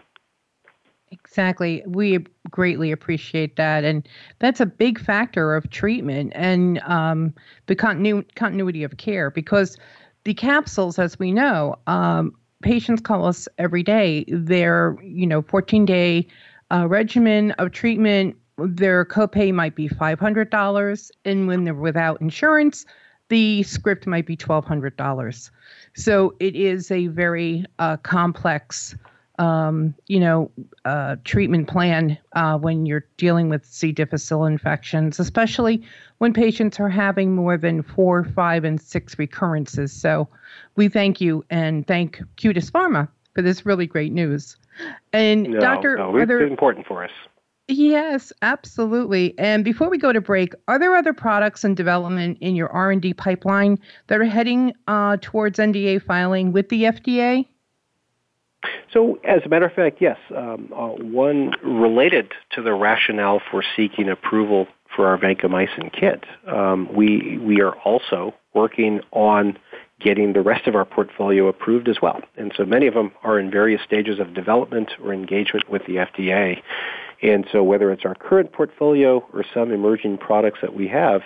Exactly. 1.11 1.83
We 1.87 2.19
greatly 2.51 2.91
appreciate 2.91 3.55
that. 3.55 3.83
And 3.83 4.07
that's 4.39 4.59
a 4.59 4.65
big 4.65 4.99
factor 4.99 5.55
of 5.55 5.69
treatment 5.69 6.33
and 6.35 6.79
um, 6.79 7.33
the 7.65 7.75
continu- 7.75 8.25
continuity 8.35 8.83
of 8.83 8.97
care 8.97 9.31
because 9.31 9.77
the 10.23 10.33
capsules, 10.33 10.99
as 10.99 11.17
we 11.17 11.31
know, 11.31 11.75
um, 11.87 12.33
patients 12.61 13.01
call 13.01 13.25
us 13.25 13.47
every 13.57 13.81
day. 13.81 14.25
Their, 14.27 14.97
you 15.03 15.25
know, 15.25 15.41
14 15.41 15.85
day 15.85 16.27
uh, 16.71 16.87
regimen 16.87 17.51
of 17.53 17.71
treatment, 17.71 18.35
their 18.57 19.03
copay 19.05 19.51
might 19.51 19.75
be 19.75 19.89
$500. 19.89 21.09
And 21.25 21.47
when 21.47 21.63
they're 21.63 21.73
without 21.73 22.21
insurance, 22.21 22.85
the 23.29 23.63
script 23.63 24.05
might 24.05 24.27
be 24.27 24.37
$1,200. 24.37 25.49
So 25.95 26.35
it 26.39 26.55
is 26.55 26.91
a 26.91 27.07
very 27.07 27.65
uh, 27.79 27.97
complex 27.97 28.95
um, 29.39 29.95
you 30.07 30.19
know, 30.19 30.51
uh, 30.85 31.15
treatment 31.23 31.69
plan 31.69 32.17
uh, 32.33 32.57
when 32.57 32.85
you're 32.85 33.05
dealing 33.17 33.49
with 33.49 33.65
C. 33.65 33.91
difficile 33.93 34.45
infections, 34.45 35.17
especially 35.19 35.81
when 36.17 36.33
patients 36.33 36.79
are 36.79 36.89
having 36.89 37.33
more 37.33 37.57
than 37.57 37.81
four, 37.81 38.25
five, 38.25 38.65
and 38.65 38.79
six 38.79 39.17
recurrences. 39.17 39.93
So 39.93 40.27
we 40.75 40.89
thank 40.89 41.21
you 41.21 41.43
and 41.49 41.87
thank 41.87 42.21
Cutis 42.35 42.69
Pharma 42.69 43.07
for 43.33 43.41
this 43.41 43.65
really 43.65 43.87
great 43.87 44.11
news. 44.11 44.57
And 45.13 45.43
no, 45.43 45.59
Doctor, 45.59 45.95
no, 45.97 46.15
it's 46.17 46.27
there, 46.27 46.45
important 46.45 46.85
for 46.85 47.05
us. 47.05 47.11
Yes, 47.69 48.33
absolutely. 48.41 49.37
And 49.37 49.63
before 49.63 49.89
we 49.89 49.97
go 49.97 50.11
to 50.11 50.19
break, 50.19 50.53
are 50.67 50.79
there 50.79 50.95
other 50.95 51.13
products 51.13 51.63
in 51.63 51.75
development 51.75 52.39
in 52.41 52.55
your 52.55 52.69
R&D 52.69 53.13
pipeline 53.13 53.79
that 54.07 54.19
are 54.19 54.25
heading 54.25 54.73
uh, 54.87 55.17
towards 55.21 55.59
NDA 55.59 56.01
filing 56.01 56.51
with 56.51 56.67
the 56.69 56.83
FDA? 56.83 57.45
So, 58.91 59.19
as 59.23 59.41
a 59.45 59.49
matter 59.49 59.65
of 59.65 59.73
fact, 59.73 59.97
yes. 59.99 60.17
Um, 60.35 60.73
uh, 60.75 60.87
one 60.87 61.53
related 61.63 62.31
to 62.51 62.61
the 62.61 62.73
rationale 62.73 63.41
for 63.51 63.63
seeking 63.75 64.09
approval 64.09 64.67
for 64.95 65.07
our 65.07 65.17
vancomycin 65.17 65.93
kit, 65.93 66.23
um, 66.47 66.91
we 66.93 67.37
we 67.37 67.61
are 67.61 67.75
also 67.79 68.33
working 68.53 69.01
on 69.11 69.57
getting 69.99 70.33
the 70.33 70.41
rest 70.41 70.65
of 70.65 70.75
our 70.75 70.85
portfolio 70.85 71.47
approved 71.47 71.87
as 71.87 71.97
well. 72.01 72.21
And 72.37 72.53
so 72.55 72.65
many 72.65 72.87
of 72.87 72.93
them 72.93 73.11
are 73.23 73.37
in 73.37 73.51
various 73.51 73.81
stages 73.83 74.19
of 74.19 74.33
development 74.33 74.91
or 75.03 75.13
engagement 75.13 75.69
with 75.69 75.85
the 75.85 75.97
FDA. 75.97 76.61
And 77.21 77.45
so 77.51 77.63
whether 77.63 77.91
it's 77.91 78.05
our 78.05 78.15
current 78.15 78.53
portfolio 78.53 79.25
or 79.33 79.43
some 79.53 79.71
emerging 79.71 80.19
products 80.19 80.59
that 80.61 80.73
we 80.73 80.87
have, 80.87 81.21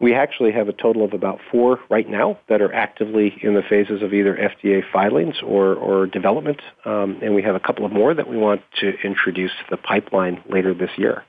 we 0.00 0.14
actually 0.14 0.52
have 0.52 0.68
a 0.68 0.72
total 0.72 1.04
of 1.04 1.12
about 1.12 1.40
four 1.50 1.80
right 1.90 2.08
now 2.08 2.38
that 2.48 2.60
are 2.60 2.72
actively 2.72 3.36
in 3.42 3.54
the 3.54 3.62
phases 3.62 4.02
of 4.02 4.14
either 4.14 4.36
FDA 4.36 4.82
filings 4.92 5.36
or, 5.42 5.74
or 5.74 6.06
development, 6.06 6.60
um, 6.84 7.18
and 7.22 7.34
we 7.34 7.42
have 7.42 7.56
a 7.56 7.60
couple 7.60 7.84
of 7.84 7.92
more 7.92 8.14
that 8.14 8.28
we 8.28 8.36
want 8.36 8.62
to 8.80 8.92
introduce 9.02 9.50
to 9.50 9.64
the 9.70 9.76
pipeline 9.76 10.42
later 10.48 10.72
this 10.72 10.90
year. 10.96 11.24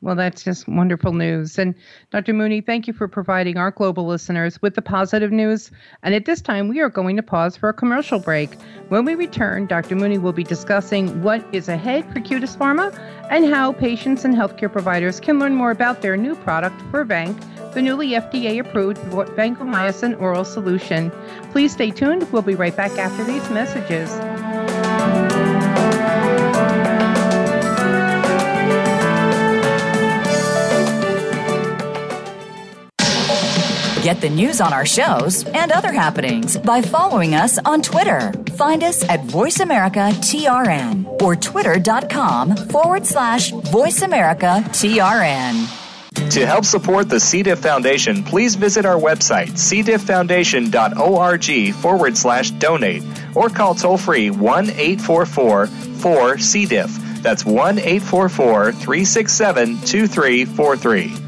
Well, 0.00 0.14
that's 0.14 0.44
just 0.44 0.68
wonderful 0.68 1.12
news. 1.12 1.58
And 1.58 1.74
Dr. 2.12 2.32
Muni, 2.32 2.60
thank 2.60 2.86
you 2.86 2.92
for 2.92 3.08
providing 3.08 3.56
our 3.56 3.72
global 3.72 4.06
listeners 4.06 4.62
with 4.62 4.76
the 4.76 4.82
positive 4.82 5.32
news. 5.32 5.72
And 6.04 6.14
at 6.14 6.24
this 6.24 6.40
time, 6.40 6.68
we 6.68 6.78
are 6.80 6.88
going 6.88 7.16
to 7.16 7.22
pause 7.22 7.56
for 7.56 7.68
a 7.68 7.74
commercial 7.74 8.20
break. 8.20 8.54
When 8.90 9.04
we 9.04 9.16
return, 9.16 9.66
Dr. 9.66 9.96
Muni 9.96 10.18
will 10.18 10.32
be 10.32 10.44
discussing 10.44 11.22
what 11.22 11.44
is 11.52 11.68
ahead 11.68 12.04
for 12.12 12.20
Cutis 12.20 12.56
Pharma 12.56 12.96
and 13.28 13.52
how 13.52 13.72
patients 13.72 14.24
and 14.24 14.36
healthcare 14.36 14.70
providers 14.70 15.18
can 15.18 15.40
learn 15.40 15.56
more 15.56 15.72
about 15.72 16.00
their 16.00 16.16
new 16.16 16.36
product, 16.36 16.78
Firvanq, 16.92 17.36
the 17.74 17.82
newly 17.82 18.10
FDA 18.10 18.60
approved 18.60 18.98
vancomycin 18.98 20.20
oral 20.20 20.44
solution. 20.44 21.10
Please 21.50 21.72
stay 21.72 21.90
tuned. 21.90 22.30
We'll 22.32 22.42
be 22.42 22.54
right 22.54 22.74
back 22.76 22.92
after 22.92 23.24
these 23.24 23.50
messages. 23.50 24.37
Get 34.08 34.22
the 34.22 34.30
news 34.30 34.62
on 34.62 34.72
our 34.72 34.86
shows 34.86 35.44
and 35.44 35.70
other 35.70 35.92
happenings 35.92 36.56
by 36.56 36.80
following 36.80 37.34
us 37.34 37.58
on 37.58 37.82
Twitter. 37.82 38.32
Find 38.56 38.82
us 38.82 39.06
at 39.06 39.20
VoiceAmericaTRN 39.24 41.20
or 41.20 41.36
twitter.com 41.36 42.56
forward 42.56 43.04
slash 43.04 43.52
VoiceAmericaTRN. 43.52 46.30
To 46.30 46.46
help 46.46 46.64
support 46.64 47.10
the 47.10 47.20
C. 47.20 47.42
diff 47.42 47.58
Foundation, 47.58 48.24
please 48.24 48.54
visit 48.54 48.86
our 48.86 48.98
website, 48.98 49.50
cdifffoundation.org 49.50 51.74
forward 51.74 52.16
slash 52.16 52.50
donate, 52.52 53.02
or 53.34 53.50
call 53.50 53.74
toll 53.74 53.98
free 53.98 54.30
1 54.30 54.70
844 54.70 55.66
4 55.66 56.38
C. 56.38 56.64
diff. 56.64 56.96
That's 57.20 57.44
1 57.44 57.78
844 57.78 58.72
367 58.72 59.82
2343. 59.82 61.27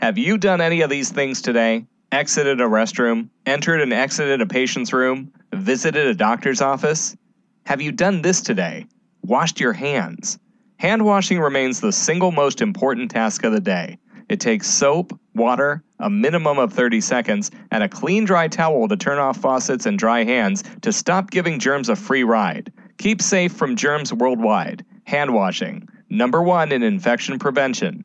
Have 0.00 0.18
you 0.18 0.36
done 0.36 0.60
any 0.60 0.82
of 0.82 0.90
these 0.90 1.10
things 1.10 1.40
today? 1.40 1.86
Exited 2.12 2.60
a 2.60 2.64
restroom, 2.64 3.30
entered 3.46 3.80
and 3.80 3.94
exited 3.94 4.42
a 4.42 4.46
patient's 4.46 4.92
room, 4.92 5.32
visited 5.54 6.06
a 6.06 6.14
doctor's 6.14 6.60
office? 6.60 7.16
Have 7.64 7.80
you 7.80 7.92
done 7.92 8.20
this 8.20 8.42
today? 8.42 8.86
Washed 9.22 9.58
your 9.58 9.72
hands? 9.72 10.38
Hand 10.76 11.04
washing 11.04 11.40
remains 11.40 11.80
the 11.80 11.92
single 11.92 12.30
most 12.30 12.60
important 12.60 13.10
task 13.10 13.42
of 13.44 13.52
the 13.52 13.60
day. 13.60 13.98
It 14.28 14.38
takes 14.38 14.68
soap, 14.68 15.18
water, 15.34 15.82
a 15.98 16.10
minimum 16.10 16.58
of 16.58 16.74
30 16.74 17.00
seconds, 17.00 17.50
and 17.70 17.82
a 17.82 17.88
clean 17.88 18.26
dry 18.26 18.48
towel 18.48 18.88
to 18.88 18.96
turn 18.98 19.18
off 19.18 19.38
faucets 19.38 19.86
and 19.86 19.98
dry 19.98 20.24
hands 20.24 20.62
to 20.82 20.92
stop 20.92 21.30
giving 21.30 21.58
germs 21.58 21.88
a 21.88 21.96
free 21.96 22.22
ride. 22.22 22.70
Keep 22.98 23.22
safe 23.22 23.52
from 23.52 23.76
germs 23.76 24.12
worldwide. 24.12 24.84
Hand 25.04 25.32
washing, 25.32 25.88
number 26.10 26.42
one 26.42 26.70
in 26.70 26.82
infection 26.82 27.38
prevention. 27.38 28.04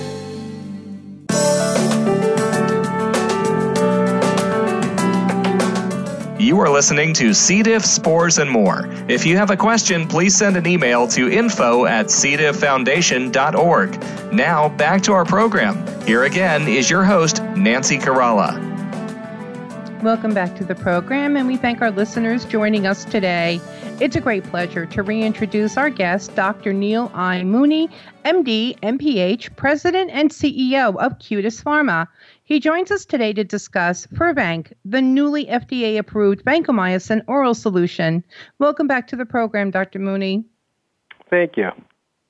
You 6.51 6.59
are 6.59 6.69
listening 6.69 7.13
to 7.13 7.33
C. 7.33 7.63
diff, 7.63 7.85
spores, 7.85 8.37
and 8.37 8.51
more. 8.51 8.85
If 9.07 9.25
you 9.25 9.37
have 9.37 9.51
a 9.51 9.55
question, 9.55 10.05
please 10.05 10.35
send 10.35 10.57
an 10.57 10.67
email 10.67 11.07
to 11.07 11.31
info 11.31 11.85
at 11.85 12.07
cdifffoundation.org. 12.07 14.33
Now, 14.33 14.67
back 14.67 15.01
to 15.03 15.13
our 15.13 15.23
program. 15.23 16.05
Here 16.05 16.25
again 16.25 16.67
is 16.67 16.89
your 16.89 17.05
host, 17.05 17.41
Nancy 17.55 17.97
Caralla. 17.97 18.59
Welcome 20.03 20.33
back 20.33 20.57
to 20.57 20.65
the 20.65 20.75
program, 20.75 21.37
and 21.37 21.47
we 21.47 21.55
thank 21.55 21.81
our 21.81 21.91
listeners 21.91 22.43
joining 22.43 22.85
us 22.85 23.05
today. 23.05 23.61
It's 24.01 24.17
a 24.17 24.19
great 24.19 24.43
pleasure 24.43 24.85
to 24.87 25.03
reintroduce 25.03 25.77
our 25.77 25.89
guest, 25.89 26.35
Dr. 26.35 26.73
Neal 26.73 27.09
I. 27.13 27.43
Muni, 27.43 27.87
MD, 28.25 28.77
MPH, 28.79 29.55
President 29.55 30.11
and 30.11 30.31
CEO 30.31 30.97
of 30.97 31.17
Cutis 31.19 31.63
Pharma. 31.63 32.09
He 32.51 32.59
joins 32.59 32.91
us 32.91 33.05
today 33.05 33.31
to 33.31 33.45
discuss 33.45 34.05
Firvanq, 34.07 34.73
the 34.83 35.01
newly 35.01 35.45
FDA 35.45 35.97
approved 35.97 36.43
vancomycin 36.43 37.21
oral 37.25 37.53
solution. 37.53 38.25
Welcome 38.59 38.87
back 38.87 39.07
to 39.07 39.15
the 39.15 39.25
program, 39.25 39.71
Dr. 39.71 39.99
Muni. 39.99 40.43
Thank 41.29 41.55
you. 41.55 41.69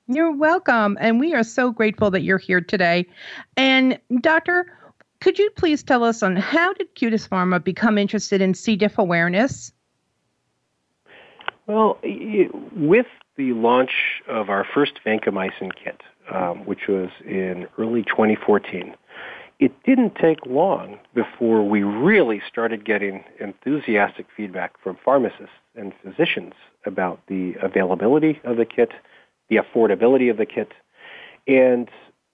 You're 0.06 0.32
welcome. 0.32 0.96
And 1.02 1.20
we 1.20 1.34
are 1.34 1.42
so 1.42 1.72
grateful 1.72 2.12
that 2.12 2.22
you're 2.22 2.38
here 2.38 2.62
today. 2.62 3.08
And, 3.58 4.00
Doctor, 4.20 4.68
could 5.22 5.40
you 5.40 5.50
please 5.56 5.82
tell 5.82 6.04
us 6.04 6.22
on 6.22 6.36
how 6.36 6.72
did 6.74 6.94
Cutis 6.94 7.28
Pharma 7.28 7.64
become 7.64 7.98
interested 7.98 8.42
in 8.42 8.54
C. 8.54 8.76
diff 8.76 9.00
awareness? 9.00 9.74
Well, 11.66 11.98
with 12.76 13.08
the 13.38 13.54
launch 13.54 14.22
of 14.28 14.52
our 14.52 14.68
first 14.72 15.00
vancomycin 15.04 15.72
kit, 15.84 16.00
um, 16.32 16.64
which 16.66 16.88
was 16.88 17.10
in 17.26 17.66
early 17.80 18.04
2014, 18.04 18.94
it 19.62 19.72
didn't 19.84 20.16
take 20.16 20.40
long 20.48 20.98
before 21.14 21.64
we 21.64 21.84
really 21.84 22.42
started 22.50 22.84
getting 22.84 23.24
enthusiastic 23.40 24.26
feedback 24.36 24.74
from 24.84 24.98
pharmacists 25.06 25.54
and 25.76 25.94
physicians 26.04 26.54
about 26.86 27.22
the 27.28 27.54
availability 27.62 28.42
of 28.44 28.58
the 28.58 28.66
kit, 28.66 28.90
the 29.50 29.58
affordability 29.58 30.32
of 30.32 30.38
the 30.38 30.48
kit, 30.48 30.72
and 31.48 31.90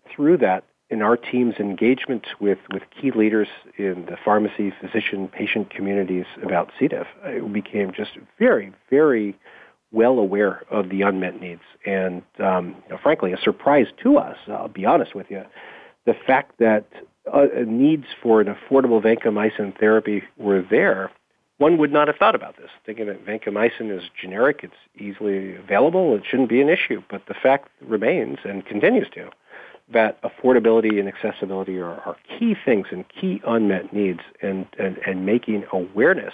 through 0.10 0.38
that, 0.38 0.64
in 0.90 1.02
our 1.02 1.18
team's 1.18 1.56
engagement 1.60 2.26
with, 2.40 2.60
with 2.72 2.84
key 3.00 3.12
leaders 3.12 3.50
in 3.78 4.06
the 4.06 4.16
pharmacy, 4.24 4.72
physician, 4.80 5.28
patient 5.28 5.70
communities 5.70 6.26
about 6.42 6.72
C. 6.80 6.88
diff, 6.88 7.08
it 7.26 7.52
became 7.52 7.92
just 7.92 8.12
very, 8.40 8.72
very 8.90 9.38
well 9.92 10.18
aware 10.18 10.64
of 10.72 10.88
the 10.88 11.02
unmet 11.02 11.42
needs. 11.42 11.62
And 11.86 12.22
um, 12.40 12.78
you 12.86 12.92
know, 12.92 13.00
frankly, 13.04 13.34
a 13.34 13.38
surprise 13.38 13.88
to 14.04 14.18
us, 14.18 14.38
I'll 14.48 14.70
be 14.70 14.86
honest 14.86 15.14
with 15.14 15.28
you, 15.30 15.44
the 16.06 16.14
fact 16.26 16.54
that 16.60 16.86
uh, 17.34 17.48
needs 17.66 18.06
for 18.22 18.42
an 18.42 18.48
affordable 18.48 19.02
vancomycin 19.02 19.78
therapy 19.80 20.24
were 20.38 20.62
there, 20.62 21.12
one 21.58 21.78
would 21.78 21.92
not 21.92 22.08
have 22.08 22.18
thought 22.18 22.36
about 22.36 22.58
this, 22.58 22.70
thinking 22.86 23.08
that 23.08 23.26
vancomycin 23.26 23.96
is 23.96 24.04
generic, 24.20 24.60
it's 24.64 24.74
easily 24.96 25.56
available, 25.56 26.16
it 26.16 26.24
shouldn't 26.30 26.50
be 26.50 26.62
an 26.62 26.70
issue. 26.70 27.02
But 27.10 27.26
the 27.28 27.34
fact 27.34 27.70
remains 27.82 28.40
and 28.44 28.66
continues 28.66 29.10
to 29.16 29.30
that 29.90 30.22
affordability 30.22 31.00
and 31.00 31.08
accessibility 31.08 31.78
are, 31.80 32.00
are 32.02 32.18
key 32.38 32.56
things 32.66 32.88
and 32.92 33.06
key 33.10 33.42
unmet 33.48 33.94
needs, 33.94 34.20
and, 34.42 34.68
and, 34.78 34.98
and 35.06 35.26
making 35.26 35.66
awareness 35.72 36.34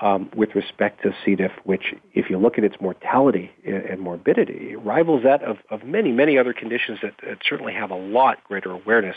um, 0.00 0.30
with 0.36 0.54
respect 0.54 1.02
to 1.02 1.12
C. 1.24 1.34
diff, 1.34 1.50
which, 1.64 1.94
if 2.14 2.30
you 2.30 2.38
look 2.38 2.56
at 2.56 2.64
its 2.64 2.76
mortality 2.80 3.50
and 3.64 4.00
morbidity, 4.00 4.76
rivals 4.76 5.24
that 5.24 5.42
of, 5.42 5.56
of 5.70 5.82
many, 5.84 6.12
many 6.12 6.38
other 6.38 6.52
conditions 6.52 7.00
that, 7.02 7.14
that, 7.26 7.38
certainly 7.48 7.72
have 7.72 7.90
a 7.90 7.96
lot 7.96 8.42
greater 8.44 8.70
awareness. 8.70 9.16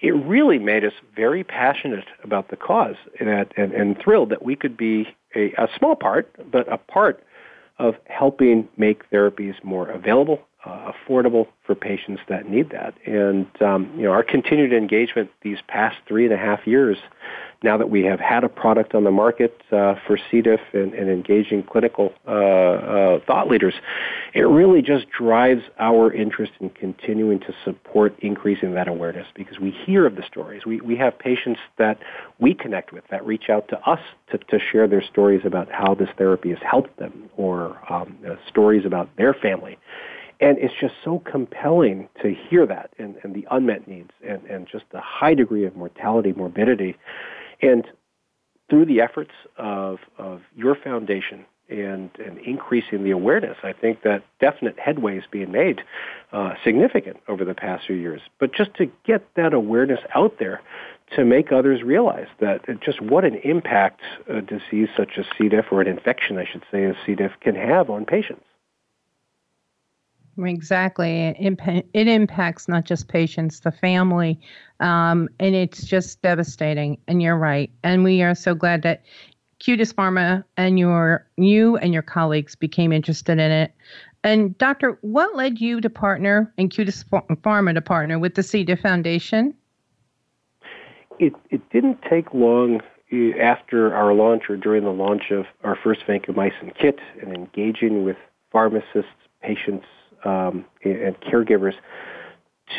It 0.00 0.12
really 0.12 0.58
made 0.58 0.84
us 0.84 0.94
very 1.14 1.44
passionate 1.44 2.06
about 2.22 2.48
the 2.48 2.56
cause 2.56 2.96
and, 3.20 3.28
and, 3.56 3.72
and 3.72 3.96
thrilled 4.02 4.30
that 4.30 4.42
we 4.42 4.56
could 4.56 4.76
be 4.76 5.08
a, 5.34 5.52
a 5.58 5.68
small 5.76 5.94
part, 5.94 6.34
but 6.50 6.72
a 6.72 6.78
part 6.78 7.22
of 7.78 7.94
helping 8.06 8.68
make 8.76 9.10
therapies 9.10 9.62
more 9.64 9.88
available, 9.90 10.40
uh, 10.64 10.92
affordable 10.92 11.46
for 11.66 11.74
patients 11.74 12.22
that 12.28 12.48
need 12.48 12.70
that. 12.70 12.94
And 13.06 13.46
um, 13.62 13.92
you 13.96 14.04
know, 14.04 14.12
our 14.12 14.22
continued 14.22 14.72
engagement 14.72 15.30
these 15.42 15.58
past 15.68 15.96
three 16.06 16.24
and 16.24 16.32
a 16.32 16.38
half 16.38 16.66
years 16.66 16.98
now 17.64 17.78
that 17.78 17.88
we 17.88 18.04
have 18.04 18.20
had 18.20 18.44
a 18.44 18.48
product 18.48 18.94
on 18.94 19.04
the 19.04 19.10
market 19.10 19.60
uh, 19.72 19.94
for 20.06 20.18
C. 20.30 20.42
diff 20.42 20.60
and, 20.74 20.92
and 20.92 21.08
engaging 21.08 21.62
clinical 21.62 22.12
uh, 22.28 22.30
uh, 22.30 23.20
thought 23.26 23.48
leaders, 23.48 23.74
it 24.34 24.42
really 24.42 24.82
just 24.82 25.06
drives 25.10 25.62
our 25.78 26.12
interest 26.12 26.52
in 26.60 26.68
continuing 26.70 27.40
to 27.40 27.54
support 27.64 28.14
increasing 28.20 28.74
that 28.74 28.86
awareness 28.86 29.26
because 29.34 29.58
we 29.58 29.70
hear 29.70 30.06
of 30.06 30.14
the 30.14 30.22
stories. 30.26 30.66
We, 30.66 30.80
we 30.82 30.96
have 30.96 31.18
patients 31.18 31.60
that 31.78 31.98
we 32.38 32.52
connect 32.52 32.92
with 32.92 33.04
that 33.10 33.24
reach 33.24 33.48
out 33.48 33.68
to 33.68 33.80
us 33.80 34.00
to, 34.30 34.38
to 34.38 34.58
share 34.70 34.86
their 34.86 35.02
stories 35.02 35.40
about 35.44 35.72
how 35.72 35.94
this 35.94 36.10
therapy 36.18 36.50
has 36.50 36.58
helped 36.62 36.98
them 36.98 37.30
or 37.36 37.80
um, 37.90 38.18
stories 38.46 38.84
about 38.84 39.08
their 39.16 39.32
family. 39.32 39.78
And 40.44 40.58
it's 40.58 40.74
just 40.78 40.94
so 41.02 41.20
compelling 41.20 42.08
to 42.22 42.34
hear 42.34 42.66
that 42.66 42.90
and, 42.98 43.16
and 43.22 43.34
the 43.34 43.46
unmet 43.50 43.88
needs 43.88 44.10
and, 44.26 44.42
and 44.44 44.68
just 44.70 44.84
the 44.92 45.00
high 45.00 45.34
degree 45.34 45.64
of 45.64 45.74
mortality, 45.74 46.34
morbidity 46.36 46.96
and 47.62 47.86
through 48.68 48.86
the 48.86 49.00
efforts 49.00 49.32
of, 49.56 49.98
of 50.18 50.42
your 50.56 50.74
foundation 50.74 51.44
and, 51.68 52.10
and 52.18 52.38
increasing 52.38 53.04
the 53.04 53.10
awareness, 53.10 53.56
I 53.62 53.72
think 53.72 54.02
that 54.02 54.22
definite 54.38 54.78
headway 54.78 55.16
is 55.16 55.24
being 55.30 55.50
made, 55.50 55.80
uh, 56.32 56.54
significant 56.62 57.18
over 57.26 57.44
the 57.44 57.54
past 57.54 57.86
few 57.86 57.96
years. 57.96 58.20
But 58.38 58.52
just 58.52 58.74
to 58.74 58.90
get 59.06 59.26
that 59.36 59.54
awareness 59.54 60.00
out 60.14 60.38
there, 60.38 60.60
to 61.16 61.24
make 61.24 61.52
others 61.52 61.82
realize 61.82 62.26
that 62.40 62.62
just 62.82 63.00
what 63.00 63.24
an 63.24 63.36
impact 63.44 64.00
a 64.28 64.40
disease 64.40 64.88
such 64.96 65.12
as 65.18 65.24
C. 65.38 65.48
diff, 65.48 65.66
or 65.70 65.80
an 65.80 65.86
infection, 65.86 66.38
I 66.38 66.44
should 66.50 66.64
say, 66.70 66.84
as 66.84 66.96
C. 67.06 67.14
diff, 67.14 67.32
can 67.40 67.54
have 67.54 67.88
on 67.88 68.04
patients. 68.04 68.44
Exactly. 70.38 71.34
It, 71.38 71.86
it 71.92 72.08
impacts 72.08 72.66
not 72.66 72.84
just 72.84 73.08
patients, 73.08 73.60
the 73.60 73.70
family, 73.70 74.40
um, 74.80 75.28
and 75.38 75.54
it's 75.54 75.84
just 75.84 76.20
devastating. 76.22 76.98
And 77.06 77.22
you're 77.22 77.36
right. 77.38 77.70
And 77.82 78.02
we 78.02 78.22
are 78.22 78.34
so 78.34 78.54
glad 78.54 78.82
that 78.82 79.04
Cutis 79.60 79.94
Pharma 79.94 80.44
and 80.56 80.78
your 80.78 81.26
you 81.36 81.76
and 81.76 81.92
your 81.92 82.02
colleagues 82.02 82.54
became 82.54 82.92
interested 82.92 83.38
in 83.38 83.50
it. 83.50 83.72
And 84.24 84.56
Doctor, 84.58 84.98
what 85.02 85.36
led 85.36 85.60
you 85.60 85.80
to 85.80 85.90
partner 85.90 86.52
and 86.58 86.70
Cutis 86.70 87.04
Pharma 87.04 87.74
to 87.74 87.80
partner 87.80 88.18
with 88.18 88.34
the 88.34 88.42
C. 88.42 88.64
diff 88.64 88.80
Foundation? 88.80 89.54
It 91.18 91.34
it 91.50 91.60
didn't 91.70 92.00
take 92.10 92.34
long 92.34 92.80
eh, 93.12 93.32
after 93.40 93.94
our 93.94 94.12
launch 94.12 94.50
or 94.50 94.56
during 94.56 94.82
the 94.82 94.90
launch 94.90 95.30
of 95.30 95.46
our 95.62 95.76
first 95.76 96.06
vancomycin 96.06 96.76
kit 96.76 96.98
and 97.22 97.34
engaging 97.34 98.02
with 98.02 98.16
pharmacists, 98.50 99.12
patients, 99.42 99.86
um, 100.24 100.64
and 100.84 101.16
caregivers 101.20 101.74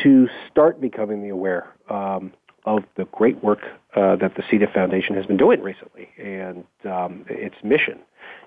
to 0.02 0.28
start 0.50 0.80
becoming 0.80 1.30
aware 1.30 1.72
um, 1.88 2.32
of 2.64 2.82
the 2.96 3.04
great 3.12 3.42
work 3.42 3.60
uh, 3.94 4.16
that 4.16 4.34
the 4.36 4.42
C. 4.50 4.58
diff 4.58 4.70
Foundation 4.74 5.14
has 5.14 5.26
been 5.26 5.36
doing 5.36 5.62
recently 5.62 6.08
and 6.18 6.64
um, 6.84 7.24
its 7.28 7.54
mission 7.62 8.00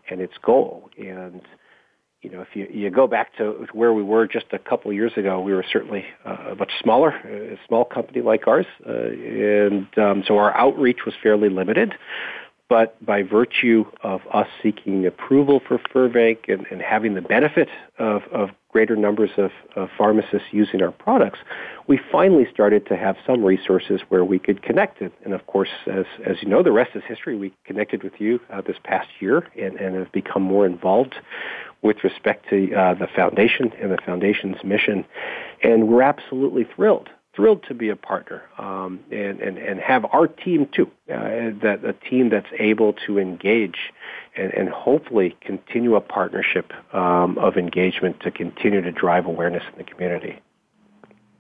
and 0.10 0.20
its 0.22 0.34
goal. 0.42 0.90
And 0.98 1.42
you 2.22 2.30
know, 2.30 2.42
if 2.42 2.50
you, 2.54 2.68
you 2.70 2.90
go 2.90 3.08
back 3.08 3.36
to 3.38 3.66
where 3.72 3.94
we 3.94 4.04
were 4.04 4.28
just 4.28 4.48
a 4.52 4.60
couple 4.60 4.92
of 4.92 4.96
years 4.96 5.14
ago, 5.16 5.40
we 5.40 5.54
were 5.54 5.64
certainly 5.72 6.06
uh, 6.26 6.54
much 6.58 6.72
smaller, 6.82 7.12
a 7.12 7.58
small 7.66 7.86
company 7.86 8.22
like 8.22 8.46
ours, 8.46 8.66
uh, 8.86 8.92
and 8.92 9.88
um, 9.98 10.24
so 10.28 10.38
our 10.38 10.54
outreach 10.58 11.00
was 11.06 11.16
fairly 11.24 11.48
limited. 11.48 11.94
But 12.70 13.04
by 13.04 13.24
virtue 13.24 13.86
of 14.04 14.22
us 14.32 14.48
seeking 14.62 15.06
approval 15.08 15.60
for 15.68 15.80
Firvanq 15.80 16.48
and, 16.48 16.68
and 16.70 16.82
having 16.82 17.16
the 17.16 17.22
benefit 17.22 17.68
of, 17.98 18.22
of 18.32 18.52
greater 18.70 18.96
numbers 18.96 19.32
of, 19.38 19.50
of, 19.76 19.90
pharmacists 19.98 20.50
using 20.52 20.84
our 20.84 20.92
products, 20.92 21.40
we 21.88 22.00
finally 22.12 22.46
started 22.54 22.86
to 22.86 22.96
have 22.96 23.18
some 23.26 23.44
resources 23.44 24.02
where 24.10 24.24
we 24.24 24.38
could 24.38 24.62
connect 24.62 25.02
it. 25.02 25.12
And 25.26 25.34
of 25.34 25.48
course, 25.48 25.70
as, 25.88 26.06
as 26.24 26.38
you 26.44 26.48
know, 26.48 26.62
the 26.62 26.72
rest 26.72 26.92
is 26.94 27.02
history. 27.08 27.36
We 27.36 27.52
connected 27.66 28.04
with 28.04 28.14
you 28.20 28.40
uh, 28.54 28.62
this 28.62 28.78
past 28.84 29.10
year 29.20 29.48
and, 29.60 29.76
and 29.80 29.96
have 29.96 30.12
become 30.12 30.44
more 30.44 30.68
involved 30.68 31.16
with 31.82 32.04
respect 32.04 32.48
to 32.50 32.72
uh, 32.76 32.94
the 32.94 33.08
foundation 33.16 33.72
and 33.82 33.92
the 33.92 33.98
foundation's 34.06 34.64
mission. 34.64 35.06
And 35.64 35.88
we're 35.88 36.04
absolutely 36.04 36.68
thrilled 36.76 37.10
thrilled 37.36 37.64
to 37.64 37.74
be 37.74 37.90
a 37.90 37.96
partner 37.96 38.44
um, 38.58 39.00
and, 39.12 39.40
and, 39.40 39.58
and 39.58 39.80
have 39.80 40.06
our 40.12 40.28
team 40.28 40.68
too, 40.74 40.90
uh, 41.12 41.52
that 41.62 41.82
a 41.86 41.94
team 41.94 42.30
that's 42.30 42.50
able 42.58 42.94
to 42.94 43.20
engage 43.20 43.94
and, 44.36 44.54
and 44.54 44.70
hopefully 44.70 45.38
continue 45.42 45.96
a 45.96 46.02
partnership 46.02 46.74
um, 46.94 47.38
of 47.38 47.58
engagement 47.58 48.20
to 48.22 48.32
continue 48.32 48.82
to 48.82 48.92
drive 48.92 49.26
awareness 49.26 49.64
in 49.72 49.78
the 49.78 49.84
community. 49.84 50.42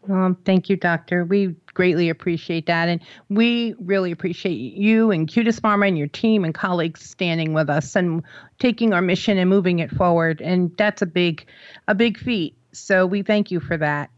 Um, 0.07 0.37
thank 0.45 0.69
you, 0.69 0.77
Doctor. 0.77 1.25
We 1.25 1.55
greatly 1.73 2.09
appreciate 2.09 2.65
that. 2.67 2.87
And 2.87 3.01
we 3.29 3.75
really 3.79 4.11
appreciate 4.11 4.53
you 4.53 5.11
and 5.11 5.27
Cutis 5.27 5.59
Pharma 5.59 5.87
and 5.87 5.97
your 5.97 6.07
team 6.07 6.45
and 6.45 6.53
colleagues 6.53 7.01
standing 7.01 7.53
with 7.53 7.69
us 7.69 7.95
and 7.95 8.23
taking 8.59 8.93
our 8.93 9.01
mission 9.01 9.37
and 9.37 9.49
moving 9.49 9.79
it 9.79 9.91
forward. 9.91 10.41
And 10.41 10.75
that's 10.77 11.01
a 11.01 11.05
big, 11.05 11.45
a 11.87 11.95
big 11.95 12.17
feat. 12.17 12.55
So 12.71 13.05
we 13.05 13.21
thank 13.21 13.51
you 13.51 13.59
for 13.59 13.77
that. 13.77 14.09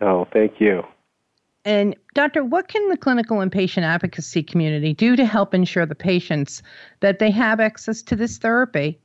Oh, 0.00 0.26
thank 0.32 0.60
you. 0.60 0.82
And, 1.64 1.96
Doctor, 2.14 2.44
what 2.44 2.68
can 2.68 2.88
the 2.88 2.96
clinical 2.96 3.40
and 3.40 3.50
patient 3.50 3.84
advocacy 3.84 4.42
community 4.42 4.94
do 4.94 5.16
to 5.16 5.26
help 5.26 5.54
ensure 5.54 5.84
the 5.84 5.94
patients 5.94 6.62
that 7.00 7.18
they 7.18 7.30
have 7.30 7.60
access 7.60 8.00
to 8.02 8.16
this 8.16 8.38
therapy? 8.38 8.98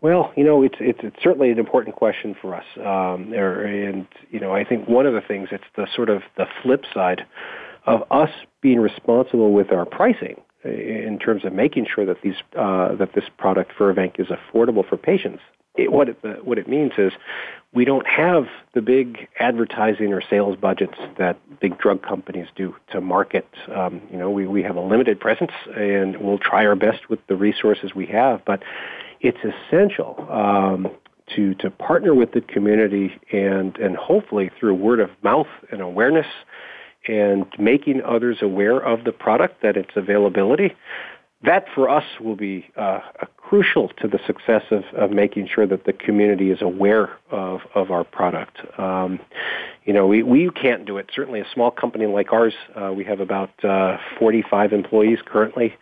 Well, 0.00 0.32
you 0.36 0.44
know, 0.44 0.62
it's 0.62 0.76
it's, 0.78 1.00
it's 1.02 1.16
certainly 1.22 1.50
an 1.50 1.58
important 1.58 1.96
question 1.96 2.36
for 2.40 2.54
us, 2.54 2.64
um, 2.76 3.32
er, 3.34 3.64
and 3.64 4.06
you 4.30 4.38
know, 4.38 4.52
I 4.52 4.62
think 4.62 4.88
one 4.88 5.06
of 5.06 5.14
the 5.14 5.20
things 5.20 5.48
it's 5.50 5.64
the 5.74 5.88
sort 5.92 6.08
of 6.08 6.22
the 6.36 6.46
flip 6.62 6.84
side 6.94 7.22
of 7.86 8.04
us 8.10 8.30
being 8.60 8.78
responsible 8.78 9.52
with 9.52 9.72
our 9.72 9.84
pricing 9.84 10.40
in 10.64 11.18
terms 11.18 11.44
of 11.44 11.52
making 11.52 11.86
sure 11.92 12.06
that 12.06 12.18
these 12.22 12.36
uh, 12.56 12.94
that 12.94 13.14
this 13.14 13.24
product 13.38 13.72
Firvanq 13.76 14.20
is 14.20 14.28
affordable 14.28 14.88
for 14.88 14.96
patients 14.96 15.42
it, 15.78 15.92
what 15.92 16.08
it 16.08 16.44
what 16.44 16.58
it 16.58 16.68
means 16.68 16.92
is 16.98 17.12
we 17.72 17.84
don't 17.84 18.06
have 18.06 18.46
the 18.74 18.82
big 18.82 19.28
advertising 19.38 20.12
or 20.12 20.20
sales 20.28 20.56
budgets 20.56 20.98
that 21.18 21.38
big 21.60 21.78
drug 21.78 22.02
companies 22.02 22.48
do 22.56 22.74
to 22.90 23.00
market. 23.00 23.46
Um, 23.74 24.02
you 24.10 24.18
know, 24.18 24.30
we 24.30 24.46
we 24.46 24.62
have 24.62 24.76
a 24.76 24.80
limited 24.80 25.20
presence, 25.20 25.52
and 25.74 26.16
we'll 26.20 26.38
try 26.38 26.66
our 26.66 26.76
best 26.76 27.08
with 27.08 27.20
the 27.28 27.36
resources 27.36 27.94
we 27.94 28.06
have. 28.06 28.44
But 28.44 28.62
it's 29.20 29.38
essential 29.38 30.26
um, 30.30 30.88
to 31.36 31.54
to 31.54 31.70
partner 31.70 32.14
with 32.14 32.32
the 32.32 32.40
community 32.40 33.12
and 33.32 33.76
and 33.76 33.96
hopefully 33.96 34.50
through 34.58 34.74
word 34.74 35.00
of 35.00 35.10
mouth 35.22 35.48
and 35.70 35.80
awareness 35.80 36.26
and 37.06 37.46
making 37.58 38.02
others 38.02 38.38
aware 38.42 38.78
of 38.80 39.04
the 39.04 39.12
product 39.12 39.62
that 39.62 39.76
its 39.76 39.90
availability 39.94 40.74
that 41.42 41.66
for 41.74 41.88
us 41.88 42.04
will 42.20 42.36
be 42.36 42.66
uh, 42.76 43.00
crucial 43.48 43.88
to 43.96 44.06
the 44.06 44.18
success 44.26 44.62
of, 44.70 44.84
of 44.94 45.10
making 45.10 45.48
sure 45.52 45.66
that 45.66 45.84
the 45.84 45.92
community 45.92 46.50
is 46.50 46.60
aware 46.60 47.16
of, 47.30 47.60
of 47.74 47.90
our 47.90 48.04
product. 48.04 48.58
Um, 48.78 49.20
you 49.86 49.94
know, 49.94 50.06
we, 50.06 50.22
we 50.22 50.50
can't 50.50 50.84
do 50.84 50.98
it. 50.98 51.10
Certainly, 51.14 51.40
a 51.40 51.46
small 51.54 51.70
company 51.70 52.04
like 52.04 52.30
ours, 52.30 52.52
uh, 52.76 52.92
we 52.94 53.04
have 53.04 53.20
about 53.20 53.64
uh, 53.64 53.96
45 54.18 54.74
employees 54.74 55.18
currently. 55.24 55.74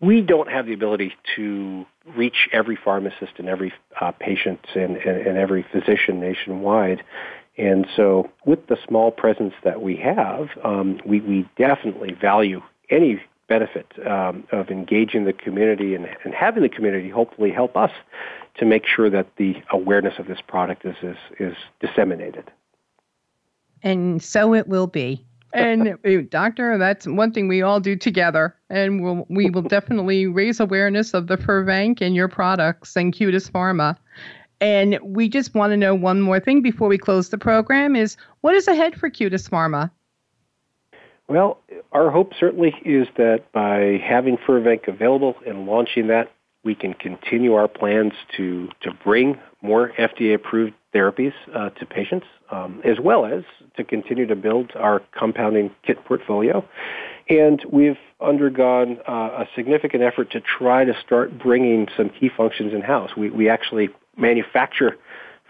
We 0.00 0.20
don't 0.20 0.48
have 0.48 0.66
the 0.66 0.74
ability 0.74 1.12
to 1.36 1.84
reach 2.16 2.48
every 2.52 2.78
pharmacist 2.82 3.32
and 3.38 3.48
every 3.48 3.72
uh, 4.00 4.12
patient 4.12 4.60
and, 4.76 4.96
and, 4.96 5.26
and 5.26 5.38
every 5.38 5.66
physician 5.72 6.20
nationwide. 6.20 7.02
And 7.58 7.86
so, 7.96 8.30
with 8.46 8.68
the 8.68 8.76
small 8.86 9.10
presence 9.10 9.54
that 9.64 9.82
we 9.82 9.96
have, 9.96 10.50
um, 10.64 11.00
we, 11.04 11.20
we 11.20 11.48
definitely 11.58 12.12
value 12.12 12.62
any 12.90 13.20
benefit 13.52 13.86
um, 14.06 14.44
of 14.50 14.70
engaging 14.70 15.24
the 15.26 15.32
community 15.34 15.94
and, 15.94 16.08
and 16.24 16.32
having 16.32 16.62
the 16.62 16.70
community 16.70 17.10
hopefully 17.10 17.50
help 17.50 17.76
us 17.76 17.90
to 18.54 18.64
make 18.64 18.86
sure 18.86 19.10
that 19.10 19.26
the 19.36 19.54
awareness 19.70 20.18
of 20.18 20.26
this 20.26 20.40
product 20.40 20.86
is, 20.86 20.96
is, 21.02 21.16
is 21.38 21.56
disseminated. 21.78 22.50
And 23.82 24.22
so 24.22 24.54
it 24.54 24.68
will 24.68 24.86
be. 24.86 25.24
And 25.54 25.98
doctor, 26.30 26.78
that's 26.78 27.06
one 27.06 27.30
thing 27.30 27.46
we 27.46 27.60
all 27.60 27.78
do 27.78 27.94
together, 27.94 28.56
and 28.70 29.02
we'll, 29.02 29.26
we 29.28 29.50
will 29.50 29.60
definitely 29.60 30.26
raise 30.26 30.60
awareness 30.60 31.12
of 31.12 31.26
the 31.26 31.36
Firvanq 31.36 32.00
and 32.00 32.14
your 32.14 32.26
products 32.26 32.96
and 32.96 33.12
Cutis 33.12 33.50
Pharma. 33.50 33.98
And 34.62 34.98
we 35.02 35.28
just 35.28 35.54
want 35.54 35.72
to 35.72 35.76
know 35.76 35.94
one 35.94 36.22
more 36.22 36.40
thing 36.40 36.62
before 36.62 36.88
we 36.88 36.96
close 36.96 37.28
the 37.28 37.36
program: 37.36 37.96
is 37.96 38.16
what 38.40 38.54
is 38.54 38.66
ahead 38.66 38.98
for 38.98 39.10
Cutis 39.10 39.46
Pharma? 39.50 39.90
Well, 41.28 41.58
our 41.92 42.10
hope 42.10 42.32
certainly 42.38 42.74
is 42.84 43.08
that 43.16 43.52
by 43.52 44.00
having 44.04 44.36
Firvanq 44.36 44.88
available 44.88 45.34
and 45.46 45.66
launching 45.66 46.08
that, 46.08 46.30
we 46.64 46.74
can 46.74 46.94
continue 46.94 47.54
our 47.54 47.68
plans 47.68 48.12
to, 48.36 48.68
to 48.82 48.92
bring 49.04 49.38
more 49.62 49.92
FDA-approved 49.98 50.74
therapies 50.94 51.32
uh, 51.54 51.70
to 51.70 51.86
patients, 51.86 52.26
um, 52.50 52.80
as 52.84 52.98
well 53.00 53.24
as 53.24 53.42
to 53.76 53.84
continue 53.84 54.26
to 54.26 54.36
build 54.36 54.72
our 54.76 55.02
compounding 55.18 55.70
kit 55.84 56.04
portfolio. 56.04 56.64
And 57.28 57.64
we've 57.70 57.98
undergone 58.20 58.98
uh, 59.08 59.12
a 59.44 59.48
significant 59.56 60.02
effort 60.02 60.30
to 60.32 60.40
try 60.40 60.84
to 60.84 60.92
start 61.04 61.38
bringing 61.38 61.88
some 61.96 62.10
key 62.10 62.30
functions 62.36 62.72
in-house. 62.74 63.16
We, 63.16 63.30
we 63.30 63.48
actually 63.48 63.88
manufacture 64.16 64.96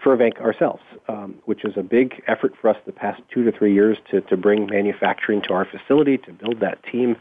Firvanq 0.03 0.39
ourselves, 0.41 0.81
um, 1.07 1.35
which 1.45 1.63
is 1.63 1.73
a 1.77 1.83
big 1.83 2.21
effort 2.27 2.53
for 2.59 2.69
us 2.69 2.77
the 2.85 2.91
past 2.91 3.21
two 3.33 3.43
to 3.43 3.57
three 3.57 3.73
years 3.73 3.97
to, 4.11 4.21
to 4.21 4.37
bring 4.37 4.67
manufacturing 4.67 5.41
to 5.43 5.53
our 5.53 5.65
facility, 5.65 6.17
to 6.17 6.33
build 6.33 6.59
that 6.59 6.83
team. 6.83 7.15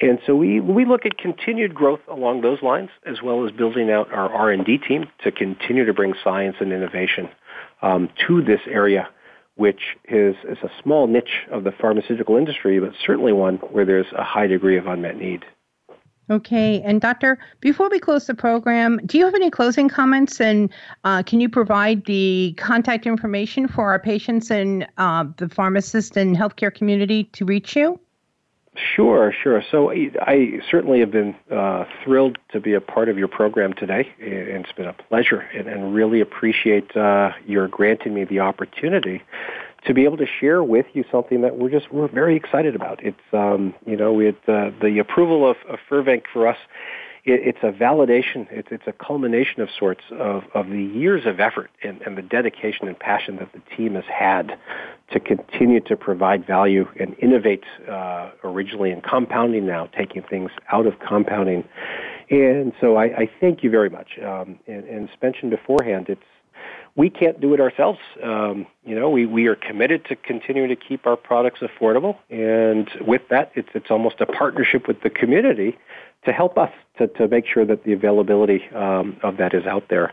And 0.00 0.18
so 0.26 0.34
we, 0.34 0.60
we 0.60 0.84
look 0.84 1.06
at 1.06 1.18
continued 1.18 1.74
growth 1.74 2.00
along 2.10 2.42
those 2.42 2.62
lines, 2.62 2.90
as 3.06 3.22
well 3.22 3.46
as 3.46 3.52
building 3.52 3.90
out 3.90 4.12
our 4.12 4.32
R&D 4.32 4.78
team 4.78 5.06
to 5.24 5.30
continue 5.30 5.84
to 5.84 5.94
bring 5.94 6.14
science 6.22 6.56
and 6.60 6.72
innovation 6.72 7.28
um, 7.82 8.08
to 8.26 8.42
this 8.42 8.60
area, 8.66 9.08
which 9.54 9.80
is, 10.08 10.34
is 10.48 10.58
a 10.62 10.70
small 10.82 11.06
niche 11.06 11.46
of 11.50 11.64
the 11.64 11.72
pharmaceutical 11.72 12.36
industry, 12.36 12.78
but 12.80 12.92
certainly 13.06 13.32
one 13.32 13.56
where 13.56 13.84
there's 13.84 14.12
a 14.16 14.24
high 14.24 14.46
degree 14.46 14.76
of 14.76 14.86
unmet 14.86 15.16
need. 15.16 15.44
Okay. 16.28 16.82
And, 16.82 17.00
Doctor, 17.00 17.38
before 17.60 17.88
we 17.88 18.00
close 18.00 18.26
the 18.26 18.34
program, 18.34 19.00
do 19.06 19.16
you 19.16 19.24
have 19.24 19.34
any 19.34 19.50
closing 19.50 19.88
comments? 19.88 20.40
And 20.40 20.70
uh, 21.04 21.22
can 21.22 21.40
you 21.40 21.48
provide 21.48 22.04
the 22.06 22.54
contact 22.58 23.06
information 23.06 23.68
for 23.68 23.90
our 23.90 24.00
patients 24.00 24.50
and 24.50 24.86
uh, 24.98 25.24
the 25.36 25.48
pharmacist 25.48 26.16
and 26.16 26.36
healthcare 26.36 26.74
community 26.74 27.24
to 27.32 27.44
reach 27.44 27.76
you? 27.76 28.00
Sure, 28.94 29.32
sure. 29.42 29.62
So 29.70 29.90
I 29.90 30.60
certainly 30.70 31.00
have 31.00 31.10
been 31.10 31.34
uh, 31.50 31.84
thrilled 32.04 32.38
to 32.52 32.60
be 32.60 32.74
a 32.74 32.80
part 32.80 33.08
of 33.08 33.16
your 33.16 33.28
program 33.28 33.72
today, 33.72 34.12
and 34.20 34.64
it's 34.64 34.72
been 34.72 34.86
a 34.86 34.92
pleasure, 34.92 35.40
and, 35.54 35.66
and 35.66 35.94
really 35.94 36.20
appreciate 36.20 36.94
uh, 36.94 37.32
your 37.46 37.68
granting 37.68 38.12
me 38.12 38.24
the 38.24 38.40
opportunity 38.40 39.22
to 39.84 39.94
be 39.94 40.04
able 40.04 40.16
to 40.16 40.26
share 40.26 40.62
with 40.62 40.86
you 40.94 41.04
something 41.10 41.42
that 41.42 41.58
we're 41.58 41.70
just 41.70 41.92
we're 41.92 42.08
very 42.08 42.36
excited 42.36 42.74
about. 42.74 43.02
It's 43.04 43.18
um, 43.32 43.74
you 43.86 43.96
know 43.96 44.18
it, 44.20 44.36
uh, 44.48 44.70
the 44.80 44.98
approval 44.98 45.48
of, 45.48 45.56
of 45.68 45.78
Firvanq 45.88 46.24
for 46.32 46.48
us. 46.48 46.58
It, 47.24 47.54
it's 47.54 47.58
a 47.62 47.72
validation. 47.72 48.46
It's 48.50 48.68
it's 48.70 48.86
a 48.86 48.92
culmination 48.92 49.62
of 49.62 49.68
sorts 49.78 50.02
of, 50.10 50.44
of 50.54 50.68
the 50.68 50.82
years 50.82 51.26
of 51.26 51.40
effort 51.40 51.70
and, 51.82 52.00
and 52.02 52.16
the 52.16 52.22
dedication 52.22 52.88
and 52.88 52.98
passion 52.98 53.36
that 53.36 53.52
the 53.52 53.62
team 53.76 53.94
has 53.94 54.04
had 54.04 54.58
to 55.12 55.20
continue 55.20 55.80
to 55.80 55.96
provide 55.96 56.46
value 56.46 56.88
and 56.98 57.16
innovate. 57.20 57.64
Uh, 57.88 58.30
originally 58.42 58.90
in 58.90 59.00
compounding, 59.00 59.66
now 59.66 59.86
taking 59.96 60.22
things 60.22 60.50
out 60.72 60.86
of 60.86 60.98
compounding. 60.98 61.64
And 62.30 62.72
so 62.80 62.96
I, 62.96 63.04
I 63.04 63.30
thank 63.40 63.62
you 63.62 63.70
very 63.70 63.90
much. 63.90 64.18
Um, 64.18 64.58
and, 64.66 64.84
and 64.84 65.08
as 65.08 65.16
mentioned 65.22 65.50
beforehand, 65.50 66.06
it's 66.08 66.22
we 66.96 67.10
can't 67.10 67.40
do 67.40 67.52
it 67.54 67.60
ourselves. 67.60 67.98
Um, 68.22 68.66
you 68.84 68.98
know, 68.98 69.10
we, 69.10 69.26
we 69.26 69.46
are 69.46 69.54
committed 69.54 70.04
to 70.06 70.16
continuing 70.16 70.70
to 70.70 70.76
keep 70.76 71.06
our 71.06 71.16
products 71.16 71.60
affordable, 71.60 72.16
and 72.30 72.88
with 73.00 73.22
that, 73.30 73.52
it's 73.54 73.68
it's 73.74 73.90
almost 73.90 74.20
a 74.20 74.26
partnership 74.26 74.88
with 74.88 75.02
the 75.02 75.10
community 75.10 75.76
to 76.26 76.32
help 76.32 76.58
us 76.58 76.70
to, 76.98 77.06
to 77.06 77.28
make 77.28 77.46
sure 77.46 77.64
that 77.64 77.84
the 77.84 77.92
availability 77.92 78.68
um, 78.74 79.16
of 79.22 79.36
that 79.36 79.54
is 79.54 79.64
out 79.64 79.84
there. 79.88 80.12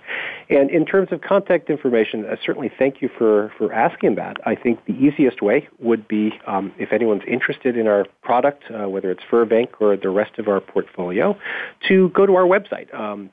And 0.49 0.69
in 0.69 0.85
terms 0.85 1.09
of 1.11 1.21
contact 1.21 1.69
information, 1.69 2.25
uh, 2.25 2.35
certainly 2.45 2.71
thank 2.77 3.01
you 3.01 3.09
for, 3.17 3.51
for 3.57 3.73
asking 3.73 4.15
that. 4.15 4.37
I 4.45 4.55
think 4.55 4.85
the 4.85 4.93
easiest 4.93 5.41
way 5.41 5.67
would 5.79 6.07
be 6.07 6.39
um, 6.45 6.71
if 6.77 6.93
anyone's 6.93 7.23
interested 7.27 7.75
in 7.75 7.87
our 7.87 8.05
product, 8.21 8.63
uh, 8.69 8.87
whether 8.87 9.09
it's 9.11 9.23
Firvanq 9.29 9.69
or 9.79 9.97
the 9.97 10.09
rest 10.09 10.37
of 10.37 10.47
our 10.47 10.59
portfolio, 10.59 11.37
to 11.87 12.09
go 12.09 12.25
to 12.25 12.35
our 12.35 12.45
website, 12.45 12.93
um, 12.93 13.31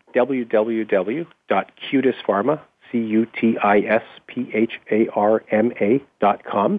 www.cutispharma, 2.92 4.00
C-U-T-I-S-P-H-A-R-M-A 4.30 6.00
dot 6.20 6.44
com 6.44 6.78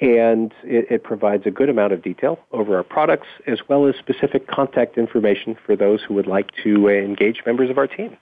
and 0.00 0.52
it, 0.64 0.86
it, 0.90 1.04
provides 1.04 1.46
a 1.46 1.50
good 1.50 1.68
amount 1.68 1.92
of 1.92 2.02
detail 2.02 2.40
over 2.50 2.76
our 2.76 2.82
products 2.82 3.28
as 3.46 3.60
well 3.68 3.86
as 3.86 3.94
specific 3.96 4.48
contact 4.48 4.98
information 4.98 5.56
for 5.64 5.76
those 5.76 6.02
who 6.02 6.14
would 6.14 6.26
like 6.26 6.50
to 6.64 6.88
engage 6.88 7.42
members 7.46 7.70
of 7.70 7.78
our 7.78 7.86
team. 7.86 8.16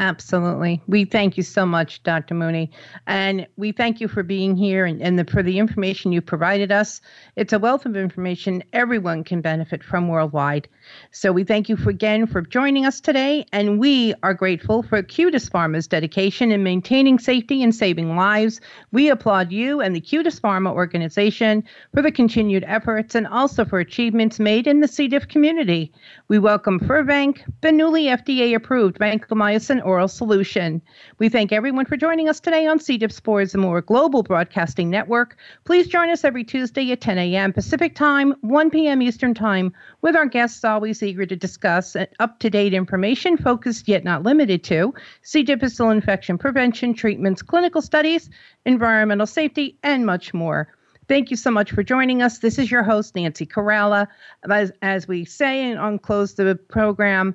Absolutely. 0.00 0.80
We 0.86 1.04
thank 1.04 1.36
you 1.36 1.42
so 1.42 1.66
much, 1.66 2.04
Dr. 2.04 2.34
Muni. 2.34 2.70
And 3.08 3.48
we 3.56 3.72
thank 3.72 4.00
you 4.00 4.06
for 4.06 4.22
being 4.22 4.54
here 4.54 4.86
and, 4.86 5.02
and 5.02 5.18
the, 5.18 5.24
for 5.24 5.42
the 5.42 5.58
information 5.58 6.12
you 6.12 6.20
provided 6.20 6.70
us. 6.70 7.00
It's 7.34 7.52
a 7.52 7.58
wealth 7.58 7.84
of 7.84 7.96
information 7.96 8.62
everyone 8.72 9.24
can 9.24 9.40
benefit 9.40 9.82
from 9.82 10.06
worldwide. 10.06 10.68
So 11.10 11.32
we 11.32 11.42
thank 11.42 11.68
you 11.68 11.76
for, 11.76 11.90
again 11.90 12.28
for 12.28 12.42
joining 12.42 12.86
us 12.86 13.00
today. 13.00 13.44
And 13.52 13.80
we 13.80 14.14
are 14.22 14.34
grateful 14.34 14.84
for 14.84 15.02
Cutis 15.02 15.50
Pharma's 15.50 15.88
dedication 15.88 16.52
in 16.52 16.62
maintaining 16.62 17.18
safety 17.18 17.60
and 17.64 17.74
saving 17.74 18.14
lives. 18.14 18.60
We 18.92 19.10
applaud 19.10 19.50
you 19.50 19.80
and 19.80 19.96
the 19.96 20.00
Cutis 20.00 20.40
Pharma 20.40 20.70
organization 20.70 21.64
for 21.92 22.02
the 22.02 22.12
continued 22.12 22.64
efforts 22.68 23.16
and 23.16 23.26
also 23.26 23.64
for 23.64 23.80
achievements 23.80 24.38
made 24.38 24.68
in 24.68 24.78
the 24.78 24.86
C. 24.86 25.08
diff 25.08 25.26
community. 25.26 25.92
We 26.28 26.38
welcome 26.38 26.78
Firvanq, 26.78 27.40
the 27.62 27.72
newly 27.72 28.04
FDA 28.04 28.54
approved 28.54 28.98
vancomycin 29.00 29.87
oral 29.88 30.06
solution. 30.06 30.82
We 31.18 31.30
thank 31.30 31.50
everyone 31.50 31.86
for 31.86 31.96
joining 31.96 32.28
us 32.28 32.40
today 32.40 32.66
on 32.66 32.78
C. 32.78 32.98
diff 32.98 33.10
Spores 33.10 33.54
and 33.54 33.62
More 33.62 33.80
Global 33.80 34.22
Broadcasting 34.22 34.90
Network. 34.90 35.38
Please 35.64 35.86
join 35.88 36.10
us 36.10 36.24
every 36.24 36.44
Tuesday 36.44 36.92
at 36.92 37.00
10 37.00 37.16
a.m. 37.16 37.54
Pacific 37.54 37.94
Time, 37.94 38.34
1 38.42 38.68
p.m. 38.68 39.00
Eastern 39.00 39.32
Time, 39.32 39.72
with 40.02 40.14
our 40.14 40.26
guests 40.26 40.62
always 40.62 41.02
eager 41.02 41.24
to 41.24 41.34
discuss 41.34 41.96
up 42.20 42.38
to 42.38 42.50
date 42.50 42.74
information 42.74 43.38
focused 43.38 43.88
yet 43.88 44.04
not 44.04 44.22
limited 44.22 44.62
to 44.64 44.92
C. 45.22 45.42
difficile 45.42 45.88
infection 45.88 46.36
prevention, 46.36 46.92
treatments, 46.92 47.40
clinical 47.40 47.80
studies, 47.80 48.28
environmental 48.66 49.26
safety, 49.26 49.78
and 49.82 50.04
much 50.04 50.34
more. 50.34 50.68
Thank 51.08 51.30
you 51.30 51.36
so 51.36 51.50
much 51.50 51.72
for 51.72 51.82
joining 51.82 52.20
us. 52.20 52.38
This 52.38 52.58
is 52.58 52.70
your 52.70 52.82
host, 52.82 53.16
Nancy 53.16 53.46
Caralla. 53.46 54.06
As, 54.50 54.70
as 54.82 55.08
we 55.08 55.24
say 55.24 55.70
and 55.70 55.78
on 55.78 55.98
close 55.98 56.34
the 56.34 56.54
program, 56.68 57.34